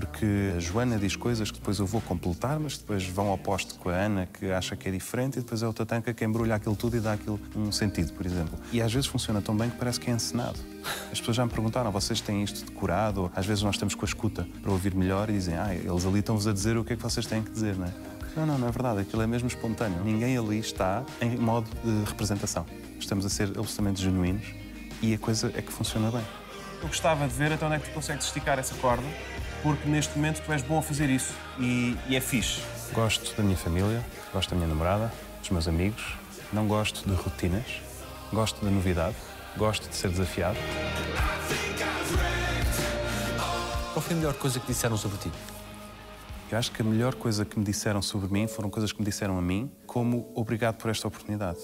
porque 0.00 0.54
a 0.56 0.58
Joana 0.58 0.98
diz 0.98 1.14
coisas 1.14 1.50
que 1.50 1.58
depois 1.58 1.78
eu 1.78 1.84
vou 1.84 2.00
completar, 2.00 2.58
mas 2.58 2.78
depois 2.78 3.04
vão 3.06 3.28
ao 3.28 3.36
posto 3.36 3.74
com 3.74 3.90
a 3.90 3.92
Ana, 3.92 4.26
que 4.26 4.50
acha 4.50 4.74
que 4.74 4.88
é 4.88 4.92
diferente, 4.92 5.38
e 5.38 5.42
depois 5.42 5.62
é 5.62 5.68
o 5.68 5.74
Tatanka 5.74 6.14
que 6.14 6.24
embrulha 6.24 6.54
aquilo 6.54 6.74
tudo 6.74 6.96
e 6.96 7.00
dá 7.00 7.12
aquilo 7.12 7.38
um 7.54 7.70
sentido, 7.70 8.14
por 8.14 8.24
exemplo. 8.24 8.58
E 8.72 8.80
às 8.80 8.90
vezes 8.90 9.06
funciona 9.06 9.42
tão 9.42 9.54
bem 9.54 9.68
que 9.68 9.76
parece 9.76 10.00
que 10.00 10.10
é 10.10 10.14
encenado. 10.14 10.58
As 11.12 11.18
pessoas 11.20 11.36
já 11.36 11.44
me 11.44 11.52
perguntaram, 11.52 11.92
vocês 11.92 12.18
têm 12.18 12.42
isto 12.42 12.64
decorado? 12.64 13.30
Às 13.36 13.44
vezes 13.44 13.62
nós 13.62 13.74
estamos 13.74 13.94
com 13.94 14.06
a 14.06 14.08
escuta 14.08 14.48
para 14.62 14.72
ouvir 14.72 14.94
melhor 14.94 15.28
e 15.28 15.34
dizem, 15.34 15.54
ah, 15.54 15.74
eles 15.74 16.06
ali 16.06 16.20
estão-vos 16.20 16.46
a 16.46 16.52
dizer 16.52 16.78
o 16.78 16.84
que 16.84 16.94
é 16.94 16.96
que 16.96 17.02
vocês 17.02 17.26
têm 17.26 17.42
que 17.42 17.50
dizer, 17.50 17.76
não 17.76 17.86
é? 17.86 17.92
Não, 18.34 18.46
não, 18.46 18.56
não 18.56 18.68
é 18.68 18.70
verdade. 18.70 19.00
Aquilo 19.00 19.20
é 19.20 19.26
mesmo 19.26 19.48
espontâneo. 19.48 20.02
Ninguém 20.02 20.38
ali 20.38 20.60
está 20.60 21.04
em 21.20 21.36
modo 21.36 21.68
de 21.84 22.08
representação. 22.08 22.64
Estamos 22.98 23.26
a 23.26 23.28
ser 23.28 23.48
absolutamente 23.48 24.00
genuínos 24.00 24.46
e 25.02 25.12
a 25.12 25.18
coisa 25.18 25.52
é 25.54 25.60
que 25.60 25.70
funciona 25.70 26.10
bem. 26.10 26.24
Eu 26.80 26.88
gostava 26.88 27.28
de 27.28 27.34
ver 27.34 27.52
até 27.52 27.66
onde 27.66 27.74
é 27.74 27.78
que 27.78 27.90
tu 27.90 27.92
consegues 27.92 28.24
esticar 28.24 28.58
essa 28.58 28.74
corda 28.76 29.04
porque 29.62 29.88
neste 29.88 30.16
momento 30.16 30.42
tu 30.44 30.52
és 30.52 30.62
bom 30.62 30.78
a 30.78 30.82
fazer 30.82 31.08
isso 31.10 31.34
e, 31.58 31.96
e 32.08 32.16
é 32.16 32.20
fixe. 32.20 32.62
Gosto 32.92 33.34
da 33.36 33.42
minha 33.42 33.56
família, 33.56 34.04
gosto 34.32 34.50
da 34.50 34.56
minha 34.56 34.68
namorada, 34.68 35.12
dos 35.40 35.50
meus 35.50 35.68
amigos, 35.68 36.14
não 36.52 36.66
gosto 36.66 37.08
de 37.08 37.14
rotinas, 37.14 37.80
gosto 38.32 38.64
da 38.64 38.70
novidade 38.70 39.16
gosto 39.56 39.88
de 39.88 39.94
ser 39.94 40.10
desafiado. 40.10 40.58
Qual 43.92 44.02
foi 44.02 44.14
a 44.14 44.16
melhor 44.16 44.34
coisa 44.34 44.60
que 44.60 44.66
disseram 44.66 44.96
sobre 44.96 45.18
ti? 45.18 45.30
Eu 46.50 46.58
acho 46.58 46.72
que 46.72 46.82
a 46.82 46.84
melhor 46.84 47.14
coisa 47.14 47.44
que 47.44 47.58
me 47.58 47.64
disseram 47.64 48.02
sobre 48.02 48.28
mim 48.32 48.48
foram 48.48 48.70
coisas 48.70 48.92
que 48.92 48.98
me 48.98 49.04
disseram 49.04 49.38
a 49.38 49.42
mim, 49.42 49.70
como 49.86 50.30
obrigado 50.34 50.76
por 50.76 50.90
esta 50.90 51.06
oportunidade, 51.06 51.58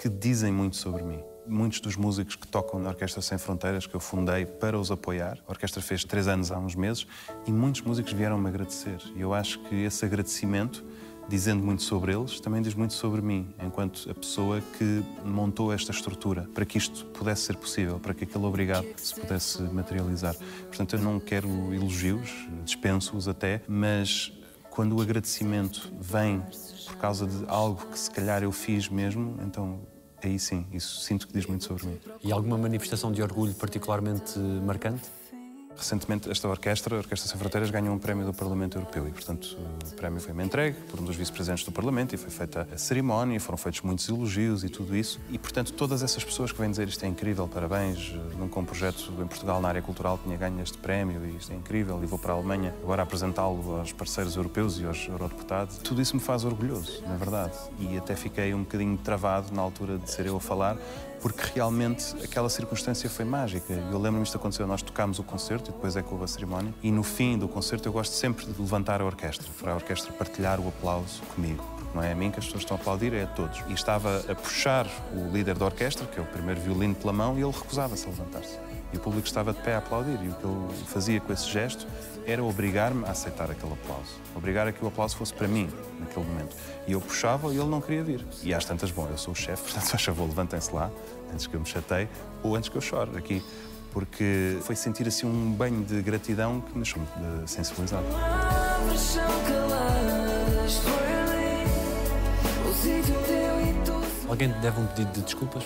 que 0.00 0.08
dizem 0.08 0.52
muito 0.52 0.76
sobre 0.76 1.02
mim. 1.02 1.22
Muitos 1.48 1.80
dos 1.80 1.96
músicos 1.96 2.34
que 2.34 2.46
tocam 2.46 2.80
na 2.80 2.88
Orquestra 2.88 3.22
Sem 3.22 3.38
Fronteiras, 3.38 3.86
que 3.86 3.94
eu 3.94 4.00
fundei 4.00 4.44
para 4.44 4.78
os 4.78 4.90
apoiar, 4.90 5.38
a 5.46 5.50
orquestra 5.50 5.80
fez 5.80 6.04
três 6.04 6.26
anos 6.26 6.50
há 6.50 6.58
uns 6.58 6.74
meses, 6.74 7.06
e 7.46 7.52
muitos 7.52 7.82
músicos 7.82 8.12
vieram-me 8.12 8.48
agradecer. 8.48 8.98
E 9.14 9.20
eu 9.20 9.32
acho 9.32 9.60
que 9.60 9.74
esse 9.74 10.04
agradecimento, 10.04 10.84
dizendo 11.28 11.62
muito 11.62 11.82
sobre 11.82 12.12
eles, 12.12 12.40
também 12.40 12.60
diz 12.60 12.74
muito 12.74 12.94
sobre 12.94 13.22
mim, 13.22 13.54
enquanto 13.64 14.10
a 14.10 14.14
pessoa 14.14 14.60
que 14.76 15.04
montou 15.24 15.72
esta 15.72 15.92
estrutura, 15.92 16.48
para 16.54 16.64
que 16.64 16.78
isto 16.78 17.04
pudesse 17.06 17.42
ser 17.42 17.56
possível, 17.56 18.00
para 18.00 18.12
que 18.12 18.24
aquele 18.24 18.44
obrigado 18.44 18.86
se 18.96 19.14
pudesse 19.14 19.62
materializar. 19.62 20.34
Portanto, 20.66 20.96
eu 20.96 21.00
não 21.00 21.20
quero 21.20 21.48
elogios, 21.72 22.30
dispenso-os 22.64 23.28
até, 23.28 23.62
mas 23.68 24.32
quando 24.70 24.96
o 24.96 25.00
agradecimento 25.00 25.90
vem 25.98 26.42
por 26.86 26.96
causa 26.96 27.26
de 27.26 27.44
algo 27.48 27.86
que 27.86 27.98
se 27.98 28.10
calhar 28.10 28.42
eu 28.42 28.52
fiz 28.52 28.88
mesmo, 28.88 29.38
então 29.42 29.80
aí 30.26 30.38
sim, 30.38 30.66
isso 30.72 31.00
sinto 31.00 31.26
que 31.26 31.32
diz 31.32 31.46
muito 31.46 31.64
sobre 31.64 31.86
mim. 31.86 31.98
E 32.22 32.32
alguma 32.32 32.58
manifestação 32.58 33.12
de 33.12 33.22
orgulho 33.22 33.54
particularmente 33.54 34.38
marcante? 34.38 35.04
Recentemente, 35.76 36.30
esta 36.30 36.48
orquestra, 36.48 36.96
a 36.96 36.98
Orquestra 36.98 37.28
Sem 37.28 37.38
Fronteiras, 37.38 37.70
ganhou 37.70 37.94
um 37.94 37.98
prémio 37.98 38.24
do 38.24 38.32
Parlamento 38.32 38.78
Europeu 38.78 39.06
e, 39.06 39.10
portanto, 39.10 39.56
o 39.84 39.94
prémio 39.94 40.20
foi-me 40.20 40.42
entregue 40.42 40.78
por 40.90 40.98
um 41.00 41.04
dos 41.04 41.16
vice-presidentes 41.16 41.64
do 41.64 41.72
Parlamento 41.72 42.14
e 42.14 42.16
foi 42.16 42.30
feita 42.30 42.66
a 42.72 42.78
cerimónia, 42.78 43.38
foram 43.38 43.58
feitos 43.58 43.82
muitos 43.82 44.08
elogios 44.08 44.64
e 44.64 44.68
tudo 44.68 44.96
isso. 44.96 45.20
E, 45.30 45.38
portanto, 45.38 45.72
todas 45.74 46.02
essas 46.02 46.24
pessoas 46.24 46.50
que 46.50 46.58
vêm 46.58 46.70
dizer 46.70 46.88
isto 46.88 47.04
é 47.04 47.08
incrível, 47.08 47.46
parabéns, 47.46 48.14
nunca 48.38 48.58
um 48.58 48.64
projeto 48.64 49.12
em 49.20 49.26
Portugal 49.26 49.60
na 49.60 49.68
área 49.68 49.82
cultural 49.82 50.18
tinha 50.22 50.36
ganho 50.36 50.60
este 50.62 50.78
prémio 50.78 51.24
e 51.26 51.36
isto 51.36 51.52
é 51.52 51.56
incrível 51.56 52.02
e 52.02 52.06
vou 52.06 52.18
para 52.18 52.32
a 52.32 52.36
Alemanha 52.36 52.74
agora 52.82 53.02
apresentá-lo 53.02 53.78
aos 53.78 53.92
parceiros 53.92 54.36
europeus 54.36 54.78
e 54.78 54.86
aos 54.86 55.06
eurodeputados. 55.08 55.78
Tudo 55.78 56.00
isso 56.00 56.16
me 56.16 56.22
faz 56.22 56.44
orgulhoso, 56.44 57.02
na 57.06 57.16
verdade. 57.16 57.52
E 57.78 57.98
até 57.98 58.16
fiquei 58.16 58.54
um 58.54 58.60
bocadinho 58.60 58.96
travado 58.96 59.54
na 59.54 59.60
altura 59.60 59.98
de 59.98 60.10
ser 60.10 60.26
eu 60.26 60.36
a 60.36 60.40
falar, 60.40 60.76
porque 61.26 61.50
realmente 61.56 62.14
aquela 62.22 62.48
circunstância 62.48 63.10
foi 63.10 63.24
mágica. 63.24 63.72
Eu 63.72 63.98
lembro-me 63.98 64.22
isto 64.22 64.36
aconteceu, 64.36 64.64
nós 64.64 64.80
tocámos 64.80 65.18
o 65.18 65.24
concerto 65.24 65.70
e 65.70 65.72
depois 65.72 65.96
é 65.96 66.02
que 66.02 66.08
houve 66.12 66.22
a 66.22 66.26
cerimónia, 66.28 66.72
e 66.80 66.92
no 66.92 67.02
fim 67.02 67.36
do 67.36 67.48
concerto 67.48 67.88
eu 67.88 67.92
gosto 67.92 68.12
sempre 68.12 68.46
de 68.46 68.60
levantar 68.60 69.00
a 69.00 69.04
orquestra, 69.04 69.44
para 69.60 69.72
a 69.72 69.74
orquestra 69.74 70.12
partilhar 70.12 70.60
o 70.60 70.68
aplauso 70.68 71.20
comigo. 71.34 71.64
Não 71.92 72.00
é 72.00 72.12
a 72.12 72.14
mim 72.14 72.30
que 72.30 72.38
as 72.38 72.44
pessoas 72.44 72.62
estão 72.62 72.76
a 72.76 72.80
aplaudir, 72.80 73.12
é 73.12 73.24
a 73.24 73.26
todos. 73.26 73.60
E 73.66 73.72
estava 73.72 74.24
a 74.30 74.34
puxar 74.36 74.86
o 75.12 75.32
líder 75.32 75.58
da 75.58 75.64
orquestra, 75.64 76.06
que 76.06 76.16
é 76.20 76.22
o 76.22 76.26
primeiro 76.26 76.60
violino 76.60 76.94
pela 76.94 77.12
mão, 77.12 77.36
e 77.36 77.42
ele 77.42 77.50
recusava-se 77.50 78.06
a 78.06 78.10
levantar-se. 78.10 78.56
E 78.92 78.96
o 78.96 79.00
público 79.00 79.26
estava 79.26 79.52
de 79.52 79.60
pé 79.62 79.74
a 79.74 79.78
aplaudir. 79.78 80.18
E 80.22 80.28
o 80.28 80.34
que 80.34 80.46
ele 80.46 80.86
fazia 80.86 81.20
com 81.20 81.32
esse 81.32 81.50
gesto 81.50 81.86
era 82.26 82.42
obrigar-me 82.42 83.04
a 83.06 83.10
aceitar 83.10 83.50
aquele 83.50 83.72
aplauso. 83.72 84.10
Obrigar 84.34 84.66
a 84.66 84.72
que 84.72 84.84
o 84.84 84.88
aplauso 84.88 85.16
fosse 85.16 85.32
para 85.32 85.46
mim, 85.46 85.68
naquele 86.00 86.26
momento. 86.26 86.56
E 86.86 86.92
eu 86.92 87.00
puxava 87.00 87.52
e 87.52 87.56
ele 87.56 87.68
não 87.68 87.80
queria 87.80 88.02
vir. 88.02 88.24
E 88.42 88.52
às 88.52 88.64
tantas, 88.64 88.90
bom, 88.90 89.06
eu 89.08 89.16
sou 89.16 89.32
o 89.32 89.36
chefe, 89.36 89.62
portanto, 89.70 89.88
faz 89.88 90.02
favor, 90.02 90.26
levantem-se 90.26 90.74
lá, 90.74 90.90
antes 91.32 91.46
que 91.46 91.54
eu 91.54 91.60
me 91.60 91.66
chateie, 91.66 92.08
ou 92.42 92.56
antes 92.56 92.68
que 92.68 92.76
eu 92.76 92.80
chore 92.80 93.16
aqui. 93.16 93.42
Porque 93.92 94.58
foi 94.60 94.76
sentir 94.76 95.08
assim 95.08 95.26
um 95.26 95.52
banho 95.52 95.82
de 95.82 96.02
gratidão 96.02 96.60
que 96.60 96.76
me 96.76 96.84
deixou 96.84 97.02
de 97.02 97.50
sensibilizado. 97.50 98.04
Palavras 98.08 99.00
são 99.00 99.24
caladas, 99.44 100.76
foi 100.78 100.92
ali 100.92 101.64
o 102.68 102.74
sítio 102.74 103.18
onde 103.18 103.32
eu 103.32 103.60
e 103.60 103.84
tu 103.84 104.28
Alguém 104.28 104.52
te 104.52 104.58
deve 104.58 104.80
um 104.80 104.86
pedido 104.86 105.12
de 105.12 105.22
desculpas? 105.22 105.64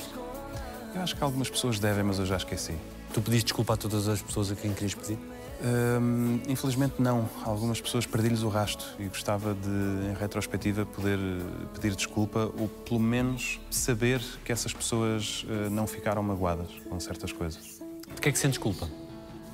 Eu 0.94 1.02
acho 1.02 1.16
que 1.16 1.24
algumas 1.24 1.50
pessoas 1.50 1.78
devem, 1.78 2.04
mas 2.04 2.18
eu 2.18 2.26
já 2.26 2.36
esqueci. 2.36 2.74
Tu 3.12 3.20
pediste 3.20 3.46
desculpa 3.46 3.74
a 3.74 3.76
todas 3.76 4.06
as 4.06 4.22
pessoas 4.22 4.52
a 4.52 4.54
quem 4.54 4.72
querias 4.72 4.94
pedir? 4.94 5.18
Hum, 5.62 6.40
infelizmente 6.48 6.94
não. 6.98 7.28
Algumas 7.44 7.80
pessoas 7.80 8.06
perdi-lhes 8.06 8.42
o 8.42 8.48
rasto 8.48 8.94
e 8.98 9.04
gostava 9.04 9.54
de, 9.54 10.10
em 10.10 10.14
retrospectiva, 10.18 10.86
poder 10.86 11.18
eh, 11.18 11.66
pedir 11.74 11.94
desculpa 11.94 12.50
ou 12.58 12.66
pelo 12.66 13.00
menos 13.00 13.60
saber 13.70 14.22
que 14.44 14.52
essas 14.52 14.72
pessoas 14.72 15.44
eh, 15.48 15.68
não 15.68 15.86
ficaram 15.86 16.22
magoadas 16.22 16.68
com 16.88 16.98
certas 16.98 17.32
coisas. 17.32 17.80
De 18.14 18.20
que 18.20 18.28
é 18.28 18.32
que 18.32 18.38
sentes 18.38 18.58
culpa? 18.58 18.88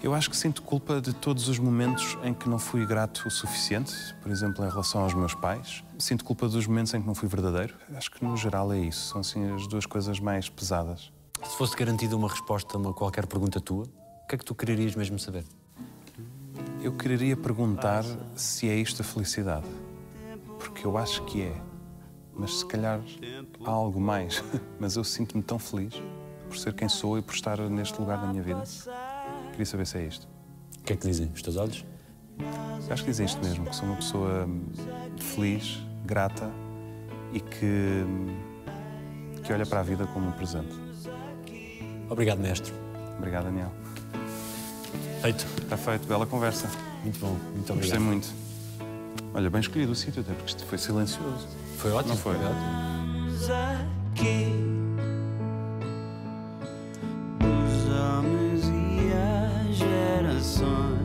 Eu 0.03 0.15
acho 0.15 0.31
que 0.31 0.37
sinto 0.37 0.63
culpa 0.63 1.01
de 1.01 1.13
todos 1.13 1.49
os 1.49 1.59
momentos 1.59 2.17
em 2.23 2.33
que 2.33 2.49
não 2.49 2.59
fui 2.59 2.87
grato 2.87 3.25
o 3.27 3.31
suficiente, 3.31 3.93
por 4.23 4.31
exemplo, 4.31 4.65
em 4.65 4.69
relação 4.69 5.03
aos 5.03 5.15
meus 5.15 5.35
pais. 5.35 5.83
Sinto 5.99 6.25
culpa 6.25 6.47
dos 6.49 6.67
momentos 6.67 6.95
em 6.95 7.01
que 7.01 7.07
não 7.07 7.15
fui 7.15 7.29
verdadeiro. 7.29 7.75
Acho 7.95 8.11
que 8.13 8.25
no 8.25 8.37
geral 8.37 8.73
é 8.73 8.79
isso. 8.79 9.09
São 9.09 9.23
assim 9.23 9.53
as 9.55 9.67
duas 9.67 9.87
coisas 9.87 10.21
mais 10.21 10.49
pesadas. 10.49 11.11
Se 11.43 11.57
fosse 11.57 11.75
garantida 11.75 12.15
uma 12.15 12.29
resposta 12.29 12.77
a 12.77 12.81
uma 12.81 12.93
qualquer 12.93 13.27
pergunta 13.27 13.61
tua, 13.61 13.85
o 13.85 14.29
que 14.29 14.35
é 14.35 14.39
que 14.39 14.45
tu 14.45 14.55
quererias 14.55 14.95
mesmo 14.95 15.19
saber? 15.19 15.45
Eu 16.87 16.93
quereria 16.93 17.37
perguntar 17.37 18.05
se 18.37 18.69
é 18.69 18.77
isto 18.77 19.03
a 19.03 19.05
felicidade. 19.05 19.67
Porque 20.57 20.87
eu 20.87 20.97
acho 20.97 21.25
que 21.25 21.43
é. 21.43 21.53
Mas 22.33 22.59
se 22.59 22.65
calhar 22.65 23.01
há 23.65 23.71
algo 23.73 24.01
mais. 24.01 24.41
Mas 24.79 24.95
eu 24.95 25.03
sinto-me 25.03 25.43
tão 25.43 25.59
feliz 25.59 26.01
por 26.49 26.57
ser 26.57 26.73
quem 26.75 26.89
sou 26.89 27.19
e 27.19 27.23
por 27.23 27.35
estar 27.35 27.59
neste 27.59 27.99
lugar 27.99 28.21
da 28.21 28.29
minha 28.29 28.41
vida. 28.41 28.63
Queria 29.51 29.67
saber 29.67 29.85
se 29.85 29.99
é 29.99 30.07
isto. 30.07 30.29
O 30.79 30.85
que 30.85 30.93
é 30.93 30.97
que 30.97 31.09
dizem 31.09 31.29
os 31.35 31.43
teus 31.43 31.57
olhos? 31.57 31.85
Eu 32.39 32.93
acho 32.93 33.03
que 33.03 33.11
dizem 33.11 33.27
isto 33.27 33.45
mesmo, 33.45 33.67
que 33.67 33.75
sou 33.75 33.89
uma 33.89 33.97
pessoa 33.97 34.49
feliz, 35.19 35.85
grata 36.05 36.49
e 37.33 37.41
que, 37.41 38.05
que 39.43 39.53
olha 39.53 39.67
para 39.67 39.81
a 39.81 39.83
vida 39.83 40.07
como 40.07 40.29
um 40.29 40.33
presente. 40.33 40.73
Obrigado, 42.09 42.39
mestre. 42.39 42.73
Obrigado, 43.19 43.47
Daniel. 43.47 43.73
Feito. 45.23 45.47
Está 45.63 45.77
feito, 45.77 46.07
bela 46.07 46.27
conversa. 46.27 46.69
Muito 47.03 47.19
bom, 47.19 47.29
muito 47.55 47.73
obrigado. 47.73 47.79
Gostei 47.79 47.99
muito. 47.99 48.29
Olha, 49.35 49.51
bem 49.51 49.61
escolhido 49.61 49.93
o 49.93 49.95
sítio, 49.95 50.23
até 50.23 50.33
porque 50.33 50.49
isto 50.51 50.65
foi 50.65 50.79
silencioso. 50.79 51.47
Foi 51.79 51.93
ótimo. 51.93 52.15
Não 52.15 52.21
foi? 52.21 52.35
foi 52.35 52.45
ótimo. 52.45 52.87
Aqui, 54.13 54.47
os 57.41 57.91
homens 57.93 58.65
e 58.65 59.13
as 59.13 59.77
gerações. 59.77 60.96